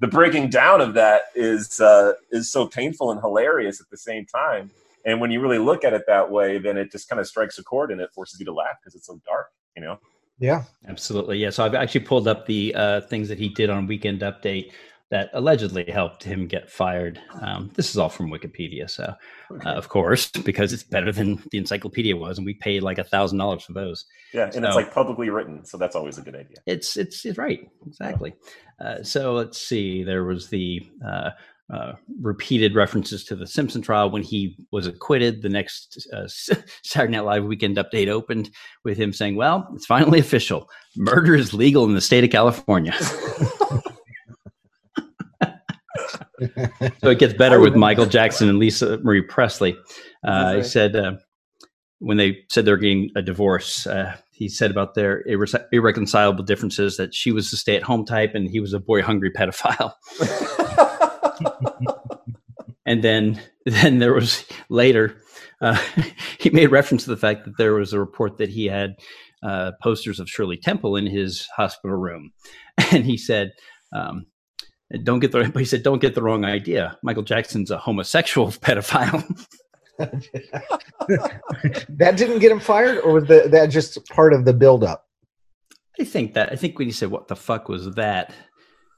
The 0.00 0.08
breaking 0.08 0.50
down 0.50 0.80
of 0.80 0.94
that 0.94 1.26
is 1.36 1.80
uh, 1.80 2.14
is 2.32 2.50
so 2.50 2.66
painful 2.66 3.12
and 3.12 3.20
hilarious 3.20 3.80
at 3.80 3.88
the 3.88 3.96
same 3.96 4.26
time 4.26 4.72
and 5.04 5.20
when 5.20 5.30
you 5.30 5.40
really 5.40 5.58
look 5.58 5.84
at 5.84 5.92
it 5.92 6.02
that 6.06 6.30
way, 6.30 6.58
then 6.58 6.76
it 6.76 6.90
just 6.92 7.08
kind 7.08 7.20
of 7.20 7.26
strikes 7.26 7.58
a 7.58 7.64
chord 7.64 7.90
and 7.90 8.00
it 8.00 8.10
forces 8.14 8.38
you 8.40 8.46
to 8.46 8.52
laugh 8.52 8.76
because 8.80 8.94
it's 8.94 9.06
so 9.06 9.20
dark, 9.26 9.46
you 9.76 9.82
know? 9.82 9.98
Yeah. 10.38 10.64
Absolutely. 10.88 11.38
Yeah. 11.38 11.50
So 11.50 11.64
I've 11.64 11.74
actually 11.74 12.00
pulled 12.00 12.26
up 12.26 12.46
the 12.46 12.74
uh, 12.74 13.00
things 13.02 13.28
that 13.28 13.38
he 13.38 13.48
did 13.48 13.70
on 13.70 13.86
Weekend 13.86 14.20
Update 14.20 14.72
that 15.12 15.28
allegedly 15.34 15.84
helped 15.90 16.24
him 16.24 16.46
get 16.46 16.70
fired. 16.70 17.20
Um, 17.42 17.70
this 17.74 17.90
is 17.90 17.98
all 17.98 18.08
from 18.08 18.30
Wikipedia, 18.30 18.88
so 18.88 19.12
uh, 19.62 19.68
of 19.68 19.90
course, 19.90 20.30
because 20.44 20.72
it's 20.72 20.84
better 20.84 21.12
than 21.12 21.40
the 21.50 21.58
encyclopedia 21.58 22.16
was, 22.16 22.38
and 22.38 22.46
we 22.46 22.54
paid 22.54 22.82
like 22.82 22.96
a 22.96 23.04
thousand 23.04 23.36
dollars 23.36 23.62
for 23.62 23.74
those. 23.74 24.06
Yeah, 24.32 24.44
and 24.44 24.54
so, 24.54 24.64
it's 24.64 24.74
like 24.74 24.90
publicly 24.90 25.28
written, 25.28 25.66
so 25.66 25.76
that's 25.76 25.94
always 25.94 26.16
a 26.16 26.22
good 26.22 26.34
idea. 26.34 26.56
It's 26.66 26.96
it's, 26.96 27.26
it's 27.26 27.36
right, 27.36 27.68
exactly. 27.86 28.34
Uh, 28.82 29.02
so 29.02 29.34
let's 29.34 29.60
see. 29.60 30.02
There 30.02 30.24
was 30.24 30.48
the 30.48 30.80
uh, 31.06 31.32
uh, 31.72 31.94
repeated 32.20 32.74
references 32.74 33.24
to 33.24 33.34
the 33.34 33.46
Simpson 33.46 33.80
trial 33.80 34.10
when 34.10 34.22
he 34.22 34.56
was 34.70 34.86
acquitted. 34.86 35.40
The 35.42 35.48
next 35.48 36.06
uh, 36.12 36.28
Saturday 36.84 37.12
Night 37.12 37.24
Live 37.24 37.44
Weekend 37.44 37.76
Update 37.78 38.08
opened 38.08 38.50
with 38.84 38.98
him 38.98 39.12
saying, 39.12 39.36
"Well, 39.36 39.66
it's 39.74 39.86
finally 39.86 40.18
official: 40.20 40.68
murder 40.96 41.34
is 41.34 41.54
legal 41.54 41.84
in 41.84 41.94
the 41.94 42.00
state 42.00 42.24
of 42.24 42.30
California." 42.30 42.92
so 47.00 47.10
it 47.10 47.18
gets 47.18 47.34
better 47.34 47.58
with 47.60 47.74
Michael 47.74 48.06
Jackson 48.06 48.48
and 48.48 48.58
Lisa 48.58 48.98
Marie 48.98 49.22
Presley. 49.22 49.76
Uh, 50.24 50.56
he 50.56 50.62
said 50.62 50.94
uh, 50.94 51.12
when 52.00 52.16
they 52.16 52.38
said 52.50 52.64
they're 52.64 52.76
getting 52.76 53.10
a 53.16 53.22
divorce, 53.22 53.86
uh, 53.86 54.16
he 54.32 54.48
said 54.48 54.70
about 54.70 54.94
their 54.94 55.22
irre- 55.24 55.64
irreconcilable 55.72 56.44
differences 56.44 56.96
that 56.96 57.14
she 57.14 57.30
was 57.32 57.50
the 57.50 57.56
stay-at-home 57.56 58.04
type 58.04 58.34
and 58.34 58.50
he 58.50 58.60
was 58.60 58.72
a 58.72 58.80
boy-hungry 58.80 59.30
pedophile. 59.30 59.94
and 62.86 63.02
then 63.02 63.40
then 63.66 63.98
there 63.98 64.14
was 64.14 64.44
later 64.68 65.16
uh, 65.62 65.80
he 66.38 66.50
made 66.50 66.66
reference 66.66 67.04
to 67.04 67.10
the 67.10 67.16
fact 67.16 67.44
that 67.44 67.56
there 67.56 67.74
was 67.74 67.92
a 67.92 68.00
report 68.00 68.38
that 68.38 68.50
he 68.50 68.66
had 68.66 68.96
uh, 69.42 69.72
posters 69.82 70.20
of 70.20 70.28
Shirley 70.28 70.56
Temple 70.56 70.96
in 70.96 71.06
his 71.06 71.48
hospital 71.56 71.96
room, 71.96 72.32
and 72.92 73.04
he 73.04 73.16
said. 73.16 73.52
Um, 73.94 74.26
don't 75.04 75.20
get 75.20 75.32
the 75.32 75.50
he 75.56 75.64
said 75.64 75.82
don't 75.82 76.02
get 76.02 76.14
the 76.14 76.22
wrong 76.22 76.44
idea. 76.44 76.98
Michael 77.02 77.22
Jackson's 77.22 77.70
a 77.70 77.78
homosexual 77.78 78.48
pedophile. 78.48 79.24
that 81.88 82.14
didn't 82.16 82.40
get 82.40 82.52
him 82.52 82.60
fired, 82.60 82.98
or 82.98 83.14
was 83.14 83.24
the, 83.24 83.48
that 83.50 83.66
just 83.66 84.06
part 84.10 84.34
of 84.34 84.44
the 84.44 84.52
buildup? 84.52 85.06
I 85.98 86.04
think 86.04 86.34
that 86.34 86.52
I 86.52 86.56
think 86.56 86.78
when 86.78 86.88
he 86.88 86.92
said 86.92 87.10
what 87.10 87.28
the 87.28 87.36
fuck 87.36 87.70
was 87.70 87.94
that, 87.94 88.34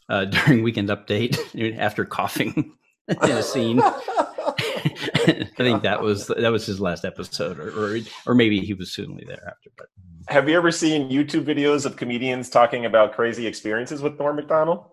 uh, 0.09 0.25
during 0.25 0.63
Weekend 0.63 0.89
Update 0.89 1.79
after 1.79 2.05
coughing 2.05 2.73
in 3.09 3.31
a 3.31 3.43
scene. 3.43 3.81
I 3.83 5.49
think 5.57 5.83
that 5.83 6.01
was 6.01 6.27
that 6.27 6.53
was 6.53 6.67
his 6.67 6.81
last 6.81 7.05
episode, 7.05 7.59
or, 7.59 7.71
or 7.71 7.99
or 8.27 8.35
maybe 8.35 8.61
he 8.61 8.75
was 8.75 8.93
soonly 8.93 9.25
thereafter. 9.25 9.71
But 9.77 9.89
have 10.29 10.49
you 10.49 10.57
ever 10.57 10.71
seen 10.71 11.11
YouTube 11.11 11.45
videos 11.45 11.87
of 11.87 11.97
comedians 11.97 12.51
talking 12.51 12.87
about 12.87 13.15
crazy 13.15 13.47
experiences 13.47 14.03
with 14.03 14.19
Norm 14.19 14.37
Macdonald? 14.37 14.85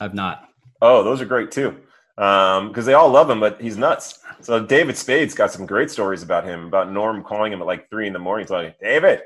I've 0.00 0.14
not. 0.14 0.48
Oh, 0.82 1.02
those 1.02 1.20
are 1.20 1.26
great 1.26 1.50
too, 1.50 1.76
because 2.16 2.78
um, 2.78 2.84
they 2.84 2.94
all 2.94 3.10
love 3.10 3.28
him, 3.28 3.40
but 3.40 3.60
he's 3.60 3.76
nuts. 3.76 4.20
So 4.40 4.64
David 4.64 4.96
Spade's 4.96 5.34
got 5.34 5.52
some 5.52 5.66
great 5.66 5.90
stories 5.90 6.22
about 6.22 6.44
him, 6.44 6.66
about 6.66 6.90
Norm 6.90 7.22
calling 7.22 7.52
him 7.52 7.60
at 7.60 7.66
like 7.66 7.90
three 7.90 8.06
in 8.06 8.12
the 8.12 8.18
morning, 8.18 8.46
telling 8.46 8.72
David, 8.80 9.20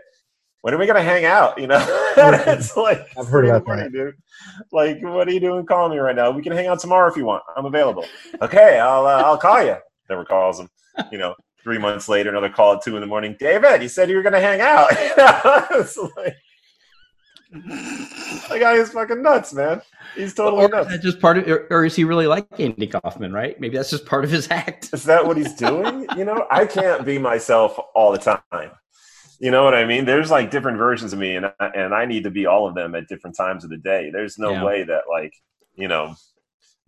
when 0.65 0.73
are 0.73 0.79
we 0.79 0.87
gonna 0.87 1.03
hang 1.03 1.27
out? 1.27 1.59
You 1.59 1.67
know, 1.67 1.77
it's 2.17 2.75
like 2.75 3.07
I've 3.19 3.27
heard 3.27 3.45
about 3.45 3.67
morning, 3.67 3.85
that. 3.85 3.93
Dude. 3.93 4.15
Like, 4.73 4.99
what 5.03 5.29
are 5.29 5.31
you 5.31 5.39
doing 5.39 5.67
calling 5.67 5.93
me 5.93 5.99
right 5.99 6.17
now? 6.17 6.31
We 6.31 6.41
can 6.41 6.53
hang 6.53 6.69
out 6.69 6.81
tomorrow 6.81 7.07
if 7.11 7.19
you 7.19 7.27
want. 7.27 7.43
I'm 7.55 7.67
available. 7.67 8.07
okay, 8.41 8.79
I'll 8.79 9.07
uh, 9.07 9.23
I'll 9.23 9.37
call 9.37 9.63
you. 9.63 9.77
Never 10.09 10.25
calls 10.25 10.61
him. 10.61 10.71
You 11.13 11.19
know, 11.19 11.35
three 11.63 11.77
months 11.77 12.09
later, 12.09 12.31
another 12.31 12.49
call 12.49 12.77
at 12.77 12.83
two 12.83 12.97
in 12.97 13.03
the 13.03 13.07
morning. 13.07 13.37
David, 13.39 13.83
you 13.83 13.89
said 13.89 14.09
you 14.09 14.17
were 14.17 14.23
gonna 14.23 14.41
hang 14.41 14.63
out. 14.63 14.89
it's 14.93 15.99
like, 15.99 16.37
the 17.53 18.59
guy 18.59 18.77
is 18.77 18.89
fucking 18.89 19.21
nuts, 19.21 19.53
man. 19.53 19.83
He's 20.17 20.33
totally 20.33 20.65
or 20.65 20.69
nuts. 20.71 20.97
just 21.03 21.21
part 21.21 21.37
of, 21.37 21.47
or, 21.47 21.67
or 21.69 21.85
is 21.85 21.95
he 21.95 22.05
really 22.05 22.27
like 22.27 22.47
Andy 22.59 22.87
Kaufman? 22.87 23.35
Right? 23.35 23.61
Maybe 23.61 23.77
that's 23.77 23.91
just 23.91 24.07
part 24.07 24.25
of 24.25 24.31
his 24.31 24.51
act. 24.51 24.89
Is 24.95 25.05
that 25.05 25.27
what 25.27 25.37
he's 25.37 25.53
doing? 25.53 26.07
you 26.17 26.25
know, 26.25 26.47
I 26.51 26.65
can't 26.65 27.05
be 27.05 27.19
myself 27.19 27.79
all 27.95 28.13
the 28.13 28.19
time. 28.19 28.71
You 29.45 29.51
know 29.51 29.63
what 29.63 29.75
I 29.75 29.85
mean? 29.85 30.07
There's 30.07 30.31
like 30.31 30.51
different 30.51 30.79
versions 30.79 31.13
of 31.13 31.19
me, 31.19 31.37
and 31.37 31.53
I, 31.61 31.67
and 31.75 31.95
I 31.95 32.07
need 32.07 32.25
to 32.25 32.31
be 32.31 32.47
all 32.47 32.67
of 32.67 32.75
them 32.75 32.95
at 32.95 33.09
different 33.09 33.37
times 33.37 33.63
of 33.63 33.69
the 33.69 33.77
day. 33.77 34.09
There's 34.11 34.39
no 34.39 34.53
yeah. 34.53 34.65
way 34.65 34.85
that 34.85 35.03
like 35.07 35.35
you 35.75 35.87
know 35.87 36.15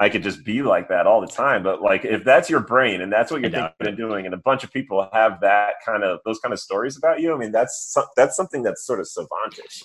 I 0.00 0.08
could 0.08 0.22
just 0.22 0.42
be 0.42 0.62
like 0.62 0.88
that 0.88 1.06
all 1.06 1.20
the 1.20 1.26
time. 1.26 1.62
But 1.62 1.82
like 1.82 2.06
if 2.06 2.24
that's 2.24 2.48
your 2.48 2.60
brain 2.60 3.02
and 3.02 3.12
that's 3.12 3.30
what 3.30 3.42
you're 3.42 3.50
thinking 3.50 3.74
and 3.80 3.94
doing, 3.94 4.24
and 4.24 4.32
a 4.32 4.38
bunch 4.38 4.64
of 4.64 4.72
people 4.72 5.06
have 5.12 5.38
that 5.42 5.74
kind 5.84 6.02
of 6.02 6.20
those 6.24 6.38
kind 6.38 6.54
of 6.54 6.58
stories 6.58 6.96
about 6.96 7.20
you, 7.20 7.34
I 7.34 7.36
mean 7.36 7.52
that's 7.52 7.94
that's 8.16 8.34
something 8.34 8.62
that's 8.62 8.86
sort 8.86 9.00
of 9.00 9.06
savantish. 9.06 9.82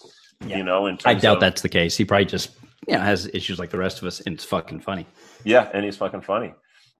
Yeah. 0.47 0.59
You 0.59 0.63
know, 0.63 0.87
I 1.03 1.13
doubt 1.13 1.35
of, 1.35 1.41
that's 1.41 1.61
the 1.63 1.67
case. 1.67 1.97
He 1.97 2.05
probably 2.05 2.23
just 2.23 2.51
you 2.87 2.93
know 2.93 3.01
has 3.01 3.29
issues 3.33 3.59
like 3.59 3.71
the 3.71 3.79
rest 3.79 3.97
of 3.97 4.05
us, 4.05 4.21
and 4.21 4.33
it's 4.33 4.45
fucking 4.45 4.79
funny. 4.79 5.05
Yeah, 5.43 5.69
and 5.73 5.83
he's 5.83 5.97
fucking 5.97 6.21
funny. 6.21 6.53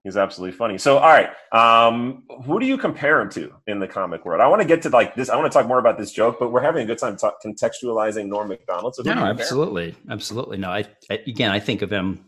He's 0.04 0.16
absolutely 0.16 0.56
funny. 0.56 0.78
So, 0.78 0.98
all 0.98 1.10
right, 1.10 1.30
um, 1.52 2.24
who 2.44 2.58
do 2.58 2.66
you 2.66 2.76
compare 2.76 3.20
him 3.20 3.30
to 3.30 3.54
in 3.68 3.78
the 3.78 3.86
comic 3.86 4.24
world? 4.24 4.40
I 4.40 4.48
want 4.48 4.60
to 4.60 4.66
get 4.66 4.82
to 4.82 4.88
like 4.88 5.14
this. 5.14 5.28
I 5.28 5.36
want 5.36 5.50
to 5.50 5.56
talk 5.56 5.68
more 5.68 5.78
about 5.78 5.96
this 5.96 6.10
joke, 6.10 6.38
but 6.40 6.50
we're 6.50 6.60
having 6.60 6.82
a 6.82 6.86
good 6.86 6.98
time 6.98 7.16
talk, 7.16 7.36
contextualizing 7.44 8.26
Norm 8.26 8.48
Macdonald. 8.48 8.96
So 8.96 9.02
no, 9.04 9.12
absolutely, 9.12 9.94
absolutely. 10.10 10.58
No, 10.58 10.70
I, 10.70 10.84
I, 11.08 11.20
again, 11.26 11.52
I 11.52 11.60
think 11.60 11.82
of 11.82 11.90
him. 11.90 12.24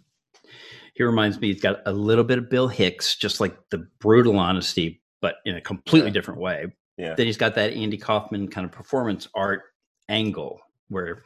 He 0.95 1.03
reminds 1.03 1.41
me. 1.41 1.53
He's 1.53 1.61
got 1.61 1.81
a 1.87 1.93
little 1.93 2.23
bit 2.23 2.39
of 2.39 2.49
Bill 2.49 2.69
Hicks, 2.69 3.17
just 3.17 3.41
like 3.41 3.57
the 3.71 3.89
brutal 3.99 4.39
honesty, 4.39 5.03
but 5.21 5.37
in 5.45 5.57
a 5.57 5.61
completely 5.61 6.11
yeah. 6.11 6.15
different 6.15 6.39
way. 6.39 6.67
Yeah. 6.97 7.17
Then 7.17 7.27
he's 7.27 7.37
got 7.37 7.57
that 7.57 7.73
Andy 7.73 7.97
Kaufman 7.97 8.47
kind 8.47 8.65
of 8.65 8.71
performance 8.71 9.27
art 9.35 9.63
angle, 10.09 10.61
where 10.91 11.25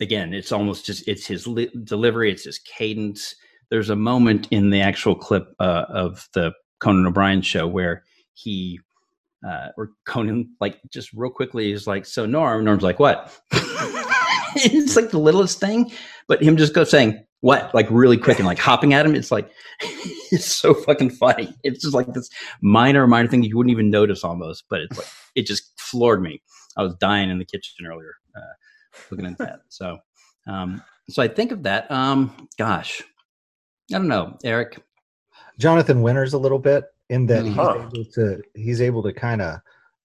again, 0.00 0.34
it's 0.34 0.52
almost 0.52 0.84
just 0.84 1.08
it's 1.08 1.26
his 1.26 1.46
li- 1.46 1.70
delivery, 1.84 2.30
it's 2.30 2.44
his 2.44 2.58
cadence 2.58 3.34
there's 3.70 3.90
a 3.90 3.96
moment 3.96 4.48
in 4.50 4.70
the 4.70 4.80
actual 4.80 5.14
clip 5.14 5.54
uh, 5.58 5.84
of 5.88 6.28
the 6.34 6.52
Conan 6.80 7.06
O'Brien 7.06 7.42
show 7.42 7.66
where 7.66 8.04
he 8.34 8.80
uh, 9.46 9.68
or 9.76 9.90
Conan 10.06 10.50
like 10.60 10.80
just 10.90 11.12
real 11.12 11.30
quickly 11.30 11.72
is 11.72 11.86
like, 11.86 12.06
so 12.06 12.26
Norm, 12.26 12.64
Norm's 12.64 12.82
like, 12.82 12.98
what? 12.98 13.38
it's 14.56 14.96
like 14.96 15.10
the 15.10 15.18
littlest 15.18 15.60
thing, 15.60 15.92
but 16.28 16.42
him 16.42 16.56
just 16.56 16.74
go 16.74 16.84
saying 16.84 17.22
what 17.40 17.74
like 17.74 17.86
really 17.90 18.16
quick 18.16 18.38
and 18.38 18.46
like 18.46 18.58
hopping 18.58 18.94
at 18.94 19.04
him. 19.04 19.14
It's 19.14 19.30
like 19.30 19.50
it's 19.80 20.46
so 20.46 20.72
fucking 20.72 21.10
funny. 21.10 21.54
It's 21.62 21.82
just 21.82 21.94
like 21.94 22.12
this 22.14 22.30
minor 22.62 23.06
minor 23.06 23.28
thing 23.28 23.42
you 23.42 23.56
wouldn't 23.56 23.72
even 23.72 23.90
notice 23.90 24.24
almost, 24.24 24.64
but 24.70 24.80
it's 24.80 24.96
like 24.96 25.08
it 25.34 25.46
just 25.46 25.78
floored 25.78 26.22
me. 26.22 26.40
I 26.76 26.82
was 26.82 26.94
dying 26.94 27.30
in 27.30 27.38
the 27.38 27.44
kitchen 27.44 27.86
earlier 27.86 28.14
uh, 28.34 28.54
looking 29.10 29.26
at 29.26 29.38
that. 29.38 29.60
So 29.68 29.98
um, 30.46 30.82
so 31.08 31.22
I 31.22 31.28
think 31.28 31.52
of 31.52 31.64
that. 31.64 31.90
Um, 31.90 32.48
gosh, 32.58 33.02
I 33.92 33.98
don't 33.98 34.08
know, 34.08 34.36
Eric. 34.44 34.82
Jonathan 35.58 36.02
Winters 36.02 36.32
a 36.32 36.38
little 36.38 36.58
bit 36.58 36.84
in 37.10 37.26
that 37.26 37.44
mm-hmm. 37.44 37.90
he's 37.90 38.06
able 38.06 38.12
to 38.12 38.42
he's 38.54 38.80
able 38.80 39.02
to 39.02 39.12
kind 39.12 39.42
of 39.42 39.60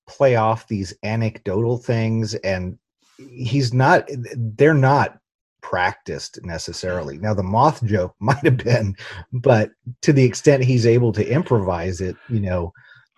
play 0.07 0.35
off 0.35 0.67
these 0.67 0.93
anecdotal 1.03 1.77
things 1.77 2.33
and 2.35 2.77
he's 3.17 3.73
not 3.73 4.09
they're 4.35 4.73
not 4.73 5.19
practiced 5.61 6.39
necessarily. 6.43 7.17
Now 7.17 7.33
the 7.33 7.43
moth 7.43 7.83
joke 7.85 8.15
might 8.19 8.43
have 8.43 8.57
been, 8.57 8.95
but 9.31 9.71
to 10.01 10.13
the 10.13 10.23
extent 10.23 10.63
he's 10.63 10.85
able 10.85 11.11
to 11.13 11.27
improvise 11.27 12.01
it, 12.01 12.15
you 12.27 12.39
know, 12.39 12.73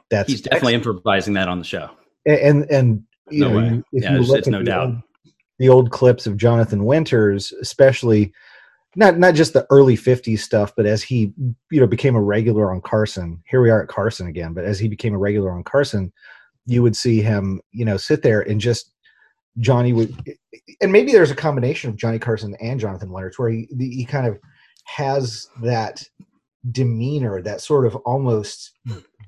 that's 0.10 0.30
he's 0.30 0.42
definitely 0.42 0.76
excellent. 0.76 0.96
improvising 0.98 1.34
that 1.36 1.48
on 1.48 1.60
the 1.60 1.66
show. 1.66 1.90
And 2.26 2.70
and 2.70 3.04
you 3.30 3.42
no 3.42 3.60
know, 3.60 3.84
if 3.94 4.04
yeah, 4.04 4.14
you 4.14 4.20
look 4.20 4.40
it's, 4.40 4.48
at 4.48 4.52
no 4.52 4.60
the 4.60 4.66
doubt. 4.66 4.88
Old, 4.88 4.98
the 5.60 5.70
old 5.70 5.92
clips 5.92 6.28
of 6.28 6.38
Jonathan 6.38 6.86
Winters, 6.86 7.52
especially 7.62 8.34
not 8.96 9.18
not 9.18 9.36
just 9.36 9.54
the 9.54 9.66
early 9.70 9.96
50s 9.96 10.40
stuff 10.40 10.74
but 10.76 10.86
as 10.86 11.02
he 11.02 11.34
you 11.70 11.80
know 11.80 11.88
became 11.88 12.16
a 12.16 12.22
regular 12.22 12.72
on 12.72 12.82
carson 12.82 13.42
here 13.48 13.62
we 13.62 13.70
are 13.70 13.84
at 13.84 13.90
carson 13.90 14.28
again 14.28 14.54
but 14.54 14.66
as 14.66 14.80
he 14.80 14.88
became 14.88 15.14
a 15.14 15.18
regular 15.18 15.52
on 15.52 15.64
carson 15.64 16.12
you 16.66 16.82
would 16.84 16.96
see 16.96 17.22
him 17.22 17.62
you 17.72 17.86
know 17.86 17.98
sit 17.98 18.22
there 18.22 18.42
and 18.42 18.60
just 18.60 18.92
johnny 19.60 19.94
would 19.94 20.16
and 20.82 20.92
maybe 20.92 21.12
there's 21.12 21.32
a 21.32 21.36
combination 21.36 21.90
of 21.90 21.96
johnny 21.96 22.20
carson 22.20 22.56
and 22.62 22.80
jonathan 22.80 23.12
winters 23.12 23.40
where 23.40 23.50
he 23.50 23.68
he 23.78 24.06
kind 24.06 24.28
of 24.28 24.38
has 24.86 25.48
that 25.62 26.04
demeanor, 26.70 27.42
that 27.42 27.62
sort 27.62 27.86
of 27.86 27.96
almost 27.98 28.72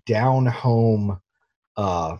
down 0.05 0.45
home, 0.45 1.19
uh, 1.77 2.17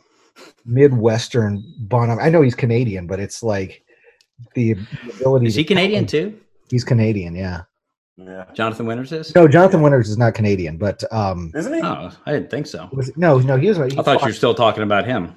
Midwestern 0.66 1.64
Bonham. 1.80 2.20
I 2.20 2.30
know 2.30 2.42
he's 2.42 2.56
Canadian, 2.56 3.06
but 3.06 3.20
it's 3.20 3.44
like 3.44 3.84
the 4.56 4.76
ability. 5.16 5.48
Is 5.48 5.56
he 5.56 5.64
Canadian 5.64 6.08
too? 6.08 6.40
He's 6.70 6.84
Canadian, 6.84 7.36
yeah. 7.36 7.62
Yeah. 8.18 8.46
Jonathan 8.54 8.86
Winters 8.86 9.12
is? 9.12 9.34
No, 9.34 9.48
Jonathan 9.48 9.82
Winters 9.82 10.10
is 10.10 10.18
not 10.18 10.36
Canadian, 10.36 10.78
but 10.78 11.04
um, 11.12 11.52
Isn't 11.56 11.74
he? 11.74 11.82
Oh, 11.82 12.12
I 12.26 12.32
didn't 12.32 12.52
think 12.52 12.68
so. 12.68 12.88
was 12.92 13.12
no, 13.18 13.40
no, 13.40 13.58
he 13.58 13.68
was. 13.70 13.80
I 13.80 13.90
thought 13.90 14.22
you 14.22 14.28
were 14.28 14.34
still 14.34 14.54
talking 14.54 14.84
about 14.84 15.06
him. 15.06 15.36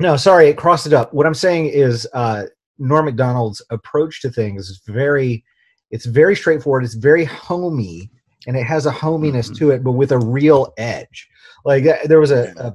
No, 0.00 0.16
sorry, 0.16 0.48
it 0.48 0.56
crossed 0.56 0.86
it 0.86 0.92
up. 0.92 1.14
What 1.14 1.26
I'm 1.26 1.34
saying 1.34 1.66
is 1.66 2.08
uh 2.12 2.44
Norm 2.78 3.04
Macdonald's 3.04 3.62
approach 3.70 4.20
to 4.22 4.30
things 4.30 4.68
is 4.68 4.80
very 4.88 5.44
it's 5.92 6.06
very 6.06 6.34
straightforward, 6.34 6.82
it's 6.84 6.94
very 6.94 7.24
homey, 7.24 8.10
and 8.48 8.56
it 8.56 8.64
has 8.64 8.86
a 8.86 8.90
hominess 8.90 9.50
Mhm. 9.50 9.58
to 9.58 9.70
it, 9.70 9.84
but 9.84 9.92
with 9.92 10.10
a 10.10 10.18
real 10.18 10.72
edge. 10.78 11.28
Like 11.64 11.86
uh, 11.86 11.98
there 12.06 12.18
was 12.18 12.32
a, 12.32 12.52
a 12.56 12.74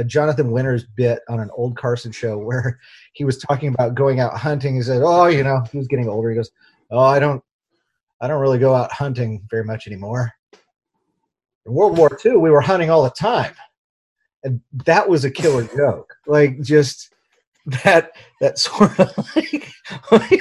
a 0.00 0.04
Jonathan 0.04 0.50
Winters 0.50 0.84
bit 0.96 1.18
on 1.28 1.40
an 1.40 1.50
old 1.54 1.76
Carson 1.76 2.10
show 2.10 2.38
where 2.38 2.78
he 3.12 3.26
was 3.26 3.36
talking 3.36 3.68
about 3.68 3.94
going 3.94 4.20
out 4.20 4.34
hunting. 4.38 4.76
He 4.76 4.82
said, 4.82 5.02
"Oh, 5.04 5.26
you 5.26 5.44
know, 5.44 5.62
he 5.70 5.76
was 5.76 5.88
getting 5.88 6.08
older." 6.08 6.30
He 6.30 6.36
goes, 6.36 6.50
"Oh, 6.92 7.00
I 7.00 7.18
don't, 7.18 7.42
I 8.20 8.28
don't 8.28 8.40
really 8.40 8.58
go 8.60 8.72
out 8.74 8.92
hunting 8.92 9.42
very 9.50 9.64
much 9.64 9.86
anymore." 9.88 10.32
In 11.66 11.72
World 11.72 11.96
War 11.98 12.16
II, 12.24 12.36
we 12.36 12.50
were 12.50 12.60
hunting 12.60 12.90
all 12.90 13.02
the 13.04 13.10
time, 13.10 13.54
and 14.44 14.60
that 14.84 15.08
was 15.08 15.24
a 15.24 15.30
killer 15.30 15.64
joke. 15.76 16.14
Like 16.26 16.60
just 16.60 17.12
that, 17.66 18.10
that 18.40 18.58
sort 18.58 18.98
of 18.98 19.16
like, 19.36 19.52
you 19.52 19.60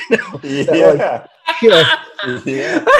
know, 0.09 0.39
that, 0.41 1.29
like, 1.47 1.61
Yeah. 1.61 1.99
yeah, 2.25 2.41
yeah. 2.45 2.85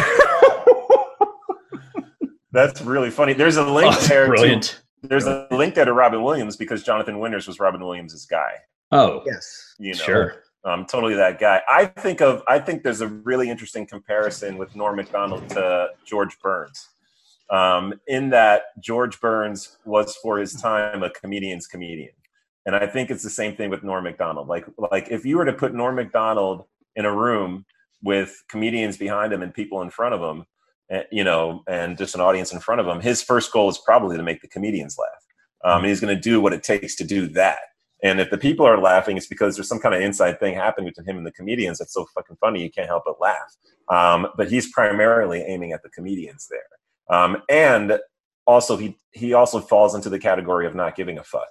That's 2.52 2.82
really 2.82 3.10
funny. 3.10 3.34
There's 3.34 3.58
a 3.58 3.66
link 3.66 3.95
Oh, 3.97 4.02
there. 4.08 4.26
To, 4.26 4.30
brilliant. 4.30 4.82
there's 5.04 5.26
a 5.26 5.47
link 5.52 5.74
there 5.74 5.86
to 5.86 5.93
Robin 5.93 6.22
Williams 6.22 6.58
because 6.58 6.84
Jonathan 6.84 7.20
Winters 7.20 7.47
was 7.47 7.60
Robin 7.60 7.82
Williams' 7.82 8.26
guy. 8.26 8.52
Oh, 8.91 9.24
yes, 9.26 9.76
You 9.80 9.93
know, 9.93 9.99
sure. 10.04 10.43
Um, 10.64 10.86
totally 10.86 11.16
that 11.16 11.39
guy. 11.39 11.62
I 11.70 11.86
think 11.86 12.22
of. 12.22 12.43
I 12.47 12.59
think 12.59 12.84
there's 12.84 13.01
a 13.01 13.07
really 13.07 13.49
interesting 13.49 13.86
comparison 13.88 14.57
with 14.57 14.76
Norm 14.76 14.95
Macdonald 14.95 15.49
to 15.49 15.89
George 16.05 16.38
Burns, 16.39 16.89
um, 17.49 17.93
in 18.07 18.30
that 18.30 18.64
George 18.80 19.20
Burns 19.20 19.78
was 19.86 20.16
for 20.18 20.38
his 20.38 20.53
time 20.53 21.03
a 21.03 21.09
comedian's 21.09 21.68
comedian, 21.68 22.14
and 22.66 22.76
I 22.76 22.88
think 22.88 23.09
it's 23.09 23.24
the 23.24 23.30
same 23.30 23.55
thing 23.55 23.70
with 23.70 23.84
Norm 23.84 24.03
Macdonald. 24.03 24.47
Like, 24.47 24.66
like 24.78 25.07
if 25.09 25.26
you 25.26 25.38
were 25.38 25.45
to 25.45 25.53
put 25.53 25.74
Norm 25.74 25.95
Macdonald 25.95 26.66
in 26.95 27.05
a 27.05 27.16
room 27.16 27.66
with 28.03 28.43
comedians 28.49 28.97
behind 28.97 29.32
him 29.32 29.41
and 29.41 29.53
people 29.53 29.82
in 29.82 29.89
front 29.89 30.14
of 30.14 30.22
him, 30.22 30.45
and, 30.89 31.05
you 31.12 31.24
know, 31.24 31.64
and 31.68 31.97
just 31.97 32.16
an 32.16 32.22
audience 32.22 32.51
in 32.51 32.59
front 32.59 32.82
of 32.82 32.88
him, 32.88 32.99
his 32.99 33.22
first 33.22 33.51
goal 33.51 33.70
is 33.70 33.78
probably 33.78 34.18
to 34.18 34.24
make 34.24 34.41
the 34.41 34.47
comedians 34.47 34.97
laugh. 34.97 35.24
Um, 35.64 35.80
and 35.80 35.88
he's 35.88 36.01
going 36.01 36.16
to 36.16 36.22
do 36.22 36.41
what 36.41 36.53
it 36.53 36.64
takes 36.64 36.95
to 36.95 37.03
do 37.03 37.28
that. 37.28 37.59
And 38.04 38.20
if 38.20 38.30
the 38.32 38.38
people 38.38 38.66
are 38.66 38.80
laughing, 38.80 39.16
it's 39.18 39.28
because 39.28 39.56
there's 39.56 39.68
some 39.68 39.80
kind 39.80 39.93
of 39.93 40.02
inside 40.02 40.39
thing 40.39 40.56
happening 40.56 40.88
between 40.89 41.06
him 41.08 41.18
and 41.18 41.26
the 41.26 41.32
comedians 41.32 41.78
that's 41.78 41.93
so 41.93 42.06
fucking 42.16 42.38
funny 42.41 42.64
you 42.64 42.72
can't 42.72 42.88
help 42.88 43.04
but 43.06 43.22
laugh. 43.22 43.56
Um, 43.89 44.28
but 44.38 44.49
he's 44.49 44.72
primarily 44.72 45.41
aiming 45.41 45.72
at 45.74 45.84
the 45.84 45.89
comedians 45.89 46.47
there. 46.49 47.16
Um, 47.16 47.38
and 47.49 47.99
also 48.47 48.76
he 48.78 48.97
he 49.12 49.34
also 49.34 49.60
falls 49.60 49.93
into 49.93 50.10
the 50.10 50.18
category 50.20 50.66
of 50.66 50.74
not 50.74 50.95
giving 50.95 51.18
a 51.20 51.24
fuck. 51.24 51.47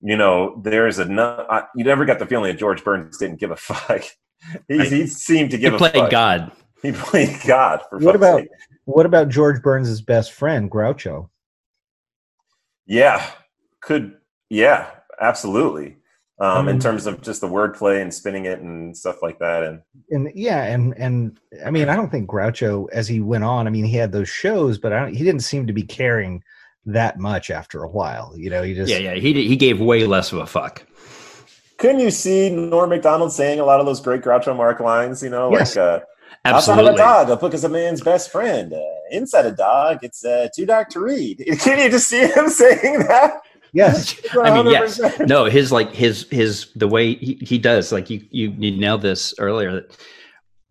You 0.00 0.16
know, 0.16 0.60
there's 0.62 0.98
a 0.98 1.04
no, 1.06 1.44
I, 1.50 1.64
you 1.74 1.84
never 1.84 2.04
got 2.04 2.18
the 2.18 2.26
feeling 2.26 2.52
that 2.52 2.58
George 2.58 2.84
Burns 2.84 3.18
didn't 3.18 3.40
give 3.40 3.50
a 3.50 3.56
fuck. 3.56 4.02
he, 4.68 4.78
Right. 4.78 4.88
he 4.92 5.06
seemed 5.06 5.50
to 5.50 5.56
He 5.56 5.62
give 5.62 5.74
a 5.74 5.78
played 5.78 5.92
fuck. 5.94 6.10
God. 6.10 6.52
He 6.82 6.92
played 6.92 7.36
God. 7.46 7.82
For 7.90 7.98
What 7.98 8.14
about- 8.14 8.40
sake. 8.40 8.48
What 8.86 9.06
about 9.06 9.28
George 9.28 9.60
Burns' 9.62 10.00
best 10.00 10.32
friend, 10.32 10.70
Groucho? 10.70 11.28
Yeah, 12.86 13.24
could 13.80 14.16
yeah, 14.48 14.90
absolutely. 15.20 15.96
Um, 16.38 16.68
in 16.68 16.76
Um, 16.76 16.80
terms 16.80 17.06
of 17.06 17.20
just 17.20 17.42
the 17.42 17.48
wordplay 17.48 18.00
and 18.00 18.12
spinning 18.14 18.46
it 18.46 18.60
and 18.60 18.96
stuff 18.96 19.22
like 19.22 19.38
that, 19.40 19.62
and 19.62 19.82
and 20.10 20.30
yeah, 20.34 20.62
and 20.64 20.94
and 20.96 21.38
I 21.66 21.70
mean, 21.70 21.90
I 21.90 21.96
don't 21.96 22.10
think 22.10 22.30
Groucho, 22.30 22.86
as 22.92 23.06
he 23.06 23.20
went 23.20 23.44
on, 23.44 23.66
I 23.66 23.70
mean, 23.70 23.84
he 23.84 23.96
had 23.96 24.10
those 24.10 24.30
shows, 24.30 24.78
but 24.78 24.90
I 24.94 25.00
don't, 25.00 25.14
he 25.14 25.22
didn't 25.22 25.42
seem 25.42 25.66
to 25.66 25.74
be 25.74 25.82
caring 25.82 26.42
that 26.86 27.18
much 27.18 27.50
after 27.50 27.82
a 27.82 27.88
while. 27.90 28.32
You 28.38 28.48
know, 28.48 28.62
he 28.62 28.72
just 28.72 28.90
Yeah, 28.90 28.96
yeah. 28.98 29.14
He 29.16 29.34
did- 29.34 29.46
he 29.46 29.54
gave 29.56 29.80
way 29.82 30.06
less 30.06 30.32
of 30.32 30.38
a 30.38 30.46
fuck. 30.46 30.86
couldn't 31.76 32.00
you 32.00 32.10
see 32.10 32.48
Norm 32.48 32.88
Macdonald 32.88 33.32
saying 33.32 33.60
a 33.60 33.64
lot 33.66 33.80
of 33.80 33.84
those 33.86 34.00
great 34.00 34.22
Groucho 34.22 34.56
Marx 34.56 34.80
lines? 34.80 35.22
You 35.22 35.28
know, 35.28 35.50
Yes. 35.52 35.76
like 35.76 35.84
uh, 35.84 36.00
outside 36.46 36.78
of 36.78 36.94
a 36.94 36.96
dog, 36.96 37.28
a 37.28 37.36
book 37.36 37.52
is 37.52 37.64
a 37.64 37.68
man's 37.68 38.00
best 38.00 38.30
friend. 38.32 38.72
Uh, 38.72 38.80
inside 39.10 39.44
a 39.44 39.52
dog, 39.52 39.98
it's 40.02 40.24
uh, 40.24 40.48
too 40.56 40.64
dark 40.64 40.88
to 40.90 41.00
read. 41.00 41.44
Can 41.60 41.78
you 41.78 41.90
just 41.90 42.08
see 42.08 42.26
him 42.26 42.48
saying 42.62 43.00
that? 43.08 43.42
Yes, 43.72 44.20
I 44.40 44.54
mean, 44.54 44.70
yes. 44.70 45.00
No, 45.20 45.44
his 45.46 45.72
like 45.72 45.92
his 45.92 46.26
his 46.30 46.70
the 46.74 46.88
way 46.88 47.14
he, 47.14 47.34
he 47.42 47.58
does 47.58 47.92
like 47.92 48.10
you 48.10 48.26
you 48.30 48.54
you 48.58 48.76
nailed 48.76 49.02
this 49.02 49.34
earlier. 49.38 49.72
that, 49.72 49.96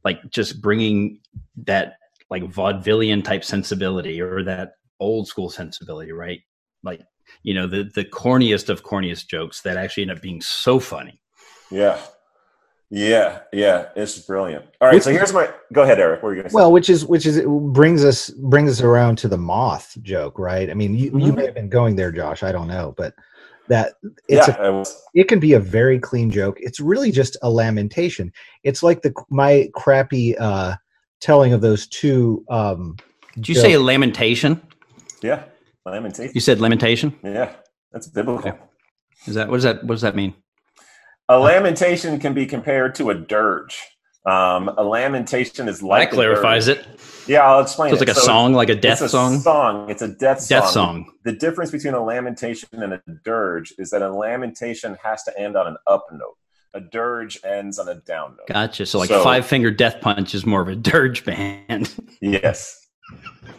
Like 0.04 0.30
just 0.30 0.62
bringing 0.62 1.20
that 1.66 1.95
like 2.30 2.43
vaudevillian 2.43 3.24
type 3.24 3.43
sensibility 3.43 4.22
or 4.22 4.43
that 4.43 4.74
old 5.00 5.28
school 5.28 5.50
sensibility, 5.50 6.12
right? 6.12 6.41
Like 6.84 7.02
you 7.43 7.54
know 7.54 7.68
the 7.68 7.89
the 7.95 8.06
corniest 8.06 8.70
of 8.70 8.84
corniest 8.84 9.28
jokes 9.28 9.62
that 9.62 9.78
actually 9.78 10.04
end 10.04 10.12
up 10.12 10.22
being 10.22 10.41
so 10.41 10.80
funny. 10.80 11.22
Yeah, 11.72 12.00
yeah, 12.90 13.40
yeah. 13.54 13.90
It's 13.96 14.18
brilliant. 14.20 14.66
All 14.82 14.88
right, 14.88 15.02
so 15.04 15.12
here's 15.12 15.32
my. 15.34 15.50
Go 15.74 15.84
ahead, 15.84 16.00
Eric. 16.00 16.24
What 16.24 16.30
are 16.30 16.36
you 16.36 16.42
gonna 16.42 16.50
say? 16.50 16.56
well, 16.56 16.72
which 16.72 16.90
is 16.90 17.06
which 17.06 17.26
is 17.26 17.38
it 17.38 17.48
brings 17.48 18.04
us 18.04 18.30
brings 18.30 18.72
us 18.72 18.82
around 18.82 19.18
to 19.20 19.28
the 19.28 19.38
moth 19.38 19.96
joke, 20.02 20.40
right? 20.40 20.70
I 20.70 20.74
mean, 20.74 20.96
you, 20.96 21.06
you 21.20 21.32
Mhm. 21.32 21.36
may 21.36 21.46
have 21.46 21.54
been 21.56 21.70
going 21.70 21.96
there, 21.96 22.12
Josh. 22.12 22.42
I 22.44 22.52
don't 22.52 22.68
know, 22.68 22.94
but 22.98 23.14
that 23.68 23.94
it's 24.28 24.48
yeah, 24.48 24.58
a 24.58 24.64
I 24.68 24.70
was- 24.72 25.00
it 25.14 25.28
can 25.28 25.40
be 25.40 25.54
a 25.54 25.60
very 25.60 26.00
clean 26.00 26.32
joke. 26.32 26.58
It's 26.60 26.80
really 26.80 27.12
just 27.12 27.38
a 27.44 27.50
lamentation. 27.50 28.32
It's 28.64 28.82
like 28.82 29.04
the 29.04 29.14
my 29.30 29.70
crappy 29.76 30.36
uh 30.40 30.76
telling 31.22 31.54
of 31.54 31.62
those 31.62 31.86
two 31.88 32.44
um 32.50 32.96
Did 33.36 33.50
you 33.50 33.56
Yeah. 33.56 33.62
say 33.62 33.78
lamentation? 33.78 34.62
yeah. 35.22 35.44
Lamentation. 35.86 36.32
You 36.34 36.42
said 36.42 36.60
lamentation. 36.60 37.16
Yeah, 37.24 37.54
that's 37.92 38.08
biblical. 38.08 38.50
Okay. 38.50 38.60
Is 39.28 39.36
that 39.36 39.48
what 39.50 39.58
does 39.58 39.64
that 39.64 39.84
what 39.84 39.94
does 39.96 40.02
that 40.02 40.16
mean? 40.16 40.34
A 41.30 41.39
lamentation 41.39 42.19
can 42.19 42.34
be 42.34 42.45
compared 42.45 42.95
to 42.95 43.11
a 43.11 43.15
dirge. 43.15 43.77
Um, 44.25 44.67
a 44.77 44.84
lamentation 44.84 45.67
is 45.69 45.82
like 45.82 46.09
that 46.09 46.15
clarifies 46.15 46.67
a 46.67 46.75
dirge. 46.75 46.86
it. 46.86 46.99
Yeah, 47.27 47.41
I'll 47.41 47.61
explain. 47.61 47.91
So 47.91 47.93
it's 47.93 48.01
it. 48.01 48.07
like 48.07 48.17
a 48.17 48.19
So 48.19 48.25
song, 48.25 48.53
like 48.53 48.69
a 48.69 48.73
it's 48.73 48.82
death 48.82 49.01
a 49.01 49.09
song. 49.09 49.39
Song. 49.39 49.89
It's 49.89 50.01
a 50.01 50.07
death 50.07 50.41
song. 50.41 50.59
Death 50.59 50.69
song. 50.69 51.11
The 51.23 51.32
difference 51.34 51.71
between 51.71 51.93
a 51.93 52.03
lamentation 52.03 52.67
and 52.73 52.93
a 52.93 53.01
dirge 53.23 53.73
is 53.77 53.91
that 53.91 54.01
a 54.01 54.11
lamentation 54.11 54.97
has 55.03 55.23
to 55.23 55.39
end 55.39 55.55
on 55.55 55.67
an 55.67 55.77
up 55.88 56.05
note. 56.11 56.36
A 56.73 56.80
dirge 56.82 57.39
ends 57.43 57.80
on 57.80 57.88
a 57.88 57.95
down 57.95 58.32
note. 58.32 58.47
Gotcha. 58.47 58.86
So 58.86 58.99
like 58.99 59.09
So- 59.09 59.23
five 59.23 59.45
finger 59.45 59.71
death 59.71 60.01
punch 60.01 60.34
is 60.36 60.45
more 60.45 60.61
of 60.61 60.67
a 60.67 60.75
dirge 60.75 61.23
band. 61.25 61.93
Yes. 62.21 62.88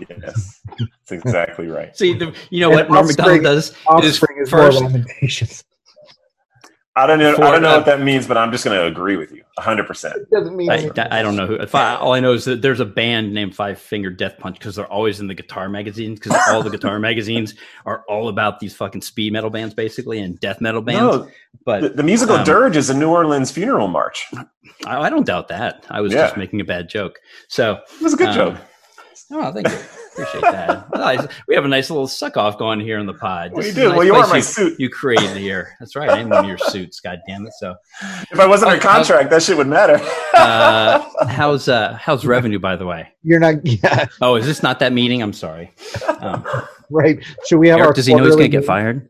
Yes. 0.08 0.60
That's 0.78 1.10
exactly 1.12 1.66
right. 1.68 1.96
See, 1.96 2.12
the, 2.14 2.34
you 2.50 2.60
know 2.60 2.68
And 2.70 2.76
what 2.76 2.90
Norm 2.90 3.06
offspring- 3.06 3.42
Macdonald 3.42 3.42
does? 3.56 3.70
It 3.70 4.04
is 4.04 4.16
offspring 4.18 4.38
is 4.42 4.52
more 4.52 4.60
first. 4.62 4.80
lamentations. 4.82 5.64
I 6.97 7.07
don't 7.07 7.20
know. 7.20 7.36
For 7.36 7.45
I 7.45 7.53
don't 7.53 7.62
know 7.62 7.70
the- 7.70 7.76
what 7.78 7.86
that 7.86 8.01
means, 8.01 8.26
but 8.26 8.36
I'm 8.36 8.51
just 8.51 8.64
going 8.64 8.76
to 8.78 8.84
agree 8.84 9.16
with 9.16 9.30
you 9.30 9.43
100. 9.55 9.86
percent 9.86 10.16
It 10.16 10.30
doesn't 10.30 10.57
mean 10.57 10.70
I. 10.70 10.91
I 11.11 11.22
don't 11.22 11.36
know 11.36 11.47
who. 11.47 11.55
If 11.55 11.74
I, 11.74 11.95
all 11.95 12.12
I 12.14 12.20
know 12.20 12.32
is 12.32 12.45
that 12.47 12.62
there's 12.62 12.80
a 12.80 12.84
band 12.84 13.32
named 13.32 13.55
Five 13.55 13.78
Finger 13.80 14.11
Death 14.11 14.38
Punch 14.38 14.59
because 14.59 14.74
they're 14.74 14.91
always 14.91 15.20
in 15.20 15.28
the 15.28 15.34
guitar 15.34 15.68
magazines 15.68 16.18
because 16.18 16.36
all 16.49 16.62
the 16.64 16.70
guitar 16.70 16.99
magazines 17.09 17.55
are 17.86 18.05
all 18.09 18.28
about 18.28 18.59
these 18.59 18.74
fucking 18.74 19.03
speed 19.03 19.32
metal 19.32 19.51
bands 19.51 19.72
basically 19.72 20.18
and 20.18 20.38
death 20.41 20.61
metal 20.61 20.82
bands. 20.82 21.18
No, 21.18 21.30
but 21.64 21.80
the, 21.82 21.88
the 21.91 22.03
musical 22.03 22.36
um, 22.36 22.45
dirge 22.45 22.76
is 22.76 22.91
a 22.91 22.95
New 22.95 23.11
Orleans 23.11 23.53
funeral 23.53 23.86
march. 23.88 24.26
I, 24.84 24.99
I 25.03 25.11
don't 25.11 25.24
doubt 25.26 25.47
that. 25.49 25.86
I 25.91 26.01
was 26.01 26.12
Yeah. 26.12 26.22
just 26.26 26.36
making 26.36 26.61
a 26.61 26.64
bad 26.64 26.88
joke. 26.88 27.20
So 27.47 27.78
It 28.01 28.03
was 28.03 28.14
a 28.14 28.16
good 28.16 28.28
Um, 28.30 28.34
joke. 28.34 28.57
Oh, 29.32 29.53
thank 29.53 29.68
you. 29.68 29.78
Appreciate 30.12 30.40
that. 30.42 30.90
Nice. 30.92 31.26
We 31.48 31.54
have 31.54 31.64
a 31.64 31.68
nice 31.68 31.88
little 31.88 32.06
suck 32.08 32.36
off 32.36 32.58
going 32.58 32.80
here 32.80 32.98
in 32.98 33.06
the 33.06 33.14
pod. 33.14 33.52
Well, 33.52 33.62
This 33.62 33.76
you 33.76 33.82
is 33.86 33.92
a. 33.92 33.94
Well, 33.96 34.04
you 34.04 34.14
are 34.14 34.26
my 34.28 34.36
you, 34.36 34.42
suit. 34.42 34.78
You 34.80 34.88
created 34.90 35.36
here. 35.36 35.76
That's 35.78 35.94
right. 35.96 36.11
I'm 36.11 36.28
one 36.28 36.40
of 36.44 36.48
your 36.48 36.58
suits. 36.58 37.00
God 37.00 37.20
damn 37.28 37.46
it. 37.46 37.52
So, 37.58 37.74
If 38.30 38.38
I 38.40 38.46
wasn't 38.46 38.72
in 38.72 38.78
uh, 38.78 38.82
contract, 38.82 39.30
that 39.30 39.42
shit 39.42 39.56
would 39.56 39.68
matter. 39.68 40.00
uh, 40.34 41.04
how's 41.28 41.68
uh, 41.68 41.94
how's 41.94 42.26
revenue, 42.26 42.58
by 42.58 42.76
the 42.76 42.86
way? 42.86 43.08
You're 43.22 43.40
not 43.40 43.54
yeah, 43.64 44.06
Oh, 44.20 44.34
is 44.36 44.46
this 44.46 44.62
not 44.62 44.78
that 44.80 44.92
meeting? 44.92 45.22
I'm 45.22 45.32
sorry. 45.32 45.70
Um, 46.20 46.44
right. 46.90 47.18
Should 47.46 47.58
we 47.58 47.68
have 47.68 47.80
our 47.80 47.92
does 47.92 48.06
he 48.06 48.14
know 48.14 48.24
he's 48.24 48.34
going 48.36 48.50
to 48.50 48.56
get 48.56 48.64
fired? 48.66 49.08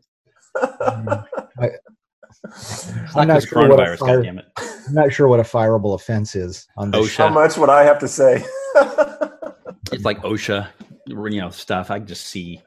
It's 2.43 3.15
I'm 3.15 3.27
not 3.27 3.27
not 3.27 3.43
sure 3.47 3.67
what 3.69 3.79
a 3.79 3.83
coronavirus. 3.83 3.99
fire- 3.99 4.17
God 4.17 4.23
damn 4.23 4.37
it. 4.39 4.45
I'm 4.87 4.93
not 4.93 5.13
sure 5.13 5.27
what 5.27 5.39
a 5.39 5.43
fireable 5.43 5.95
offense 5.95 6.35
is 6.35 6.67
on 6.77 6.91
this. 6.91 7.15
OSHA. 7.15 7.17
How 7.17 7.29
much 7.29 7.57
would 7.57 7.69
I 7.69 7.83
have 7.83 7.99
to 7.99 8.07
say? 8.07 8.43
It's 9.91 10.03
like 10.05 10.21
OSHA, 10.21 10.67
you 11.11 11.41
know, 11.41 11.49
stuff. 11.49 11.91
I 11.91 11.99
can 11.99 12.07
just 12.07 12.27
see 12.27 12.61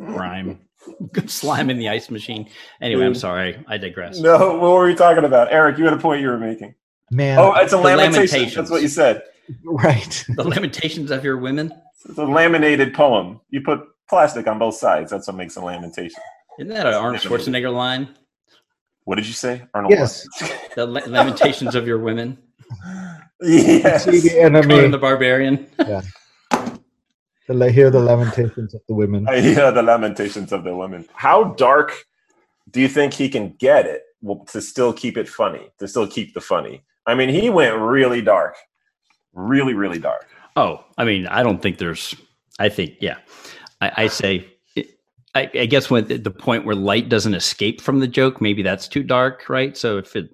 grime, 0.00 0.60
slime 1.26 1.70
in 1.70 1.78
the 1.78 1.88
ice 1.88 2.10
machine. 2.10 2.48
Anyway, 2.80 3.04
I'm 3.06 3.14
sorry. 3.14 3.62
I 3.68 3.78
digress. 3.78 4.18
no, 4.18 4.54
what 4.58 4.72
were 4.72 4.88
you 4.90 4.96
talking 4.96 5.24
about? 5.24 5.52
Eric, 5.52 5.78
you 5.78 5.84
had 5.84 5.92
a 5.94 5.98
point 5.98 6.20
you 6.22 6.28
were 6.28 6.38
making. 6.38 6.74
Man, 7.10 7.38
Oh, 7.38 7.52
it's 7.54 7.72
a 7.72 7.76
The 7.76 7.82
lamentation. 7.82 8.14
Lamentations. 8.14 8.54
That's 8.54 8.70
what 8.70 8.82
you 8.82 8.88
said. 8.88 9.22
Right. 9.64 10.24
The 10.36 10.44
lamentations 10.44 11.10
of 11.10 11.24
your 11.24 11.36
women. 11.36 11.72
It's 12.08 12.18
a 12.18 12.24
laminated 12.24 12.94
poem. 12.94 13.40
You 13.50 13.60
put 13.60 13.80
plastic 14.08 14.46
on 14.46 14.58
both 14.58 14.74
sides. 14.76 15.10
That's 15.10 15.26
what 15.26 15.36
makes 15.36 15.56
a 15.56 15.60
lamentation. 15.60 16.20
Isn't 16.58 16.72
that 16.72 16.86
an 16.86 16.94
Arnold 16.94 17.22
Schwarzenegger 17.22 17.72
line? 17.72 18.08
What 19.04 19.16
did 19.16 19.26
you 19.26 19.32
say, 19.34 19.62
Arnold? 19.74 19.92
Yes. 19.92 20.26
The 20.74 20.86
la- 20.86 21.00
lamentations 21.06 21.74
of 21.74 21.86
your 21.86 21.98
women. 21.98 22.38
yes. 23.40 24.04
See 24.04 24.20
the 24.20 24.30
Conan 24.30 24.56
enemy. 24.70 24.88
the 24.88 24.98
Barbarian. 24.98 25.66
To 25.78 26.02
la- 27.52 27.68
hear 27.68 27.90
the 27.90 28.00
lamentations 28.00 28.74
of 28.74 28.80
the 28.88 28.94
women. 28.94 29.28
I 29.28 29.40
hear 29.40 29.70
the 29.72 29.82
lamentations 29.82 30.52
of 30.52 30.64
the 30.64 30.74
women. 30.74 31.06
How 31.14 31.44
dark 31.54 32.04
do 32.70 32.80
you 32.80 32.88
think 32.88 33.12
he 33.12 33.28
can 33.28 33.54
get 33.58 33.86
it 33.86 34.02
to 34.48 34.60
still 34.60 34.92
keep 34.92 35.16
it 35.16 35.28
funny, 35.28 35.70
to 35.78 35.88
still 35.88 36.06
keep 36.06 36.34
the 36.34 36.40
funny? 36.40 36.82
I 37.06 37.14
mean, 37.14 37.28
he 37.28 37.50
went 37.50 37.76
really 37.76 38.22
dark, 38.22 38.56
really, 39.32 39.74
really 39.74 39.98
dark. 39.98 40.28
Oh, 40.56 40.84
I 40.98 41.04
mean, 41.04 41.26
I 41.26 41.42
don't 41.42 41.60
think 41.60 41.78
there's. 41.78 42.14
I 42.58 42.68
think, 42.68 42.94
yeah, 43.00 43.18
I, 43.80 43.92
I 44.04 44.06
say. 44.08 44.46
I, 45.34 45.50
I 45.54 45.64
guess 45.64 45.88
when 45.88 46.06
the 46.08 46.30
point 46.30 46.66
where 46.66 46.74
light 46.74 47.08
doesn't 47.08 47.32
escape 47.32 47.80
from 47.80 48.00
the 48.00 48.06
joke, 48.06 48.42
maybe 48.42 48.62
that's 48.62 48.86
too 48.86 49.02
dark, 49.02 49.48
right? 49.48 49.74
So 49.74 49.96
if 49.96 50.14
it, 50.14 50.28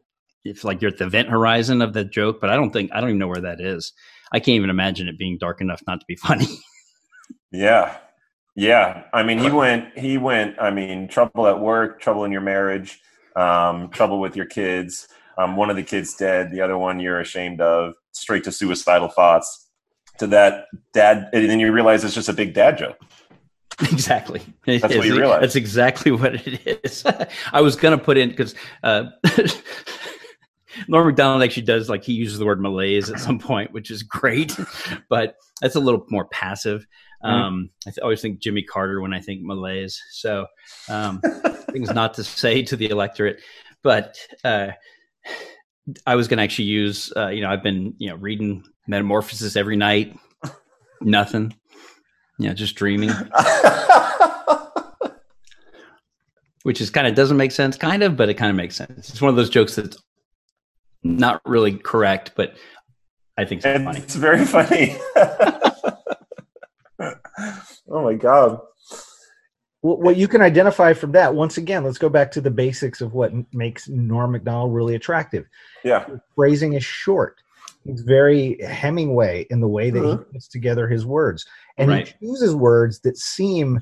if 0.44 0.64
like 0.64 0.82
you're 0.82 0.90
at 0.90 0.98
the 0.98 1.06
event 1.06 1.28
horizon 1.28 1.82
of 1.82 1.92
the 1.92 2.04
joke, 2.04 2.40
but 2.40 2.50
I 2.50 2.56
don't 2.56 2.72
think 2.72 2.90
I 2.92 3.00
don't 3.00 3.10
even 3.10 3.20
know 3.20 3.28
where 3.28 3.40
that 3.40 3.60
is. 3.60 3.92
I 4.32 4.40
can't 4.40 4.56
even 4.56 4.70
imagine 4.70 5.08
it 5.08 5.18
being 5.18 5.38
dark 5.38 5.60
enough 5.60 5.82
not 5.86 6.00
to 6.00 6.06
be 6.06 6.16
funny. 6.16 6.46
Yeah. 7.50 7.96
Yeah. 8.54 9.04
I 9.12 9.22
mean, 9.22 9.38
he 9.38 9.50
went, 9.50 9.96
he 9.96 10.18
went, 10.18 10.56
I 10.60 10.70
mean, 10.70 11.08
trouble 11.08 11.46
at 11.46 11.60
work, 11.60 12.00
trouble 12.00 12.24
in 12.24 12.32
your 12.32 12.40
marriage, 12.40 13.00
um, 13.36 13.90
trouble 13.90 14.20
with 14.20 14.36
your 14.36 14.46
kids. 14.46 15.08
Um, 15.36 15.54
one 15.56 15.70
of 15.70 15.76
the 15.76 15.84
kids 15.84 16.16
dead, 16.16 16.50
the 16.50 16.60
other 16.60 16.76
one 16.76 16.98
you're 16.98 17.20
ashamed 17.20 17.60
of, 17.60 17.94
straight 18.10 18.42
to 18.44 18.52
suicidal 18.52 19.08
thoughts, 19.08 19.68
to 20.18 20.26
that 20.28 20.64
dad. 20.92 21.30
And 21.32 21.48
then 21.48 21.60
you 21.60 21.72
realize 21.72 22.02
it's 22.02 22.14
just 22.14 22.28
a 22.28 22.32
big 22.32 22.54
dad 22.54 22.78
joke. 22.78 22.98
exactly. 23.80 24.42
That's 24.66 24.82
what 24.82 25.06
you 25.06 25.16
realize. 25.16 25.40
That's 25.40 25.56
exactly 25.56 26.10
what 26.10 26.34
it 26.34 26.82
is. 26.84 27.04
I 27.52 27.60
was 27.60 27.76
gonna 27.76 27.98
put 27.98 28.16
in 28.18 28.28
because 28.30 28.56
uh, 28.82 29.04
Norm 30.88 31.06
Macdonald 31.06 31.42
actually 31.44 31.62
does 31.62 31.88
like 31.88 32.02
he 32.02 32.12
uses 32.12 32.40
the 32.40 32.44
word 32.44 32.60
malaise 32.60 33.08
at 33.08 33.20
some 33.20 33.38
point, 33.38 33.72
which 33.72 33.92
is 33.92 34.02
great, 34.02 34.56
but 35.08 35.36
that's 35.60 35.76
a 35.76 35.80
little 35.80 36.04
more 36.10 36.24
passive. 36.26 36.86
Mm-hmm. 37.24 37.34
Um, 37.34 37.70
I 37.86 37.90
th- 37.90 37.98
always 37.98 38.20
think 38.20 38.40
Jimmy 38.40 38.62
Carter 38.62 39.00
when 39.00 39.12
I 39.12 39.20
think 39.20 39.42
malaise. 39.42 40.00
So 40.12 40.46
um, 40.88 41.20
things 41.72 41.90
not 41.90 42.14
to 42.14 42.24
say 42.24 42.62
to 42.62 42.76
the 42.76 42.90
electorate, 42.90 43.40
but 43.82 44.16
uh, 44.44 44.68
I 46.06 46.14
was 46.14 46.28
going 46.28 46.38
to 46.38 46.44
actually 46.44 46.66
use. 46.66 47.12
Uh, 47.16 47.28
you 47.28 47.42
know, 47.42 47.50
I've 47.50 47.62
been 47.62 47.94
you 47.98 48.10
know 48.10 48.16
reading 48.16 48.64
Metamorphosis 48.86 49.56
every 49.56 49.76
night. 49.76 50.16
Nothing. 51.00 51.54
You 52.38 52.48
know, 52.48 52.54
just 52.54 52.76
dreaming, 52.76 53.10
which 56.62 56.80
is 56.80 56.88
kind 56.88 57.08
of 57.08 57.16
doesn't 57.16 57.36
make 57.36 57.50
sense, 57.50 57.76
kind 57.76 58.04
of, 58.04 58.16
but 58.16 58.28
it 58.28 58.34
kind 58.34 58.50
of 58.50 58.56
makes 58.56 58.76
sense. 58.76 59.10
It's 59.10 59.20
one 59.20 59.30
of 59.30 59.34
those 59.34 59.50
jokes 59.50 59.74
that's 59.74 59.98
not 61.02 61.40
really 61.44 61.76
correct, 61.76 62.32
but 62.36 62.54
I 63.36 63.44
think 63.44 63.64
it's 63.64 63.84
funny. 63.84 63.98
it's 63.98 64.14
very 64.14 64.44
funny. 64.44 64.96
oh 67.90 68.02
my 68.02 68.14
God. 68.14 68.60
What 69.80 70.00
what 70.00 70.16
you 70.16 70.26
can 70.26 70.42
identify 70.42 70.92
from 70.92 71.12
that, 71.12 71.34
once 71.34 71.56
again, 71.56 71.84
let's 71.84 71.98
go 71.98 72.08
back 72.08 72.30
to 72.32 72.40
the 72.40 72.50
basics 72.50 73.00
of 73.00 73.14
what 73.14 73.32
makes 73.54 73.88
Norm 73.88 74.32
Macdonald 74.32 74.74
really 74.74 74.96
attractive. 74.96 75.46
Yeah. 75.84 76.04
Phrasing 76.34 76.72
is 76.72 76.84
short. 76.84 77.36
He's 77.84 78.00
very 78.02 78.60
Hemingway 78.60 79.46
in 79.50 79.60
the 79.60 79.68
way 79.68 79.90
that 79.90 80.00
Mhm. 80.02 80.18
he 80.26 80.32
puts 80.32 80.48
together 80.48 80.88
his 80.88 81.06
words. 81.06 81.46
And 81.78 81.90
Right. 81.90 82.08
he 82.20 82.26
chooses 82.26 82.56
words 82.56 83.00
that 83.00 83.16
seem 83.16 83.80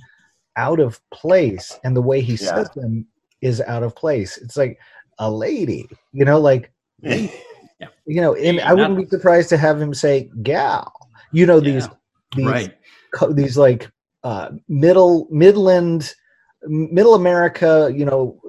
out 0.56 0.80
of 0.80 1.00
place, 1.10 1.78
and 1.82 1.96
the 1.96 2.02
way 2.02 2.20
he 2.20 2.32
Yeah. 2.32 2.54
says 2.56 2.70
them 2.76 3.06
is 3.40 3.60
out 3.62 3.82
of 3.82 3.94
place. 3.96 4.36
It's 4.38 4.56
like 4.56 4.78
a 5.18 5.30
lady, 5.30 5.88
you 6.12 6.24
know, 6.26 6.38
like 6.38 6.70
Yeah. 7.02 7.88
you 8.06 8.20
know, 8.20 8.34
and 8.34 8.58
Yeah, 8.58 8.68
I 8.70 8.74
wouldn't 8.74 8.96
not- 8.96 9.04
be 9.04 9.08
surprised 9.08 9.48
to 9.48 9.56
have 9.56 9.80
him 9.80 9.94
say 9.94 10.30
gal. 10.42 10.92
You 11.32 11.46
know, 11.46 11.58
these 11.58 11.84
Yeah. 11.86 11.92
these 12.36 12.46
right. 12.46 12.74
co- 13.14 13.32
these 13.32 13.56
like 13.56 13.90
uh, 14.26 14.50
middle 14.68 15.28
Midland, 15.30 16.12
Middle 16.64 17.14
America, 17.14 17.92
you 17.94 18.04
know, 18.04 18.40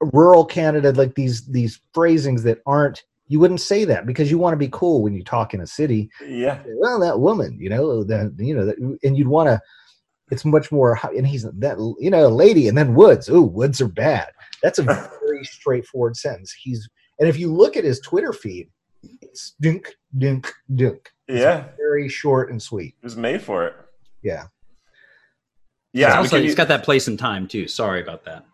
rural 0.00 0.46
Canada, 0.46 0.90
like 0.92 1.14
these 1.16 1.46
these 1.46 1.80
phrasings 1.92 2.42
that 2.44 2.60
aren't. 2.64 3.02
You 3.26 3.38
wouldn't 3.38 3.60
say 3.60 3.84
that 3.84 4.06
because 4.06 4.30
you 4.30 4.38
want 4.38 4.54
to 4.54 4.58
be 4.58 4.70
cool 4.72 5.02
when 5.02 5.12
you 5.12 5.22
talk 5.22 5.52
in 5.52 5.60
a 5.60 5.66
city. 5.66 6.08
Yeah. 6.26 6.62
Well, 6.66 6.98
that 7.00 7.20
woman, 7.20 7.58
you 7.60 7.68
know, 7.68 8.02
that 8.04 8.34
you 8.38 8.56
know, 8.56 8.64
that, 8.64 8.78
and 9.02 9.18
you'd 9.18 9.28
want 9.28 9.48
to. 9.48 9.60
It's 10.30 10.46
much 10.46 10.72
more, 10.72 10.98
and 11.02 11.26
he's 11.26 11.42
that 11.42 11.96
you 12.00 12.08
know, 12.08 12.26
a 12.26 12.28
lady, 12.28 12.66
and 12.66 12.78
then 12.78 12.94
woods. 12.94 13.28
Ooh, 13.28 13.42
woods 13.42 13.82
are 13.82 13.88
bad. 13.88 14.28
That's 14.62 14.78
a 14.78 14.82
very 15.26 15.44
straightforward 15.44 16.16
sentence. 16.16 16.54
He's 16.58 16.88
and 17.18 17.28
if 17.28 17.38
you 17.38 17.52
look 17.52 17.76
at 17.76 17.84
his 17.84 18.00
Twitter 18.00 18.32
feed, 18.32 18.70
it's 19.20 19.54
dunk, 19.60 19.94
dunk, 20.16 20.50
dunk. 20.74 21.10
Yeah. 21.28 21.68
Very 21.76 22.08
short 22.08 22.50
and 22.50 22.62
sweet. 22.62 22.94
It 23.02 23.04
was 23.04 23.16
made 23.16 23.42
for 23.42 23.66
it. 23.66 23.76
Yeah. 24.22 24.44
Yeah. 25.92 26.08
it's, 26.08 26.16
also, 26.16 26.36
can 26.36 26.44
it's 26.44 26.50
you- 26.50 26.56
got 26.56 26.68
that 26.68 26.84
place 26.84 27.08
and 27.08 27.18
time 27.18 27.46
too. 27.48 27.68
Sorry 27.68 28.00
about 28.02 28.24
that. 28.24 28.44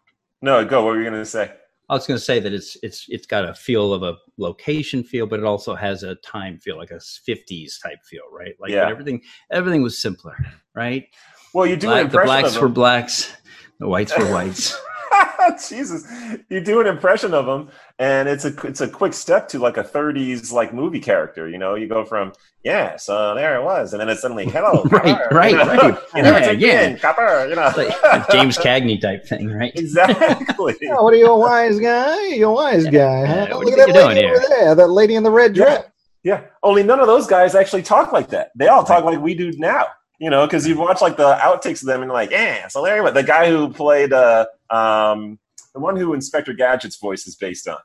no, 0.43 0.65
go. 0.65 0.85
What 0.85 0.95
were 0.95 1.03
you 1.03 1.09
going 1.11 1.21
to 1.23 1.27
say? 1.27 1.53
I 1.91 1.95
was 1.95 2.07
going 2.07 2.17
to 2.19 2.25
say 2.25 2.41
that 2.41 2.53
it's 2.55 2.79
it's 2.83 3.05
it's 3.11 3.27
got 3.27 3.45
a 3.47 3.53
feel 3.55 3.93
of 3.93 4.03
a 4.03 4.17
location 4.39 5.05
feel, 5.05 5.27
but 5.27 5.39
it 5.39 5.45
also 5.45 5.75
has 5.75 6.03
a 6.03 6.15
time 6.17 6.59
feel, 6.59 6.79
like 6.79 6.91
a 6.91 6.95
'50s 7.29 7.73
type 7.83 7.99
feel, 8.09 8.23
right? 8.33 8.55
Like 8.59 8.71
Yeah. 8.71 8.89
everything 8.89 9.21
everything 9.53 9.83
was 9.83 10.01
simpler, 10.01 10.35
right? 10.75 11.05
Well, 11.53 11.67
you 11.67 11.77
do 11.77 11.89
Black, 11.89 12.11
the 12.11 12.19
blacks 12.23 12.57
were 12.57 12.69
blacks, 12.71 13.33
the 13.81 13.87
whites 13.87 14.17
were 14.19 14.33
whites. 14.33 14.75
Jesus, 15.69 16.05
you 16.49 16.61
do 16.61 16.81
an 16.81 16.87
impression 16.87 17.35
of 17.35 17.47
him, 17.47 17.71
and 17.99 18.29
it's 18.29 18.45
a 18.45 18.55
it's 18.67 18.81
a 18.81 18.89
quick 18.89 19.13
step 19.13 19.49
to 19.49 19.59
like 19.59 19.77
a 19.77 19.85
'30s 19.85 20.53
like 20.53 20.73
movie 20.75 21.01
character. 21.01 21.49
You 21.49 21.59
know, 21.59 21.75
you 21.75 21.87
go 21.89 22.05
from 22.05 22.33
yeah, 22.65 22.97
so 22.97 23.35
there 23.35 23.61
it 23.61 23.65
was, 23.65 23.93
and 23.93 24.01
then 24.01 24.09
it's 24.09 24.23
suddenly 24.23 24.47
hello, 24.47 24.85
Right, 24.91 25.05
copper," 25.05 25.29
right, 25.31 25.51
you 25.51 25.57
know? 25.57 25.67
right. 25.67 25.99
You 26.15 26.23
know, 26.23 26.37
it's 26.37 26.47
Yeah, 26.47 26.53
like, 26.53 26.61
yeah. 26.61 26.89
"Yeah, 26.91 26.99
copper, 26.99 27.47
you 27.49 27.55
know, 27.57 27.73
like 27.77 27.89
a 28.13 28.27
James 28.31 28.59
Cagney 28.59 29.01
type 29.01 29.27
thing, 29.27 29.51
right? 29.51 29.73
exactly. 29.75 30.77
Yeah, 30.81 31.01
what 31.01 31.13
are 31.15 31.17
you 31.17 31.29
a 31.29 31.39
wise 31.39 31.79
guy? 31.81 32.29
You 32.29 32.49
a 32.49 32.53
wise 32.53 32.87
guy, 32.87 33.27
huh? 33.27 33.47
Yeah, 33.49 33.55
what 33.55 33.67
Look 33.67 33.75
do 33.75 33.81
at 33.81 33.87
you 33.87 33.93
that 33.93 33.93
think 33.93 34.09
lady 34.09 34.21
you're 34.21 34.37
over 34.37 34.41
doing 34.41 34.49
there, 34.49 34.75
that 34.75 34.89
lady 34.91 35.15
in 35.17 35.23
the 35.23 35.31
red 35.31 35.57
Yeah. 35.57 35.65
dress. 35.65 35.85
Yeah, 36.23 36.41
only 36.63 36.83
none 36.83 37.01
of 37.01 37.07
those 37.07 37.27
guys 37.27 37.55
actually 37.55 37.83
talk 37.83 38.13
like 38.13 38.29
that. 38.31 38.51
They 38.57 38.69
all 38.69 38.83
talk 38.85 39.05
like 39.05 39.21
we 39.21 39.35
do 39.35 39.53
now. 39.59 39.89
You 40.25 40.31
know, 40.31 40.47
because 40.47 40.67
you 40.67 40.75
watch 40.79 41.03
like 41.03 41.19
the 41.19 41.35
outtakes 41.35 41.83
of 41.83 41.87
them 41.87 42.01
and 42.01 42.11
like, 42.11 42.31
yeah, 42.31 42.67
so 42.69 42.87
you 42.87 43.03
go. 43.03 43.11
The 43.11 43.23
guy 43.23 43.51
who 43.51 43.69
played 43.69 44.11
uh, 44.15 44.47
um, 44.71 45.39
the 45.75 45.81
one 45.81 45.97
who 45.97 46.15
Inspector 46.15 46.51
Gadget's 46.55 46.97
voice 46.97 47.27
is 47.27 47.37
based 47.37 47.69
on. 47.69 47.77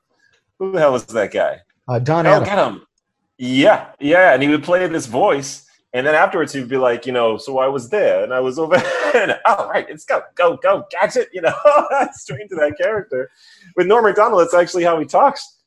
Who 0.57 0.71
the 0.71 0.79
hell 0.79 0.95
is 0.95 1.05
that 1.07 1.33
guy? 1.33 1.59
Uh, 1.89 1.99
Don 1.99 2.25
Oh, 2.25 2.29
Adams. 2.35 2.47
get 2.47 2.57
him. 2.65 2.85
Yeah, 3.37 3.87
yeah. 3.99 4.33
And 4.33 4.41
he 4.41 4.47
would 4.47 4.63
play 4.63 4.87
this 4.87 5.05
voice. 5.05 5.65
And 5.91 6.07
then 6.07 6.15
afterwards, 6.15 6.53
he'd 6.53 6.69
be 6.69 6.77
like, 6.77 7.05
you 7.05 7.11
know, 7.11 7.37
so 7.37 7.57
I 7.57 7.67
was 7.67 7.89
there 7.89 8.23
and 8.23 8.33
I 8.33 8.39
was 8.39 8.57
over 8.57 8.77
there. 9.13 9.41
oh, 9.45 9.67
right, 9.67 9.85
it's 9.89 10.05
go, 10.05 10.21
go, 10.35 10.55
go, 10.63 10.85
gadget, 10.91 11.27
you 11.33 11.41
know, 11.41 11.53
straight 12.13 12.39
into 12.41 12.55
that 12.55 12.75
character. 12.81 13.29
With 13.75 13.87
Norm 13.87 14.05
Macdonald, 14.05 14.43
it's 14.43 14.53
actually 14.53 14.85
how 14.85 14.97
he 14.97 15.05
talks. 15.05 15.57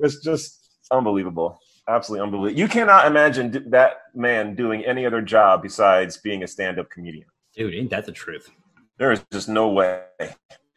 It's 0.00 0.18
just 0.22 0.58
unbelievable. 0.90 1.58
Absolutely 1.88 2.22
unbelievable. 2.24 2.58
You 2.58 2.68
cannot 2.68 3.06
imagine 3.06 3.50
d- 3.50 3.60
that 3.68 4.02
man 4.14 4.54
doing 4.54 4.84
any 4.84 5.04
other 5.04 5.20
job 5.20 5.62
besides 5.62 6.16
being 6.16 6.42
a 6.44 6.46
stand 6.46 6.78
up 6.78 6.88
comedian. 6.90 7.26
Dude, 7.56 7.74
ain't 7.74 7.90
that 7.90 8.06
the 8.06 8.12
truth? 8.12 8.50
There 8.98 9.10
is 9.12 9.24
just 9.32 9.48
no 9.48 9.68
way. 9.68 10.02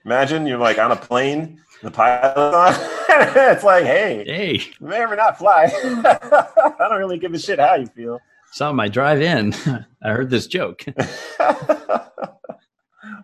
Imagine 0.03 0.45
you're 0.47 0.57
like 0.57 0.77
on 0.79 0.91
a 0.91 0.95
plane, 0.95 1.61
the 1.83 1.91
pilot's 1.91 2.55
on. 2.55 2.73
it's 3.09 3.63
like, 3.63 3.85
hey, 3.85 4.23
Hey, 4.25 4.53
you 4.79 4.87
may 4.87 5.01
or 5.01 5.07
may 5.09 5.15
not 5.15 5.37
fly. 5.37 5.65
I 5.83 6.75
don't 6.79 6.97
really 6.99 7.17
give 7.19 7.33
a 7.33 7.39
shit 7.39 7.59
how 7.59 7.75
you 7.75 7.85
feel. 7.87 8.19
saw 8.51 8.71
my 8.73 8.87
drive 8.87 9.21
in. 9.21 9.53
I 10.03 10.09
heard 10.11 10.29
this 10.31 10.47
joke. 10.47 10.83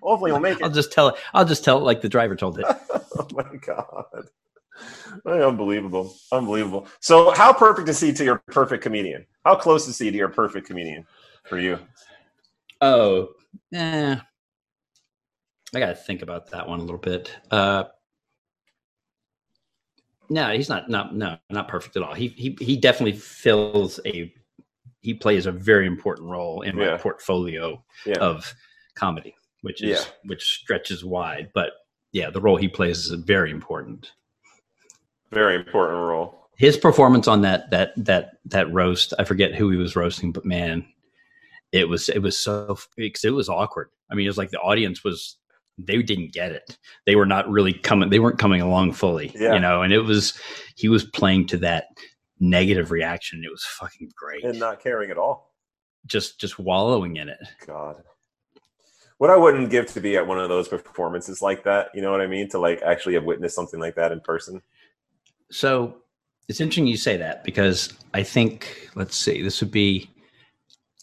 Hopefully, 0.04 0.32
we'll 0.32 0.40
make 0.40 0.60
it. 0.60 0.64
I'll 0.64 0.70
just 0.72 0.92
tell 0.92 1.10
it. 1.10 1.16
I'll 1.34 1.46
just 1.46 1.64
tell 1.64 1.78
it 1.78 1.82
like 1.84 2.02
the 2.02 2.10
driver 2.10 2.36
told 2.36 2.60
it. 2.60 2.66
Oh 3.18 3.28
my 3.34 3.44
god, 3.66 4.06
unbelievable, 5.26 6.16
unbelievable. 6.32 6.88
So, 7.00 7.32
how 7.32 7.54
perfect 7.54 7.90
is 7.90 8.00
he 8.00 8.14
to 8.14 8.24
your 8.24 8.40
perfect 8.48 8.84
comedian? 8.84 9.26
How 9.46 9.56
close 9.56 9.88
is 9.88 9.98
he 9.98 10.12
to 10.12 10.18
your 10.18 10.30
perfect 10.30 10.68
comedian 10.68 11.06
for 11.48 11.60
you? 11.60 11.80
Oh, 12.82 13.30
eh. 13.74 14.16
I 15.74 15.80
got 15.80 15.88
to 15.88 15.96
think 15.96 16.22
about 16.22 16.52
that 16.52 16.68
one 16.68 16.80
a 16.80 16.84
little 16.84 16.98
bit. 16.98 17.36
Uh, 17.50 17.86
no, 20.30 20.52
he's 20.52 20.70
not. 20.70 20.90
Not 20.90 21.16
no, 21.16 21.38
not 21.50 21.68
perfect 21.68 21.96
at 21.98 22.04
all. 22.04 22.14
He 22.14 22.30
he 22.30 22.58
he 22.60 22.78
definitely 22.78 23.18
fills 23.18 24.00
a. 24.06 24.34
He 25.02 25.14
plays 25.16 25.46
a 25.48 25.52
very 25.52 25.88
important 25.88 26.30
role 26.30 26.62
in 26.62 26.76
my 26.76 26.86
Yeah. 26.86 26.98
portfolio 26.98 27.84
Yeah, 28.06 28.18
of 28.20 28.54
comedy, 28.96 29.36
which 29.62 29.82
is 29.82 29.90
Yeah. 29.90 30.12
which 30.26 30.44
stretches 30.62 31.04
wide. 31.04 31.50
But 31.54 31.72
yeah, 32.12 32.30
the 32.30 32.40
role 32.42 32.56
he 32.56 32.68
plays 32.68 33.08
is 33.08 33.12
very 33.24 33.52
important. 33.52 34.12
Very 35.32 35.56
important 35.56 35.98
role. 36.00 36.48
his 36.58 36.78
performance 36.78 37.28
on 37.28 37.42
that 37.42 37.70
that 37.72 37.92
that 37.98 38.32
that 38.46 38.72
roast 38.74 39.14
i 39.20 39.24
forget 39.24 39.56
who 39.56 39.70
he 39.70 39.78
was 39.78 39.96
roasting 39.96 40.32
but 40.32 40.46
man 40.46 40.86
it 41.72 41.88
was 41.88 42.10
it 42.10 42.20
was 42.20 42.38
so 42.38 42.78
because 42.98 43.24
it 43.24 43.34
was 43.34 43.50
awkward 43.50 43.90
i 44.12 44.16
mean 44.16 44.26
it 44.26 44.30
was 44.30 44.38
like 44.38 44.52
the 44.52 44.60
audience 44.60 45.04
was 45.04 45.38
they 45.78 46.02
didn't 46.02 46.34
get 46.34 46.52
it 46.52 46.78
they 47.06 47.16
were 47.16 47.26
not 47.26 47.50
really 47.50 47.74
coming 47.74 48.10
they 48.10 48.20
weren't 48.20 48.38
coming 48.40 48.62
along 48.62 48.92
fully 48.92 49.32
Yeah. 49.36 49.54
you 49.54 49.60
know 49.60 49.82
and 49.82 49.94
it 49.94 50.02
was 50.02 50.38
he 50.76 50.90
was 50.90 51.06
playing 51.06 51.48
to 51.48 51.58
that 51.58 51.86
negative 52.40 52.92
reaction 52.92 53.42
it 53.46 53.52
was 53.52 53.64
fucking 53.64 54.12
great 54.16 54.44
and 54.44 54.60
not 54.60 54.82
caring 54.82 55.12
at 55.12 55.18
all. 55.18 55.54
just 56.06 56.40
just 56.40 56.60
wallowing 56.60 57.16
in 57.18 57.30
it 57.30 57.38
God. 57.66 58.04
What 59.18 59.30
I 59.30 59.38
wouldn't 59.38 59.70
give 59.70 59.86
to 59.94 60.02
be 60.02 60.18
at 60.18 60.26
one 60.26 60.40
of 60.40 60.50
those 60.50 60.68
performances 60.68 61.44
like 61.44 61.64
that, 61.66 61.90
you 61.94 62.02
know 62.02 62.10
what 62.12 62.22
I 62.22 62.26
mean? 62.26 62.50
To 62.50 62.58
like 62.58 62.82
actually 62.82 63.14
have 63.14 63.24
witnessed 63.24 63.54
something 63.56 63.80
like 63.80 63.94
that 63.94 64.12
in 64.12 64.20
person. 64.22 64.64
So 65.52 65.98
it's 66.48 66.60
interesting 66.60 66.88
you 66.88 66.98
say 66.98 67.18
that 67.18 67.44
because 67.44 67.94
I 68.14 68.24
think, 68.24 68.90
let's 68.96 69.16
see, 69.16 69.42
this 69.42 69.62
would 69.62 69.72
be 69.72 70.10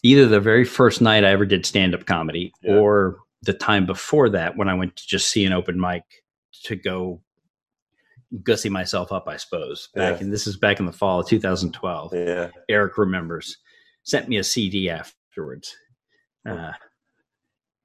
either 0.03 0.27
the 0.27 0.39
very 0.39 0.65
first 0.65 1.01
night 1.01 1.23
I 1.23 1.29
ever 1.31 1.45
did 1.45 1.65
stand 1.65 1.93
up 1.95 2.05
comedy 2.05 2.51
Yeah. 2.61 2.75
or 2.75 3.17
the 3.43 3.53
time 3.53 3.85
before 3.85 4.29
that 4.29 4.57
when 4.57 4.67
I 4.69 4.73
went 4.73 4.95
to 4.97 5.07
just 5.07 5.29
see 5.29 5.45
an 5.45 5.53
open 5.53 5.79
mic 5.79 6.03
to 6.63 6.75
go 6.75 7.21
gussy 8.43 8.69
myself 8.69 9.11
up, 9.11 9.27
I 9.27 9.37
suppose. 9.37 9.89
Back 9.95 10.17
Yeah. 10.19 10.25
in 10.25 10.31
this 10.31 10.45
is 10.45 10.57
back 10.57 10.79
in 10.79 10.85
the 10.85 10.91
fall 10.91 11.21
of 11.21 11.27
2012. 11.27 12.13
Yeah. 12.13 12.49
Eric 12.67 12.97
remembers, 12.97 13.57
sent 14.03 14.27
me 14.29 14.37
a 14.37 14.43
CD 14.43 14.89
afterwards. 14.89 15.75
Uh, 16.47 16.71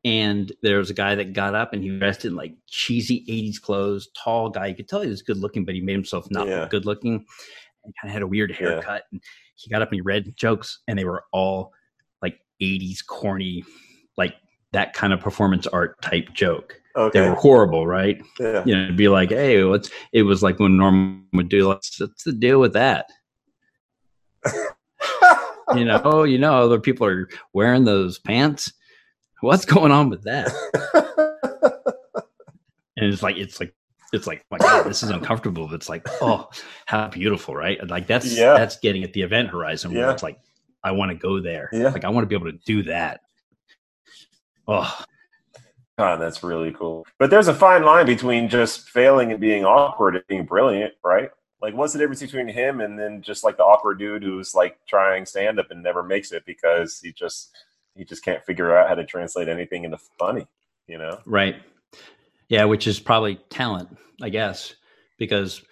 and 0.04 0.52
there 0.62 0.78
was 0.78 0.90
a 0.90 0.94
guy 0.94 1.14
that 1.14 1.32
got 1.32 1.54
up 1.54 1.72
and 1.72 1.82
he 1.82 1.98
dressed 1.98 2.24
in 2.24 2.36
like 2.36 2.54
cheesy 2.66 3.24
80s 3.28 3.60
clothes, 3.60 4.08
tall 4.16 4.50
guy. 4.50 4.66
You 4.66 4.74
could 4.74 4.88
tell 4.88 5.00
he 5.00 5.08
was 5.08 5.22
good 5.22 5.38
looking, 5.38 5.64
but 5.64 5.74
he 5.74 5.80
made 5.80 5.94
himself 5.94 6.26
not 6.30 6.46
Yeah. 6.46 6.68
good 6.70 6.84
looking 6.84 7.24
and 7.84 7.94
kind 8.00 8.10
of 8.10 8.12
had 8.12 8.22
a 8.22 8.26
weird 8.26 8.50
haircut. 8.52 9.04
And 9.12 9.22
he 9.56 9.70
got 9.70 9.82
up 9.82 9.88
and 9.88 9.96
he 9.96 10.00
read 10.02 10.34
jokes, 10.36 10.80
and 10.88 10.98
they 10.98 11.04
were 11.04 11.24
all 11.32 11.72
like 12.22 12.38
80s 12.60 13.04
corny, 13.06 13.64
like 14.16 14.34
that 14.72 14.92
kind 14.92 15.12
of 15.12 15.20
performance 15.20 15.66
art 15.66 16.00
type 16.02 16.32
joke. 16.34 16.80
They 17.12 17.20
were 17.20 17.34
horrible, 17.34 17.86
right? 17.86 18.22
Yeah. 18.38 18.62
You 18.64 18.76
know, 18.76 18.84
it'd 18.84 18.96
be 18.96 19.08
like, 19.08 19.30
hey, 19.30 19.64
what's 19.64 19.90
it 20.12 20.22
was 20.22 20.42
like 20.42 20.58
when 20.60 20.76
Norm 20.76 21.26
would 21.32 21.48
do, 21.48 21.66
what's, 21.68 21.98
what's 22.00 22.22
the 22.24 22.32
deal 22.32 22.60
with 22.60 22.72
that? 22.74 23.06
you 25.74 25.84
know, 25.84 26.00
oh, 26.04 26.24
you 26.24 26.38
know, 26.38 26.54
other 26.54 26.78
people 26.78 27.06
are 27.06 27.28
wearing 27.52 27.84
those 27.84 28.18
pants. 28.18 28.72
What's 29.44 29.64
going 29.66 29.92
on 29.92 30.08
with 30.10 30.22
that? 30.24 30.52
And 32.96 33.12
it's 33.12 33.24
like, 33.24 33.36
it's 33.36 33.58
like, 33.58 33.74
it's 34.12 34.28
like, 34.28 34.44
my 34.52 34.58
God, 34.58 34.84
this 34.84 35.02
is 35.02 35.10
uncomfortable. 35.10 35.66
But 35.66 35.74
it's 35.74 35.88
like, 35.88 36.06
oh, 36.22 36.48
how 36.86 37.08
beautiful, 37.08 37.56
right? 37.56 37.84
Like 37.90 38.06
that's 38.06 38.24
Yeah. 38.38 38.54
that's 38.54 38.78
getting 38.78 39.02
at 39.02 39.12
the 39.14 39.22
event 39.22 39.48
horizon 39.48 39.92
where 39.92 40.02
Yeah. 40.06 40.12
it's 40.12 40.22
like, 40.22 40.38
I 40.84 40.92
want 40.92 41.10
to 41.10 41.16
go 41.16 41.40
there. 41.40 41.68
Yeah. 41.72 41.88
Like 41.88 42.04
I 42.04 42.08
want 42.10 42.22
to 42.22 42.28
be 42.28 42.36
able 42.36 42.52
to 42.52 42.58
do 42.64 42.84
that. 42.84 43.22
Oh, 44.68 44.96
God, 45.98 46.18
that's 46.20 46.44
really 46.44 46.72
cool. 46.72 47.04
But 47.18 47.30
there's 47.30 47.48
a 47.48 47.54
fine 47.54 47.82
line 47.82 48.06
between 48.06 48.48
just 48.48 48.88
failing 48.88 49.32
and 49.32 49.40
being 49.40 49.64
awkward 49.64 50.14
and 50.14 50.26
being 50.28 50.44
brilliant, 50.44 50.94
right? 51.04 51.30
Like, 51.60 51.74
what's 51.74 51.94
the 51.94 51.98
difference 51.98 52.20
between 52.20 52.46
him 52.46 52.80
and 52.80 52.96
then 52.96 53.22
just 53.22 53.42
like 53.42 53.56
the 53.56 53.64
awkward 53.64 53.98
dude 53.98 54.22
who's 54.22 54.54
like 54.54 54.78
trying 54.86 55.26
stand 55.26 55.58
up 55.58 55.72
and 55.72 55.82
never 55.82 56.04
makes 56.04 56.30
it 56.30 56.44
because 56.46 57.00
he 57.00 57.12
just 57.12 57.56
he 57.94 58.04
just 58.04 58.24
can't 58.24 58.44
figure 58.44 58.76
out 58.76 58.88
how 58.88 58.94
to 58.94 59.04
translate 59.04 59.48
anything 59.48 59.84
into 59.84 59.98
funny, 60.18 60.46
you 60.86 60.98
know? 60.98 61.20
right. 61.26 61.56
Yeah, 62.48 62.64
which 62.64 62.86
is 62.86 63.00
probably 63.00 63.36
talent, 63.48 63.96
I 64.22 64.28
guess, 64.28 64.74
because 65.18 65.62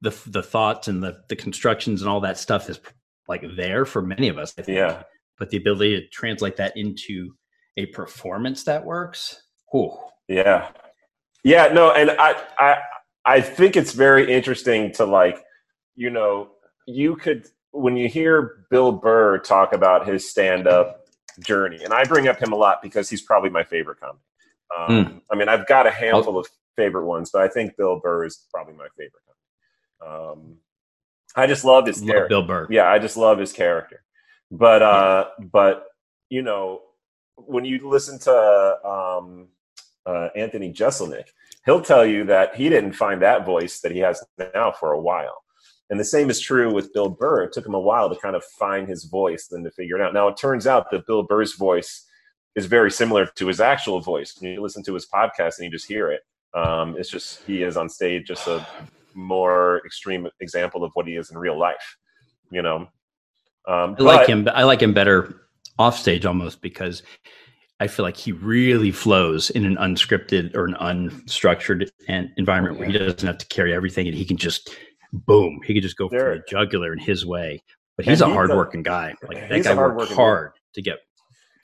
the 0.00 0.16
the 0.26 0.42
thoughts 0.42 0.88
and 0.88 1.02
the 1.02 1.18
the 1.28 1.36
constructions 1.36 2.02
and 2.02 2.10
all 2.10 2.20
that 2.20 2.38
stuff 2.38 2.68
is 2.68 2.80
like 3.28 3.44
there 3.56 3.84
for 3.84 4.02
many 4.02 4.28
of 4.28 4.38
us. 4.38 4.52
I 4.58 4.62
think. 4.62 4.76
Yeah. 4.76 5.02
But 5.38 5.50
the 5.50 5.56
ability 5.56 6.00
to 6.00 6.08
translate 6.08 6.56
that 6.56 6.76
into 6.76 7.34
a 7.76 7.86
performance 7.86 8.64
that 8.64 8.84
works. 8.84 9.42
Whew. 9.70 9.96
Yeah. 10.28 10.70
Yeah, 11.44 11.68
no, 11.68 11.92
and 11.92 12.10
I 12.10 12.42
I 12.58 12.78
I 13.24 13.40
think 13.40 13.76
it's 13.76 13.92
very 13.92 14.32
interesting 14.32 14.92
to 14.94 15.04
like, 15.04 15.44
you 15.94 16.10
know, 16.10 16.50
you 16.86 17.16
could 17.16 17.46
when 17.70 17.96
you 17.96 18.08
hear 18.08 18.66
Bill 18.70 18.92
Burr 18.92 19.38
talk 19.38 19.72
about 19.72 20.08
his 20.08 20.28
stand-up 20.28 21.05
journey, 21.40 21.82
and 21.84 21.92
I 21.92 22.04
bring 22.04 22.28
up 22.28 22.38
him 22.40 22.52
a 22.52 22.56
lot 22.56 22.82
because 22.82 23.08
he's 23.08 23.22
probably 23.22 23.50
my 23.50 23.64
favorite 23.64 23.98
comic. 24.00 24.22
Um, 24.76 25.22
I 25.30 25.36
mean, 25.36 25.48
I've 25.48 25.66
got 25.66 25.86
a 25.86 25.90
handful 25.90 26.38
of 26.38 26.46
favorite 26.76 27.06
ones, 27.06 27.30
but 27.32 27.42
I 27.42 27.48
think 27.48 27.76
Bill 27.76 28.00
Burr 28.00 28.24
is 28.24 28.46
probably 28.52 28.74
my 28.74 28.88
favorite. 28.96 29.22
Um, 30.04 30.56
I 31.36 31.46
just 31.46 31.64
love 31.64 31.86
his 31.86 32.00
Love 32.00 32.08
character. 32.08 32.28
Bill 32.28 32.42
Burr. 32.42 32.66
Yeah, 32.70 32.90
I 32.90 32.98
just 32.98 33.16
love 33.16 33.38
his 33.38 33.52
character. 33.52 34.02
But 34.50 34.82
uh 34.82 35.28
but 35.52 35.86
you 36.30 36.42
know, 36.42 36.82
when 37.36 37.64
you 37.64 37.88
listen 37.88 38.18
to 38.20 38.76
um 38.84 39.48
uh 40.06 40.28
Anthony 40.34 40.72
Jeselnik, 40.72 41.26
he'll 41.64 41.82
tell 41.82 42.06
you 42.06 42.24
that 42.24 42.54
he 42.54 42.68
didn't 42.68 42.92
find 42.92 43.20
that 43.22 43.44
voice 43.44 43.80
that 43.80 43.92
he 43.92 43.98
has 43.98 44.24
now 44.54 44.72
for 44.72 44.92
a 44.92 45.00
while. 45.00 45.42
And 45.88 46.00
the 46.00 46.04
same 46.04 46.30
is 46.30 46.40
true 46.40 46.72
with 46.72 46.92
Bill 46.92 47.08
Burr. 47.08 47.44
It 47.44 47.52
took 47.52 47.64
him 47.64 47.74
a 47.74 47.80
while 47.80 48.08
to 48.10 48.16
kind 48.16 48.34
of 48.34 48.44
find 48.44 48.88
his 48.88 49.04
voice, 49.04 49.46
then 49.46 49.62
to 49.64 49.70
figure 49.70 49.96
it 49.96 50.02
out. 50.02 50.14
Now 50.14 50.28
it 50.28 50.36
turns 50.36 50.66
out 50.66 50.90
that 50.90 51.06
Bill 51.06 51.22
Burr's 51.22 51.54
voice 51.54 52.04
is 52.56 52.66
very 52.66 52.90
similar 52.90 53.26
to 53.26 53.46
his 53.46 53.60
actual 53.60 54.00
voice. 54.00 54.36
When 54.38 54.50
you 54.50 54.60
listen 54.60 54.82
to 54.84 54.94
his 54.94 55.06
podcast 55.06 55.58
and 55.58 55.66
you 55.66 55.70
just 55.70 55.86
hear 55.86 56.10
it, 56.10 56.22
um, 56.54 56.96
it's 56.98 57.10
just 57.10 57.42
he 57.46 57.62
is 57.62 57.76
on 57.76 57.88
stage 57.88 58.26
just 58.26 58.48
a 58.48 58.66
more 59.14 59.82
extreme 59.84 60.28
example 60.40 60.82
of 60.82 60.90
what 60.94 61.06
he 61.06 61.16
is 61.16 61.30
in 61.30 61.38
real 61.38 61.58
life. 61.58 61.96
You 62.50 62.62
know, 62.62 62.88
um, 63.68 63.96
I 63.98 64.02
like 64.02 64.28
him. 64.28 64.48
I 64.52 64.64
like 64.64 64.82
him 64.82 64.94
better 64.94 65.42
off 65.78 65.98
stage 65.98 66.24
almost 66.24 66.62
because 66.62 67.02
I 67.78 67.86
feel 67.86 68.04
like 68.04 68.16
he 68.16 68.32
really 68.32 68.90
flows 68.90 69.50
in 69.50 69.66
an 69.66 69.76
unscripted 69.76 70.54
or 70.56 70.64
an 70.64 70.74
unstructured 70.74 71.88
environment 72.08 72.78
where 72.78 72.88
he 72.88 72.96
doesn't 72.96 73.26
have 73.26 73.38
to 73.38 73.46
carry 73.46 73.74
everything 73.74 74.06
and 74.06 74.16
he 74.16 74.24
can 74.24 74.38
just 74.38 74.74
boom, 75.16 75.60
he 75.64 75.74
could 75.74 75.82
just 75.82 75.96
go 75.96 76.08
for 76.08 76.18
There- 76.18 76.34
the 76.36 76.44
jugular 76.48 76.92
in 76.92 76.98
his 76.98 77.24
way. 77.26 77.62
But 77.96 78.04
he's 78.04 78.20
a 78.20 78.26
hardworking 78.28 78.82
guy. 78.82 79.14
Like 79.26 79.48
that 79.48 79.64
guy 79.64 79.74
worked 79.74 80.12
hard 80.12 80.52
to 80.74 80.82
get 80.82 80.98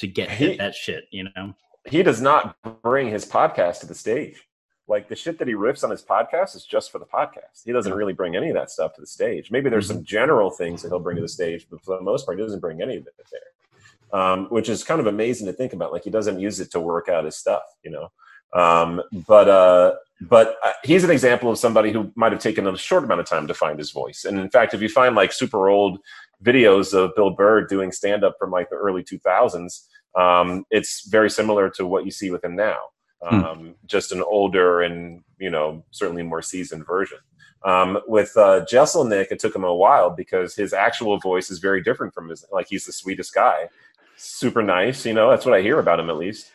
to 0.00 0.06
get 0.06 0.30
He- 0.30 0.46
hit 0.48 0.58
that 0.58 0.74
shit. 0.74 1.04
You 1.10 1.24
know, 1.36 1.54
he 1.86 2.02
does 2.02 2.22
not 2.22 2.56
bring 2.82 3.08
his 3.08 3.26
podcast 3.26 3.80
to 3.80 3.86
the 3.86 3.94
stage. 3.94 4.42
Like 4.88 5.08
the 5.08 5.14
shit 5.14 5.38
that 5.38 5.46
he 5.46 5.54
riffs 5.54 5.84
on 5.84 5.90
his 5.90 6.02
podcast 6.02 6.56
is 6.56 6.64
just 6.64 6.90
for 6.90 6.98
the 6.98 7.04
podcast. 7.06 7.64
He 7.64 7.72
doesn't 7.72 7.92
really 7.94 8.12
bring 8.14 8.34
any 8.34 8.48
of 8.48 8.54
that 8.54 8.70
stuff 8.70 8.94
to 8.94 9.00
the 9.00 9.06
stage. 9.06 9.50
Maybe 9.50 9.68
there's 9.70 9.86
some 9.86 10.02
general 10.02 10.50
things 10.50 10.82
that 10.82 10.88
he'll 10.88 10.98
bring 11.00 11.16
to 11.16 11.22
the 11.22 11.28
stage, 11.28 11.66
but 11.70 11.82
for 11.84 11.96
the 11.96 12.02
most 12.02 12.24
part, 12.26 12.38
he 12.38 12.44
doesn't 12.44 12.60
bring 12.60 12.80
any 12.82 12.96
of 12.96 13.06
it 13.06 13.14
there. 13.30 14.18
Um, 14.20 14.46
which 14.46 14.68
is 14.68 14.84
kind 14.84 15.00
of 15.00 15.06
amazing 15.06 15.46
to 15.46 15.52
think 15.52 15.72
about. 15.72 15.92
Like 15.92 16.04
he 16.04 16.10
doesn't 16.10 16.40
use 16.40 16.60
it 16.60 16.70
to 16.72 16.80
work 16.80 17.08
out 17.08 17.24
his 17.24 17.36
stuff, 17.36 17.62
you 17.82 17.90
know. 17.90 18.08
Um, 18.52 19.02
but 19.26 19.48
uh, 19.48 19.94
but 20.22 20.56
uh, 20.64 20.72
he's 20.84 21.04
an 21.04 21.10
example 21.10 21.50
of 21.50 21.58
somebody 21.58 21.90
who 21.90 22.12
might 22.14 22.32
have 22.32 22.40
taken 22.40 22.66
a 22.66 22.76
short 22.76 23.04
amount 23.04 23.20
of 23.20 23.26
time 23.26 23.46
to 23.48 23.54
find 23.54 23.78
his 23.78 23.90
voice. 23.90 24.24
And 24.24 24.38
in 24.38 24.50
fact, 24.50 24.74
if 24.74 24.80
you 24.80 24.88
find 24.88 25.14
like 25.14 25.32
super 25.32 25.68
old 25.68 25.98
videos 26.44 26.94
of 26.94 27.14
Bill 27.16 27.30
Burr 27.30 27.66
doing 27.66 27.92
stand 27.92 28.24
up 28.24 28.36
from 28.38 28.50
like 28.50 28.70
the 28.70 28.76
early 28.76 29.02
2000s, 29.02 29.86
um, 30.14 30.64
it's 30.70 31.08
very 31.08 31.30
similar 31.30 31.70
to 31.70 31.86
what 31.86 32.04
you 32.04 32.10
see 32.10 32.30
with 32.30 32.44
him 32.44 32.54
now. 32.54 32.78
Hmm. 33.22 33.44
Um, 33.44 33.74
Just 33.86 34.12
an 34.12 34.22
older 34.22 34.82
and 34.82 35.22
you 35.38 35.50
know 35.50 35.84
certainly 35.90 36.22
more 36.22 36.42
seasoned 36.42 36.86
version. 36.86 37.18
Um, 37.64 38.00
with 38.08 38.36
uh, 38.36 38.64
Jeselnik, 38.70 39.28
it 39.30 39.38
took 39.38 39.54
him 39.54 39.64
a 39.64 39.74
while 39.74 40.10
because 40.10 40.56
his 40.56 40.72
actual 40.72 41.18
voice 41.18 41.48
is 41.50 41.60
very 41.60 41.82
different 41.82 42.12
from 42.14 42.28
his. 42.28 42.44
Like 42.52 42.66
he's 42.68 42.86
the 42.86 42.92
sweetest 42.92 43.32
guy, 43.32 43.68
super 44.16 44.62
nice. 44.62 45.06
You 45.06 45.14
know 45.14 45.30
that's 45.30 45.46
what 45.46 45.54
I 45.54 45.62
hear 45.62 45.78
about 45.78 46.00
him 46.00 46.10
at 46.10 46.16
least. 46.16 46.51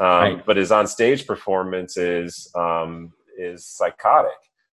Um, 0.00 0.06
Right. 0.06 0.46
But 0.46 0.56
his 0.56 0.72
on-stage 0.72 1.26
performance 1.26 1.96
is 1.96 2.50
um, 2.56 3.12
is 3.38 3.66
psychotic 3.66 4.32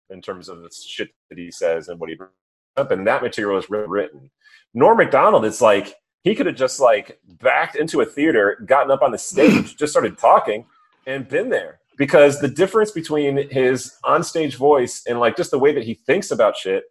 in 0.10 0.22
terms 0.22 0.48
of 0.50 0.62
the 0.64 0.70
shit 0.72 1.10
that 1.30 1.38
he 1.38 1.52
says 1.52 1.90
and 1.90 2.00
what 2.00 2.10
he 2.10 2.16
brings 2.16 2.32
up. 2.78 2.92
And 2.92 3.06
that 3.08 3.22
material 3.22 3.60
is 3.60 3.70
written. 3.70 4.32
Norm 4.74 4.98
Macdonald, 4.98 5.44
it's 5.46 5.60
like 5.62 5.96
he 6.24 6.34
could 6.34 6.46
have 6.46 6.56
just 6.56 6.80
like 6.80 7.20
backed 7.42 7.76
into 7.76 8.02
a 8.02 8.06
theater, 8.06 8.64
gotten 8.66 8.90
up 8.92 9.02
on 9.02 9.12
the 9.12 9.18
stage, 9.18 9.76
just 9.78 9.92
started 9.94 10.18
talking, 10.18 10.66
and 11.06 11.28
been 11.28 11.50
there. 11.50 11.80
Because 11.98 12.40
the 12.40 12.48
difference 12.48 12.92
between 12.92 13.50
his 13.50 13.96
onstage 14.06 14.56
voice 14.56 15.04
and 15.08 15.20
like 15.20 15.36
just 15.36 15.52
the 15.52 15.60
way 15.60 15.74
that 15.74 15.84
he 15.84 15.96
thinks 15.96 16.32
about 16.32 16.56
shit 16.56 16.84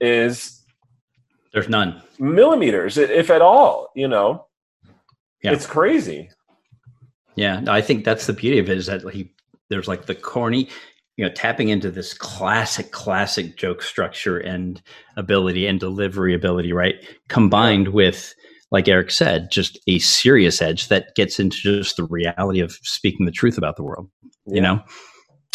is 0.00 0.62
there's 1.52 1.68
none. 1.68 2.00
millimeters, 2.18 2.96
if 2.96 3.28
at 3.30 3.42
all. 3.42 3.90
You 3.94 4.08
know, 4.08 4.46
Yeah. 5.42 5.52
it's 5.52 5.66
crazy. 5.66 6.30
Yeah, 7.36 7.62
I 7.68 7.80
think 7.80 8.04
that's 8.04 8.26
the 8.26 8.32
beauty 8.32 8.58
of 8.58 8.68
it 8.68 8.78
is 8.78 8.86
that 8.86 9.02
he 9.12 9.32
there's 9.70 9.88
like 9.88 10.06
the 10.06 10.14
corny, 10.14 10.68
you 11.16 11.24
know, 11.24 11.32
tapping 11.32 11.68
into 11.70 11.90
this 11.90 12.12
classic, 12.14 12.90
classic 12.90 13.56
joke 13.56 13.82
structure 13.82 14.38
and 14.38 14.82
ability 15.16 15.66
and 15.66 15.80
delivery 15.80 16.34
ability, 16.34 16.72
right? 16.74 16.96
Combined 17.28 17.88
with, 17.88 18.34
like 18.70 18.86
Eric 18.88 19.10
said, 19.10 19.50
just 19.50 19.78
a 19.86 19.98
serious 20.00 20.60
edge 20.60 20.88
that 20.88 21.14
gets 21.14 21.40
into 21.40 21.56
just 21.82 21.96
the 21.96 22.04
reality 22.04 22.60
of 22.60 22.72
speaking 22.82 23.24
the 23.24 23.32
truth 23.32 23.56
about 23.56 23.76
the 23.76 23.82
world, 23.82 24.10
you 24.46 24.60
know, 24.60 24.82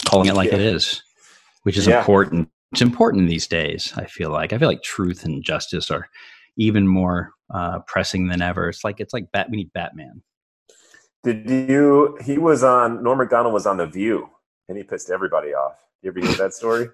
calling 0.05 0.27
it 0.29 0.35
like 0.35 0.51
it 0.51 0.61
Yeah. 0.61 0.67
is, 0.67 1.03
which 1.63 1.77
is 1.77 1.87
Yeah. 1.87 1.99
important 1.99 2.49
it's 2.73 2.81
important 2.81 3.29
these 3.29 3.47
days. 3.47 3.93
I 3.95 4.05
feel 4.05 4.29
like 4.29 4.53
I 4.53 4.57
feel 4.57 4.67
like 4.67 4.83
truth 4.83 5.23
and 5.25 5.43
justice 5.43 5.89
are 5.89 6.09
even 6.57 6.87
more 6.87 7.31
uh, 7.53 7.79
pressing 7.87 8.27
than 8.27 8.41
ever. 8.41 8.69
It's 8.69 8.83
like 8.83 8.99
it's 8.99 9.13
like 9.13 9.31
Bat. 9.31 9.47
We 9.51 9.57
need 9.57 9.73
Batman. 9.73 10.21
Did 11.27 11.49
you? 11.49 12.17
He 12.23 12.37
was 12.37 12.63
on. 12.63 13.03
Norm 13.03 13.17
Macdonald 13.17 13.53
was 13.53 13.65
on 13.65 13.75
The 13.75 13.85
View, 13.85 14.29
and 14.69 14.77
he 14.77 14.83
pissed 14.85 15.09
everybody 15.09 15.49
off. 15.53 15.73
You 16.01 16.11
ever 16.11 16.21
hear 16.21 16.31
that 16.37 16.53
story? 16.53 16.87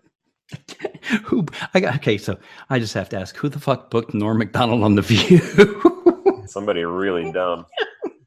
who? 1.25 1.45
I 1.75 1.79
got 1.79 1.95
okay. 1.97 2.17
So 2.17 2.39
I 2.67 2.79
just 2.79 2.95
have 2.95 3.09
to 3.09 3.19
ask, 3.19 3.35
who 3.37 3.47
the 3.47 3.59
fuck 3.59 3.91
booked 3.91 4.15
Norm 4.15 4.39
Macdonald 4.39 4.81
on 4.81 4.95
The 4.95 5.03
View? 5.03 6.43
Somebody 6.47 6.83
really 6.83 7.31
dumb. 7.31 7.67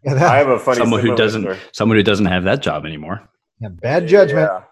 Yeah, 0.05 0.15
that- 0.15 0.31
I 0.31 0.37
have 0.37 0.49
a 0.49 0.61
funny. 0.61 0.79
someone 0.79 1.01
who 1.01 1.17
doesn't 1.17 1.43
story. 1.43 1.59
someone 1.73 1.97
who 1.99 2.05
doesn't 2.05 2.27
have 2.27 2.45
that 2.45 2.63
job 2.63 2.87
anymore. 2.87 3.29
yeah, 3.59 3.69
bad 3.71 4.07
judgment. 4.07 4.49
Yeah. 4.49 4.63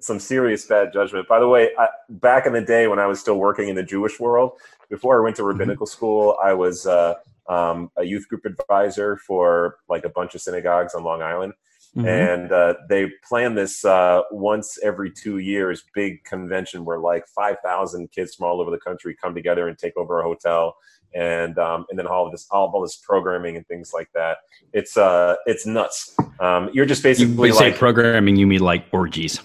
Some 0.00 0.18
serious 0.18 0.64
bad 0.64 0.90
judgment. 0.90 1.28
By 1.28 1.38
the 1.38 1.48
way, 1.48 1.70
I, 1.78 1.88
back 2.08 2.46
in 2.46 2.54
the 2.54 2.62
day 2.62 2.86
when 2.86 2.98
I 2.98 3.06
was 3.06 3.20
still 3.20 3.36
working 3.36 3.68
in 3.68 3.74
the 3.76 3.82
Jewish 3.82 4.18
world, 4.18 4.52
before 4.88 5.20
I 5.20 5.22
went 5.22 5.36
to 5.36 5.42
rabbinical 5.44 5.84
school, 5.86 6.38
I 6.42 6.54
was 6.54 6.86
uh, 6.86 7.14
um, 7.48 7.90
a 7.96 8.04
youth 8.04 8.28
group 8.28 8.44
advisor 8.44 9.16
for 9.16 9.78
like 9.88 10.04
a 10.04 10.08
bunch 10.08 10.34
of 10.34 10.40
synagogues 10.40 10.94
on 10.94 11.04
Long 11.04 11.22
Island. 11.22 11.52
Mhm. 11.96 12.34
And 12.34 12.52
uh, 12.52 12.74
they 12.88 13.10
plan 13.26 13.54
this 13.54 13.84
uh, 13.84 14.22
once 14.30 14.78
every 14.82 15.10
two 15.10 15.38
years 15.38 15.84
big 15.94 16.22
convention 16.24 16.84
where 16.84 16.98
like 16.98 17.26
5,000 17.28 18.10
kids 18.12 18.34
from 18.34 18.46
all 18.46 18.60
over 18.60 18.70
the 18.70 18.78
country 18.78 19.16
come 19.20 19.34
together 19.34 19.68
and 19.68 19.78
take 19.78 19.96
over 19.96 20.20
a 20.20 20.22
hotel. 20.22 20.76
And 21.14 21.58
um, 21.58 21.86
and 21.88 21.98
then 21.98 22.06
all 22.06 22.26
of 22.26 22.32
this 22.32 22.46
all, 22.50 22.70
all 22.74 22.82
this 22.82 22.96
programming 22.96 23.56
and 23.56 23.66
things 23.66 23.92
like 23.94 24.10
that. 24.12 24.38
It's 24.74 24.98
uh 24.98 25.36
it's 25.46 25.64
nuts. 25.64 26.14
Um, 26.40 26.68
you're 26.74 26.84
just 26.84 27.02
basically 27.02 27.48
you 27.48 27.54
say 27.54 27.72
programming, 27.72 28.36
you 28.36 28.46
mean 28.46 28.60
like 28.60 28.84
orgies? 28.92 29.40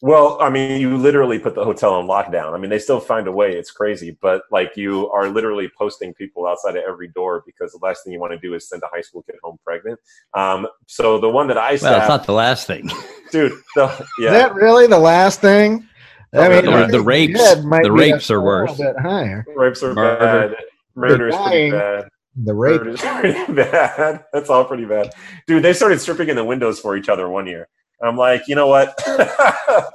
Well, 0.00 0.38
I 0.40 0.48
mean, 0.50 0.80
you 0.80 0.96
literally 0.96 1.38
put 1.38 1.54
the 1.54 1.64
hotel 1.64 1.94
on 1.94 2.06
lockdown. 2.06 2.52
I 2.54 2.58
mean, 2.58 2.70
they 2.70 2.78
still 2.78 3.00
find 3.00 3.26
a 3.26 3.32
way. 3.32 3.52
It's 3.56 3.70
crazy, 3.70 4.16
but 4.22 4.42
like 4.52 4.76
you 4.76 5.10
are 5.10 5.28
literally 5.28 5.68
posting 5.76 6.14
people 6.14 6.46
outside 6.46 6.76
of 6.76 6.84
every 6.88 7.08
door 7.08 7.42
because 7.44 7.72
the 7.72 7.78
last 7.82 8.04
thing 8.04 8.12
you 8.12 8.20
want 8.20 8.32
to 8.32 8.38
do 8.38 8.54
is 8.54 8.68
send 8.68 8.82
a 8.82 8.88
high 8.94 9.00
school 9.00 9.22
kid 9.22 9.36
home 9.42 9.58
pregnant. 9.64 9.98
Um, 10.34 10.66
so 10.86 11.18
the 11.18 11.28
one 11.28 11.48
that 11.48 11.58
I 11.58 11.78
Well, 11.82 11.98
it's 11.98 12.08
not 12.08 12.26
the 12.26 12.32
last 12.32 12.66
thing. 12.66 12.88
dude, 13.32 13.52
the, 13.74 13.86
Is 13.88 14.06
yeah, 14.20 14.30
that 14.30 14.54
really 14.54 14.86
the 14.86 14.98
last 14.98 15.40
thing? 15.40 15.86
I 16.34 16.48
The- 16.48 16.62
mean, 16.62 16.80
the- 16.82 16.86
the 16.98 17.00
rapes- 17.02 17.54
the 17.54 17.90
rapes 17.92 18.30
are 18.30 18.40
worse. 18.40 18.76
bit 18.78 18.96
higher. 19.00 19.44
rapes 19.56 19.82
are 19.82 19.94
Murder. 19.94 20.18
bad. 20.54 20.56
Murder 20.94 21.28
is 21.28 21.36
pretty 21.36 21.70
bad. 21.70 22.08
The 22.44 22.54
rape. 22.54 22.80
Murder 22.82 22.90
is 22.90 23.00
pretty 23.04 23.52
bad. 23.52 24.24
That's 24.32 24.48
all 24.50 24.64
pretty 24.64 24.84
bad, 24.84 25.10
dude. 25.48 25.62
They 25.64 25.72
started 25.72 26.00
stripping 26.00 26.28
in 26.28 26.36
the 26.36 26.44
windows 26.44 26.78
for 26.78 26.96
each 26.96 27.08
other 27.08 27.28
one 27.28 27.46
year. 27.46 27.66
I'm 28.00 28.16
like, 28.16 28.46
you 28.46 28.54
know 28.54 28.68
what? 28.68 28.94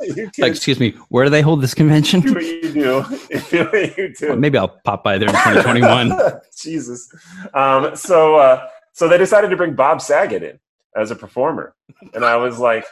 you 0.01 0.25
Like, 0.25 0.33
kids 0.33 0.57
excuse 0.57 0.79
me, 0.79 0.91
where 1.09 1.23
do 1.23 1.29
they 1.29 1.41
hold 1.41 1.61
this 1.61 1.73
convention? 1.73 2.19
do 2.21 2.33
what 2.33 2.43
you 2.43 2.61
do. 2.61 2.73
do 3.49 3.63
what 3.65 3.97
you 3.97 4.13
do. 4.13 4.27
Well, 4.29 4.37
maybe 4.37 4.57
I'll 4.57 4.79
pop 4.83 5.03
by 5.03 5.17
there 5.17 5.29
in 5.29 5.35
2021. 5.35 6.41
Jesus. 6.57 7.09
Um, 7.53 7.95
so 7.95 8.35
uh, 8.35 8.67
so 8.91 9.07
they 9.07 9.17
decided 9.17 9.49
to 9.49 9.55
bring 9.55 9.73
Bob 9.73 10.01
Saget 10.01 10.43
in 10.43 10.59
as 10.95 11.11
a 11.11 11.15
performer, 11.15 11.75
and 12.13 12.25
I 12.25 12.35
was 12.35 12.59
like, 12.59 12.85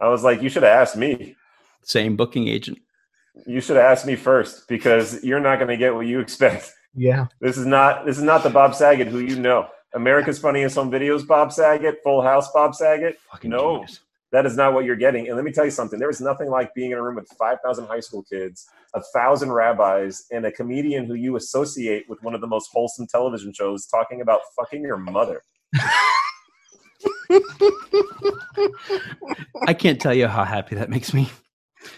I 0.00 0.08
was 0.08 0.24
like, 0.24 0.42
you 0.42 0.48
should 0.48 0.62
have 0.62 0.72
asked 0.72 0.96
me. 0.96 1.36
Same 1.82 2.16
booking 2.16 2.48
agent. 2.48 2.78
You 3.46 3.60
should 3.60 3.76
have 3.76 3.84
asked 3.84 4.06
me 4.06 4.16
first 4.16 4.66
because 4.66 5.22
you're 5.22 5.40
not 5.40 5.56
going 5.56 5.68
to 5.68 5.76
get 5.76 5.94
what 5.94 6.06
you 6.06 6.20
expect. 6.20 6.72
Yeah. 6.94 7.26
This 7.40 7.56
is 7.56 7.66
not 7.66 8.06
this 8.06 8.16
is 8.16 8.24
not 8.24 8.42
the 8.42 8.50
Bob 8.50 8.74
Saget 8.74 9.08
who 9.08 9.18
you 9.18 9.38
know. 9.38 9.68
America's 9.94 10.38
Funniest 10.38 10.76
Home 10.76 10.90
Videos 10.90 11.26
Bob 11.26 11.52
Saget, 11.52 12.02
Full 12.02 12.22
House 12.22 12.50
Bob 12.52 12.74
Saget. 12.74 13.18
Fucking 13.30 13.50
No. 13.50 13.76
genius. 13.76 14.00
That 14.32 14.46
is 14.46 14.56
not 14.56 14.72
what 14.72 14.86
you're 14.86 14.96
getting. 14.96 15.26
And 15.26 15.36
let 15.36 15.44
me 15.44 15.52
tell 15.52 15.66
you 15.66 15.70
something. 15.70 15.98
There 15.98 16.08
is 16.08 16.20
nothing 16.22 16.48
like 16.48 16.72
being 16.74 16.92
in 16.92 16.98
a 16.98 17.02
room 17.02 17.16
with 17.16 17.28
5,000 17.38 17.86
high 17.86 18.00
school 18.00 18.22
kids, 18.22 18.66
a 18.94 19.02
thousand 19.14 19.52
rabbis, 19.52 20.24
and 20.32 20.46
a 20.46 20.52
comedian 20.52 21.04
who 21.04 21.12
you 21.12 21.36
associate 21.36 22.08
with 22.08 22.22
one 22.22 22.34
of 22.34 22.40
the 22.40 22.46
most 22.46 22.70
wholesome 22.72 23.06
television 23.06 23.52
shows 23.52 23.86
talking 23.86 24.22
about 24.22 24.40
fucking 24.56 24.82
your 24.82 24.96
mother. 24.96 25.42
I 29.68 29.74
can't 29.74 30.00
tell 30.00 30.14
you 30.14 30.28
how 30.28 30.44
happy 30.44 30.76
that 30.76 30.88
makes 30.88 31.12
me. 31.12 31.30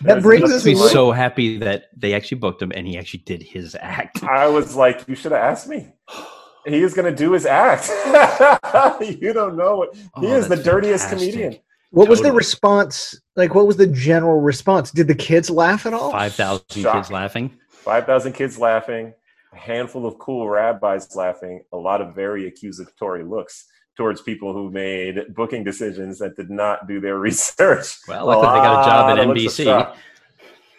That 0.01 0.23
brings 0.23 0.43
Makes 0.43 0.55
us 0.55 0.65
me 0.65 0.75
so 0.75 1.13
happy 1.13 1.59
that 1.59 1.85
they 1.97 2.15
actually 2.15 2.39
booked 2.39 2.61
him 2.63 2.73
and 2.75 2.87
he 2.87 2.99
actually 2.99 3.21
did 3.21 3.43
his 3.43 3.77
act. 3.79 4.25
I 4.25 4.49
was 4.49 4.75
like, 4.75 5.07
you 5.07 5.15
should 5.15 5.33
have 5.33 5.43
asked 5.43 5.69
me. 5.69 5.93
He 6.67 6.83
is 6.83 6.95
going 6.95 7.11
to 7.15 7.17
do 7.17 7.33
his 7.33 7.47
act. 7.47 7.89
you 9.21 9.33
don't 9.33 9.57
know 9.57 9.83
it. 9.83 9.91
He 9.95 10.27
Oh, 10.29 10.37
is 10.37 10.49
the 10.49 10.57
dirtiest 10.57 11.09
fantastic. 11.09 11.33
comedian. 11.33 11.61
What 11.91 12.09
was 12.09 12.23
the 12.23 12.33
response? 12.33 13.21
Like, 13.37 13.55
what 13.55 13.67
was 13.67 13.77
the 13.77 13.87
general 13.87 14.41
response? 14.41 14.91
Did 14.91 15.07
the 15.09 15.15
kids 15.15 15.49
laugh 15.51 15.87
at 15.87 15.93
all? 15.95 16.11
Five 16.11 16.35
thousand 16.35 16.67
kids 16.69 17.11
laughing. 17.11 17.51
5,000 17.85 18.33
kids 18.33 18.59
laughing, 18.59 19.13
a 19.53 19.57
handful 19.59 20.07
of 20.07 20.19
cool 20.19 20.49
rabbis 20.49 21.15
laughing, 21.15 21.63
a 21.71 21.77
lot 21.77 22.01
of 22.01 22.15
very 22.15 22.47
accusatory 22.49 23.23
looks 23.23 23.67
towards 23.95 24.23
people 24.23 24.55
who 24.55 24.71
made 24.71 25.35
booking 25.35 25.63
decisions 25.63 26.19
that 26.19 26.35
did 26.35 26.49
not 26.49 26.89
do 26.89 26.99
their 26.99 27.19
research. 27.29 27.99
Well, 28.09 28.25
luckily 28.27 28.47
they 28.59 28.65
got 28.65 28.81
a 28.81 28.85
job 28.89 29.11
at 29.11 29.19
of 29.19 29.29
looks 29.37 29.59
of 29.59 29.67
NBC. 29.67 29.97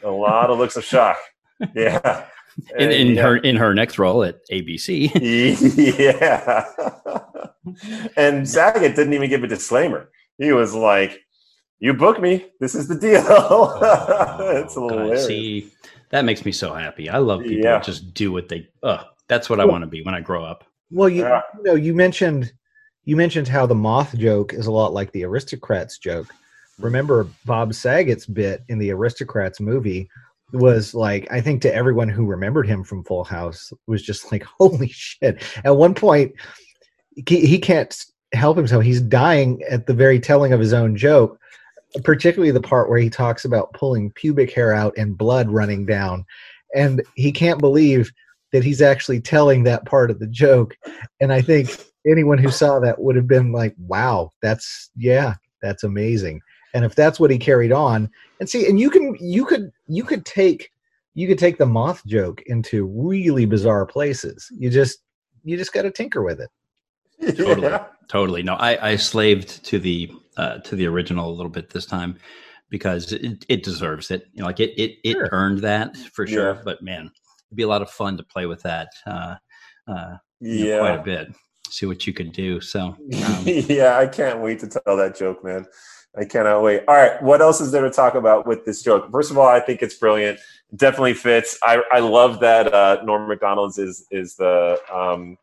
A 0.04 0.10
lot 0.10 0.50
of 0.50 0.58
looks 0.58 0.76
of 0.78 0.84
shock. 0.84 1.18
Yeah. 1.76 2.26
In, 2.80 2.90
in 2.90 3.08
yeah. 3.16 3.22
her 3.22 3.38
in 3.38 3.58
her 3.58 3.74
next 3.74 4.00
role 4.00 4.24
at 4.24 4.40
ABC. 4.50 5.12
yeah. 6.00 6.66
and 8.16 8.48
Saget 8.48 8.96
didn't 8.96 9.14
even 9.14 9.30
give 9.30 9.44
a 9.44 9.48
disclaimer. 9.48 10.10
He 10.38 10.54
was 10.54 10.74
like, 10.74 11.20
"You 11.80 11.94
book 11.94 12.22
me. 12.22 12.46
This 12.62 12.74
is 12.74 12.88
the 12.88 12.96
deal." 12.96 13.20
it's 14.62 14.78
Oh, 14.78 14.90
God. 14.90 15.20
See, 15.20 15.70
that 16.12 16.24
makes 16.24 16.46
me 16.46 16.54
so 16.54 16.74
happy. 16.74 17.10
I 17.10 17.18
love 17.18 17.42
people 17.42 17.58
Yeah. 17.58 17.74
that 17.74 17.84
just 17.84 18.14
do 18.14 18.32
what 18.32 18.48
they. 18.48 18.70
Uh, 18.82 19.04
that's 19.28 19.50
what 19.50 19.60
I 19.60 19.66
want 19.66 19.82
to 19.82 19.88
be 19.88 20.02
when 20.04 20.16
I 20.16 20.22
grow 20.22 20.46
up. 20.46 20.64
Well, 20.92 21.10
you, 21.10 21.24
Yeah. 21.24 21.42
you 21.58 21.64
know, 21.64 21.76
you 21.76 21.94
mentioned 21.94 22.54
you 23.04 23.16
mentioned 23.16 23.48
how 23.48 23.66
the 23.66 23.76
moth 23.76 24.18
joke 24.18 24.54
is 24.54 24.68
a 24.68 24.72
lot 24.72 24.94
like 24.94 25.12
the 25.12 25.24
aristocrats 25.24 25.98
joke. 25.98 26.28
Remember 26.80 27.28
Bob 27.46 27.74
Saget's 27.74 28.26
bit 28.26 28.64
in 28.68 28.80
the 28.80 28.92
aristocrats 28.92 29.60
movie 29.60 30.10
was 30.54 30.94
like 30.94 31.28
I 31.32 31.42
think 31.42 31.62
to 31.64 31.74
everyone 31.74 32.10
who 32.10 32.26
remembered 32.26 32.68
him 32.68 32.84
from 32.84 33.04
Full 33.04 33.24
House 33.24 33.74
was 33.88 34.02
just 34.02 34.32
like 34.32 34.44
holy 34.60 34.90
shit. 34.90 35.44
At 35.64 35.78
one 35.78 35.94
point 35.94 36.34
he, 37.28 37.46
he 37.46 37.60
can't 37.60 37.96
help 38.34 38.58
himself. 38.58 38.84
He's 38.84 39.02
dying 39.02 39.62
at 39.70 39.88
the 39.88 39.94
very 39.94 40.20
telling 40.20 40.54
of 40.54 40.60
his 40.60 40.74
own 40.74 40.96
joke, 40.96 41.40
particularly 42.04 42.52
the 42.52 42.62
part 42.62 42.90
where 42.90 43.00
he 43.00 43.10
talks 43.10 43.46
about 43.46 43.74
pulling 43.74 44.12
pubic 44.12 44.52
hair 44.52 44.74
out 44.74 44.94
and 44.98 45.18
blood 45.18 45.50
running 45.50 45.86
down. 45.86 46.26
And 46.76 47.02
he 47.16 47.32
can't 47.32 47.60
believe 47.60 48.12
that 48.52 48.64
he's 48.64 48.82
actually 48.82 49.22
telling 49.22 49.64
that 49.64 49.86
part 49.86 50.12
of 50.12 50.20
the 50.20 50.28
joke. 50.28 50.78
And 51.20 51.32
I 51.32 51.42
think 51.42 51.70
anyone 52.06 52.38
who 52.38 52.52
saw 52.52 52.80
that 52.80 53.00
would 53.00 53.16
have 53.16 53.28
been 53.28 53.52
like, 53.52 53.76
wow, 53.78 54.32
that's, 54.42 54.92
yeah, 54.96 55.36
that's 55.62 55.84
amazing. 55.84 56.42
And 56.76 56.86
if 56.86 56.94
that's 56.94 57.20
what 57.20 57.32
he 57.32 57.40
carried 57.40 57.72
on, 57.72 58.12
and 58.40 58.48
see, 58.48 58.68
and 58.70 58.80
you 58.80 58.90
can, 58.92 59.16
you 59.20 59.46
could, 59.46 59.72
you 59.88 60.04
could 60.04 60.26
take, 60.26 60.72
you 61.16 61.26
could 61.28 61.40
take 61.40 61.58
the 61.58 61.66
moth 61.66 62.06
joke 62.06 62.44
into 62.48 62.86
really 62.86 63.46
bizarre 63.46 63.86
places. 63.86 64.48
You 64.52 64.70
just, 64.70 65.00
you 65.44 65.56
just 65.58 65.72
got 65.74 65.84
to 65.84 65.92
tinker 65.92 66.22
with 66.22 66.42
it. 66.42 67.38
Totally. 67.38 67.74
Totally. 68.10 68.44
No, 68.44 68.54
I, 68.56 68.92
I 68.92 68.96
slaved 68.98 69.66
to 69.66 69.80
the 69.80 70.12
uh, 70.38 70.58
to 70.60 70.76
the 70.76 70.86
original 70.86 71.30
a 71.30 71.34
little 71.34 71.50
bit 71.50 71.70
this 71.72 71.86
time 71.88 72.18
because 72.70 73.12
it, 73.14 73.46
it 73.50 73.64
deserves 73.64 74.12
it. 74.12 74.28
You 74.34 74.42
know, 74.42 74.48
like 74.48 74.60
it 74.60 74.72
it, 74.80 74.98
it 75.04 75.14
Sure. 75.14 75.30
earned 75.32 75.60
that 75.60 75.96
for 76.14 76.28
sure. 76.28 76.54
Yeah. 76.56 76.62
But 76.64 76.84
man, 76.84 77.10
it'd 77.50 77.56
be 77.56 77.64
a 77.64 77.68
lot 77.68 77.82
of 77.82 77.90
fun 77.90 78.18
to 78.18 78.24
play 78.24 78.46
with 78.46 78.62
that 78.64 78.90
uh, 79.08 79.36
uh, 79.88 80.18
you 80.40 80.60
know, 80.60 80.66
Yeah. 80.66 80.80
quite 80.80 81.00
a 81.00 81.04
bit. 81.04 81.36
See 81.70 81.86
what 81.88 82.06
you 82.06 82.14
could 82.14 82.32
do. 82.32 82.62
So 82.62 82.80
um, 82.82 82.98
yeah, 83.46 83.98
I 83.98 84.06
can't 84.08 84.42
wait 84.42 84.60
to 84.60 84.68
tell 84.68 84.98
that 84.98 85.16
joke, 85.18 85.44
man. 85.44 85.66
I 86.18 86.26
cannot 86.26 86.64
wait. 86.64 86.84
All 86.88 86.96
right, 86.96 87.22
what 87.22 87.42
else 87.42 87.60
is 87.60 87.72
there 87.72 87.84
to 87.84 87.90
talk 87.90 88.16
about 88.16 88.48
with 88.48 88.66
this 88.66 88.82
joke? 88.82 89.12
First 89.12 89.32
of 89.32 89.38
all, 89.38 89.48
I 89.48 89.60
think 89.60 89.82
it's 89.82 89.96
brilliant. 89.96 90.40
Definitely 90.76 91.14
fits. 91.14 91.58
I, 91.62 91.82
I 91.92 92.00
love 92.00 92.40
that 92.40 92.74
uh, 92.74 93.02
Norm 93.04 93.28
Macdonald's 93.28 93.78
is 93.78 94.08
is 94.12 94.36
the 94.36 94.80
um, 94.94 95.38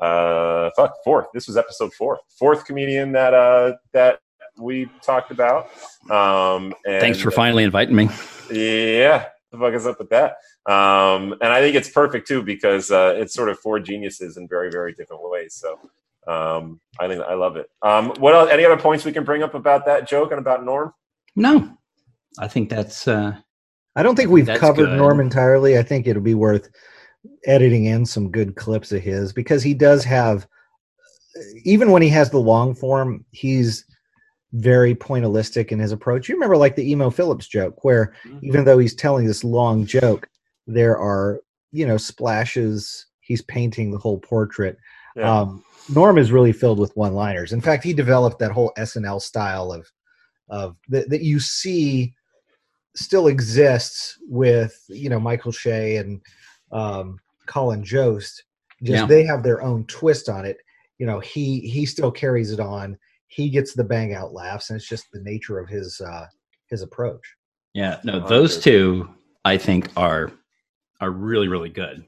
uh, 0.00 0.70
fuck 0.76 0.96
fourth. 1.04 1.26
This 1.32 1.46
was 1.46 1.56
episode 1.56 1.94
four, 1.94 2.20
fourth 2.38 2.64
comedian 2.64 3.12
that 3.12 3.32
uh, 3.34 3.74
that 3.92 4.20
we 4.58 4.90
talked 5.02 5.30
about. 5.30 5.70
Um, 6.10 6.74
and 6.86 7.00
thanks 7.00 7.20
for 7.20 7.30
finally 7.30 7.64
inviting 7.64 7.94
me. 7.94 8.08
yeah, 8.50 9.28
the 9.50 9.58
fuck 9.58 9.74
is 9.74 9.86
up 9.86 9.98
with 9.98 10.10
that? 10.10 10.36
Um, 10.66 11.32
and 11.40 11.52
I 11.52 11.60
think 11.60 11.74
it's 11.74 11.88
perfect 11.88 12.28
too 12.28 12.42
because 12.42 12.90
uh, 12.90 13.14
it's 13.16 13.34
sort 13.34 13.48
of 13.48 13.58
four 13.58 13.80
geniuses 13.80 14.36
in 14.36 14.46
very, 14.46 14.70
very 14.70 14.92
different 14.92 15.22
ways. 15.28 15.54
So 15.54 15.78
um, 16.28 16.80
I 17.00 17.08
think 17.08 17.22
I 17.22 17.34
love 17.34 17.56
it. 17.56 17.66
Um, 17.82 18.10
what 18.18 18.34
else? 18.34 18.50
Any 18.50 18.64
other 18.64 18.76
points 18.76 19.04
we 19.04 19.12
can 19.12 19.24
bring 19.24 19.42
up 19.42 19.54
about 19.54 19.84
that 19.86 20.08
joke 20.08 20.30
and 20.30 20.38
about 20.38 20.64
Norm? 20.64 20.92
No, 21.36 21.76
I 22.38 22.48
think 22.48 22.68
that's 22.70 23.08
uh, 23.08 23.36
I 23.96 24.02
don't 24.02 24.16
think 24.16 24.30
we've 24.30 24.46
covered 24.46 24.86
good. 24.86 24.96
Norm 24.96 25.20
entirely. 25.20 25.78
I 25.78 25.82
think 25.82 26.06
it'll 26.06 26.22
be 26.22 26.34
worth 26.34 26.68
editing 27.44 27.86
in 27.86 28.06
some 28.06 28.30
good 28.30 28.56
clips 28.56 28.92
of 28.92 29.02
his 29.02 29.32
because 29.32 29.62
he 29.62 29.74
does 29.74 30.04
have, 30.04 30.46
even 31.64 31.90
when 31.90 32.02
he 32.02 32.08
has 32.08 32.30
the 32.30 32.38
long 32.38 32.74
form, 32.74 33.24
he's 33.30 33.84
very 34.52 34.94
pointillistic 34.94 35.68
in 35.72 35.78
his 35.78 35.92
approach. 35.92 36.28
You 36.28 36.34
remember 36.34 36.56
like 36.56 36.76
the 36.76 36.90
Emo 36.90 37.10
Philips 37.10 37.48
joke, 37.48 37.84
where 37.84 38.14
Mm-hmm. 38.26 38.46
even 38.46 38.64
though 38.64 38.78
he's 38.78 38.94
telling 38.94 39.26
this 39.26 39.44
long 39.44 39.86
joke, 39.86 40.28
there 40.66 40.96
are 40.98 41.40
you 41.72 41.86
know 41.86 41.96
splashes. 41.96 43.06
He's 43.20 43.42
painting 43.42 43.90
the 43.90 43.98
whole 43.98 44.18
portrait. 44.18 44.76
Yeah. 45.16 45.40
Um, 45.40 45.64
Norm 45.88 46.18
is 46.18 46.32
really 46.32 46.52
filled 46.52 46.78
with 46.78 46.96
one-liners. 46.96 47.52
In 47.52 47.60
fact, 47.60 47.84
he 47.84 47.92
developed 47.92 48.38
that 48.38 48.52
whole 48.52 48.72
SNL 48.78 49.20
style 49.20 49.72
of 49.72 49.90
of 50.48 50.76
that, 50.88 51.08
that 51.08 51.22
you 51.22 51.40
see 51.40 52.14
still 52.94 53.28
exists 53.28 54.18
with 54.28 54.84
you 54.88 55.08
know 55.08 55.20
Michael 55.20 55.52
Che 55.52 55.96
and 55.96 56.20
um, 56.72 57.18
Colin 57.46 57.84
Jost. 57.84 58.44
Just 58.82 59.02
Yeah. 59.02 59.06
they 59.06 59.24
have 59.24 59.42
their 59.42 59.62
own 59.62 59.84
twist 59.86 60.28
on 60.28 60.44
it. 60.44 60.58
You 60.98 61.06
know, 61.06 61.20
he 61.20 61.60
he 61.60 61.86
still 61.86 62.10
carries 62.10 62.50
it 62.52 62.60
on. 62.60 62.98
He 63.28 63.48
gets 63.48 63.74
the 63.74 63.84
bang 63.84 64.14
out 64.14 64.32
laughs, 64.34 64.70
and 64.70 64.76
it's 64.76 64.88
just 64.88 65.06
the 65.12 65.20
nature 65.20 65.58
of 65.58 65.68
his 65.68 66.00
uh, 66.00 66.26
his 66.68 66.82
approach. 66.82 67.22
Yeah, 67.74 67.98
no, 68.04 68.20
those 68.20 68.60
two 68.60 69.08
I 69.44 69.56
think 69.56 69.88
are 69.96 70.32
are 71.00 71.10
really 71.10 71.48
really 71.48 71.70
good. 71.70 72.04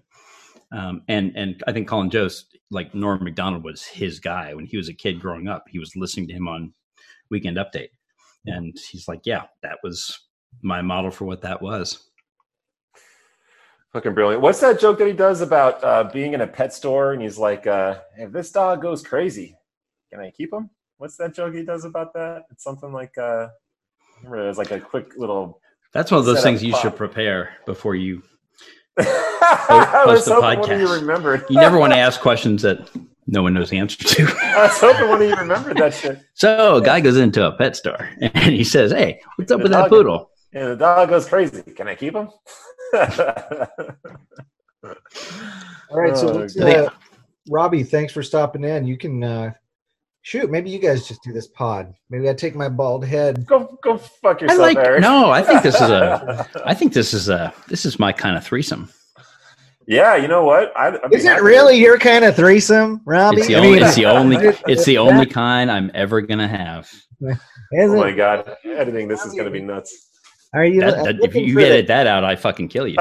Um, 0.70 1.03
and 1.09 1.33
and 1.37 1.62
I 1.66 1.72
think 1.72 1.89
Colin 1.89 2.11
Jost, 2.11 2.53
like 2.70 2.94
Norm 2.94 3.22
Macdonald, 3.22 3.64
was 3.64 3.84
his 3.84 4.20
guy 4.20 4.54
when 4.54 4.66
he 4.66 4.76
was 4.76 4.88
a 4.88 4.94
kid 4.94 5.20
growing 5.20 5.48
up. 5.48 5.64
He 5.68 5.78
was 5.78 5.96
listening 5.96 6.28
to 6.28 6.34
him 6.34 6.48
on 6.48 6.72
Weekend 7.30 7.56
Update, 7.56 7.90
and 8.46 8.76
he's 8.90 9.08
like, 9.08 9.20
"Yeah, 9.24 9.44
that 9.62 9.78
was 9.82 10.18
my 10.62 10.82
model 10.82 11.10
for 11.10 11.24
what 11.24 11.42
that 11.42 11.62
was." 11.62 12.10
Fucking 13.94 14.12
brilliant. 14.12 14.42
What's 14.42 14.58
that 14.58 14.80
joke 14.80 14.98
that 14.98 15.06
he 15.06 15.12
does 15.12 15.40
about 15.40 15.82
uh, 15.84 16.02
being 16.12 16.32
in 16.32 16.40
a 16.40 16.48
pet 16.48 16.74
store 16.74 17.12
and 17.12 17.22
he's 17.22 17.38
like, 17.38 17.64
uh, 17.68 18.00
if 18.18 18.32
this 18.32 18.50
dog 18.50 18.82
goes 18.82 19.04
crazy, 19.04 19.56
can 20.10 20.18
I 20.18 20.32
keep 20.32 20.52
him? 20.52 20.68
What's 20.98 21.16
that 21.18 21.32
joke 21.32 21.54
he 21.54 21.62
does 21.62 21.84
about 21.84 22.12
that? 22.14 22.42
It's 22.50 22.64
something 22.64 22.92
like, 22.92 23.16
uh, 23.16 23.46
I 23.46 23.50
remember 24.16 24.46
it 24.46 24.48
was 24.48 24.58
like 24.58 24.72
a 24.72 24.80
quick 24.80 25.12
little. 25.16 25.60
That's 25.92 26.10
one 26.10 26.18
of 26.18 26.26
those 26.26 26.42
things 26.42 26.60
you 26.60 26.76
should 26.78 26.96
prepare 26.96 27.50
before 27.66 27.94
you. 27.94 28.24
I 29.68 30.05
was 30.07 30.20
post 30.20 30.28
a 30.28 30.34
hoping 30.34 30.61
one 30.61 30.72
of 30.72 30.80
you 30.80 30.86
podcast. 30.86 31.01
remembered. 31.01 31.45
You 31.51 31.57
never 31.61 31.78
want 31.78 31.92
to 31.92 31.99
ask 31.99 32.20
questions 32.20 32.62
that 32.62 32.88
no 33.26 33.42
one 33.42 33.55
knows 33.55 33.70
the 33.70 33.78
answer 33.78 34.03
to. 34.05 34.22
I 34.42 34.62
was 34.64 34.78
hoping 34.78 35.09
one 35.09 35.22
of 35.22 35.28
you 35.28 35.34
remembered 35.36 35.76
that 35.78 35.95
shit. 35.95 36.20
so 36.34 36.76
a 36.76 36.82
guy 36.82 37.01
goes 37.01 37.16
into 37.16 37.47
a 37.47 37.53
pet 37.53 37.76
store 37.76 38.09
and 38.20 38.55
he 38.55 38.64
says, 38.64 38.92
"Hey, 38.92 39.20
what's 39.36 39.51
up 39.53 39.59
The 39.59 39.64
with 39.64 39.72
that 39.72 39.80
dog- 39.82 39.90
poodle?" 39.90 40.30
And 40.53 40.70
the 40.72 40.76
dog 40.76 41.09
goes 41.09 41.26
crazy. 41.28 41.62
Can 41.62 41.88
I 41.88 41.95
keep 41.97 42.14
him? 42.14 42.28
All 45.90 46.01
right, 46.01 46.16
so 46.16 46.28
Oh, 46.28 46.32
let's, 46.38 46.57
uh, 46.59 46.90
Robbie, 47.51 47.82
thanks 47.82 48.12
for 48.12 48.22
stopping 48.22 48.64
in. 48.64 48.86
You 48.86 48.97
can 48.97 49.22
uh, 49.24 49.53
shoot. 50.22 50.51
Maybe 50.51 50.70
you 50.70 50.78
guys 50.78 51.07
just 51.09 51.22
do 51.22 51.32
this 51.32 51.49
pod. 51.49 51.92
Maybe 52.11 52.28
I 52.28 52.34
take 52.34 52.55
my 52.55 52.68
bald 52.68 53.05
head. 53.05 53.45
go 53.47 53.78
go 53.82 53.99
fuck 53.99 54.38
I 54.38 54.42
yourself, 54.42 54.61
like. 54.61 54.76
Eric. 54.78 55.01
No, 55.03 55.30
I 55.30 55.42
think 55.42 55.62
this 55.62 55.74
is 55.74 55.90
a. 55.90 56.49
I 56.64 56.74
think 56.74 56.92
this 56.92 57.12
is 57.14 57.28
a. 57.28 57.53
This 57.68 57.84
is 57.84 57.99
my 57.99 58.12
kind 58.12 58.36
of 58.36 58.45
threesome. 58.45 58.90
Yeah, 59.87 60.16
you 60.16 60.28
know 60.28 60.45
what? 60.45 60.72
I, 60.76 60.89
I'd 60.89 61.11
be 61.11 61.16
Is 61.16 61.24
it 61.24 61.28
happy. 61.28 61.43
really 61.43 61.76
your 61.78 61.99
kind 61.99 62.24
of 62.24 62.35
threesome, 62.37 63.01
Robbie? 63.05 63.39
It's 63.39 63.47
the 63.49 63.57
I 63.57 63.59
only. 63.59 63.72
mean, 63.72 63.82
it's 63.85 63.95
the 63.97 64.07
only. 64.07 64.37
It's 64.66 64.85
the 64.85 64.99
only 65.07 65.26
kind 65.26 65.70
I'm 65.70 65.91
ever 65.95 66.20
gonna 66.20 66.49
have. 66.49 66.91
is 67.20 67.37
Oh 67.91 67.97
my 67.97 68.09
it- 68.09 68.16
god, 68.16 68.57
editing 68.64 69.09
this 69.09 69.24
is 69.24 69.35
gonna 69.35 69.51
be 69.51 69.61
nuts. 69.62 70.11
Are 70.55 70.64
you? 70.64 70.80
That, 70.80 71.05
that, 71.05 71.16
if 71.22 71.35
you 71.35 71.53
for 71.55 71.61
the- 71.61 71.66
edit 71.66 71.87
that 71.89 72.07
out, 72.07 72.22
I 72.24 72.37
fucking 72.37 72.68
kill 72.68 72.87
you. 72.87 72.97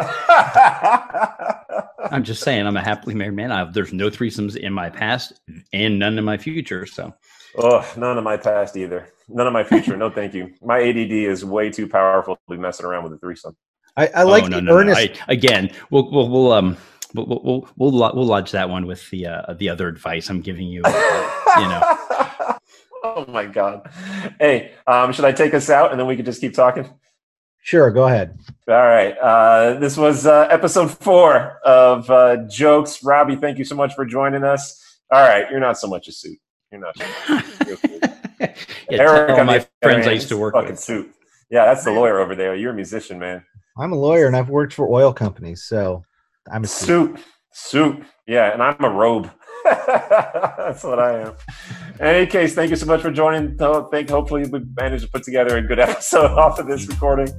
I'm 2.11 2.23
just 2.23 2.41
saying, 2.43 2.65
I'm 2.67 2.77
a 2.77 2.81
happily 2.81 3.15
married 3.15 3.35
man. 3.35 3.51
I, 3.51 3.63
there's 3.71 3.93
no 3.93 4.09
threesomes 4.09 4.55
in 4.55 4.73
my 4.73 4.89
past 4.89 5.39
and 5.71 5.97
none 5.99 6.17
in 6.17 6.23
my 6.25 6.37
future. 6.37 6.85
So 6.85 7.13
oh, 7.57 7.93
none 7.97 8.17
of 8.17 8.23
my 8.23 8.37
past 8.37 8.75
either. 8.77 9.07
None 9.29 9.47
of 9.47 9.53
my 9.53 9.63
future. 9.63 9.95
No, 9.95 10.09
thank 10.09 10.33
you. 10.33 10.53
My 10.61 10.81
ADD 10.81 11.11
is 11.11 11.45
way 11.45 11.69
too 11.69 11.87
powerful 11.87 12.35
to 12.35 12.41
be 12.55 12.57
messing 12.57 12.85
around 12.85 13.03
with 13.05 13.13
a 13.13 13.17
threesome. 13.17 13.55
I, 13.95 14.07
I 14.07 14.23
like 14.23 14.45
oh, 14.45 14.47
no, 14.47 14.55
the 14.57 14.61
no, 14.61 14.83
no. 14.83 14.93
I, 14.93 15.13
again, 15.27 15.69
we'll 15.89 16.09
we'll, 16.11 16.29
we'll 16.29 16.51
um 16.51 16.77
we'll 17.13 17.25
we'll 17.25 17.41
we'll 17.43 17.67
we'll, 17.77 18.11
we'll 18.15 18.25
lodge 18.25 18.51
that 18.51 18.69
one 18.69 18.85
with 18.87 19.09
the 19.09 19.27
uh, 19.27 19.53
the 19.53 19.69
other 19.69 19.87
advice 19.87 20.29
I'm 20.29 20.41
giving 20.41 20.67
you. 20.67 20.81
you 20.85 21.67
know. 21.67 21.97
Oh 23.05 23.25
my 23.27 23.45
god. 23.45 23.89
Hey, 24.39 24.71
um, 24.87 25.11
should 25.11 25.25
I 25.25 25.33
take 25.33 25.53
us 25.53 25.69
out 25.69 25.91
and 25.91 25.99
then 25.99 26.07
we 26.07 26.15
can 26.15 26.23
just 26.23 26.39
keep 26.39 26.53
talking? 26.53 26.89
Sure, 27.61 27.91
go 27.91 28.07
ahead. 28.07 28.39
All 28.67 28.75
right. 28.75 29.17
Uh, 29.17 29.73
this 29.77 29.97
was 29.97 30.25
uh, 30.25 30.47
episode 30.49 30.89
four 30.89 31.59
of 31.65 32.09
uh, 32.09 32.37
Jokes. 32.49 33.03
Robbie, 33.03 33.35
thank 33.35 33.57
you 33.57 33.65
so 33.65 33.75
much 33.75 33.93
for 33.93 34.05
joining 34.05 34.45
us. 34.45 34.99
All 35.11 35.21
right. 35.21 35.51
You're 35.51 35.59
not 35.59 35.77
so 35.77 35.87
much 35.87 36.07
a 36.07 36.13
suit. 36.13 36.39
You're 36.71 36.79
not 36.79 36.97
so. 36.97 37.05
You're 37.67 37.77
cool. 37.77 37.99
yeah, 38.39 38.53
Eric, 38.89 39.27
tell 39.27 39.39
on 39.41 39.45
my 39.47 39.67
friends 39.81 40.07
I 40.07 40.11
used 40.11 40.29
to 40.29 40.37
work 40.37 40.53
fucking 40.53 40.71
with. 40.71 40.79
suit. 40.79 41.13
Yeah, 41.49 41.65
that's 41.65 41.83
the 41.83 41.91
lawyer 41.91 42.19
over 42.19 42.35
there. 42.35 42.55
You're 42.55 42.71
a 42.71 42.75
musician, 42.75 43.19
man. 43.19 43.45
I'm 43.77 43.91
a 43.91 43.95
lawyer 43.95 44.27
and 44.27 44.35
I've 44.35 44.49
worked 44.49 44.73
for 44.73 44.87
oil 44.87 45.13
companies, 45.13 45.63
so 45.63 46.03
I'm 46.51 46.63
a 46.63 46.67
Suit, 46.67 47.19
suit. 47.53 48.03
Yeah, 48.27 48.53
and 48.53 48.61
I'm 48.61 48.83
a 48.83 48.89
robe. 48.89 49.29
That's 49.65 50.83
what 50.83 50.99
I 50.99 51.21
am. 51.21 51.33
In 51.99 52.05
any 52.05 52.25
case, 52.27 52.53
thank 52.53 52.69
you 52.69 52.75
so 52.75 52.85
much 52.85 53.01
for 53.01 53.11
joining. 53.11 53.57
Ho- 53.59 53.87
Think 53.89 54.09
hopefully 54.09 54.45
we 54.51 54.61
managed 54.79 55.05
to 55.05 55.09
put 55.11 55.23
together 55.23 55.57
a 55.57 55.61
good 55.61 55.79
episode 55.89 56.31
off 56.31 56.59
of 56.59 56.67
this 56.67 56.85
recording. 56.87 57.29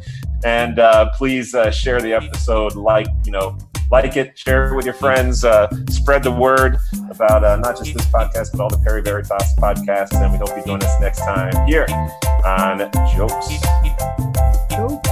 And 0.45 0.79
uh, 0.79 1.11
please 1.17 1.55
uh, 1.55 1.71
share 1.71 2.01
the 2.01 2.15
episode. 2.15 2.75
Like 2.75 3.07
you 3.25 3.33
know, 3.33 3.57
like 3.91 4.17
it, 4.17 4.37
share 4.39 4.73
it 4.73 4.77
with 4.77 4.85
your 4.87 4.95
friends. 4.95 5.45
Uh, 5.45 5.69
spread 5.91 6.23
the 6.23 6.33
word 6.33 6.79
about 7.11 7.45
uh, 7.45 7.57
not 7.57 7.77
just 7.79 7.95
this 7.95 8.07
podcast, 8.07 8.53
but 8.53 8.61
all 8.61 8.71
the 8.71 8.79
Perry 8.79 9.03
Veritas 9.03 9.55
podcasts. 9.59 10.15
And 10.21 10.33
we 10.33 10.39
hope 10.39 10.57
you 10.57 10.65
join 10.65 10.83
us 10.83 11.01
next 11.01 11.21
time 11.21 11.53
here 11.67 11.87
on 12.45 12.91
Jokes. 13.15 13.49
Joke. 14.71 15.05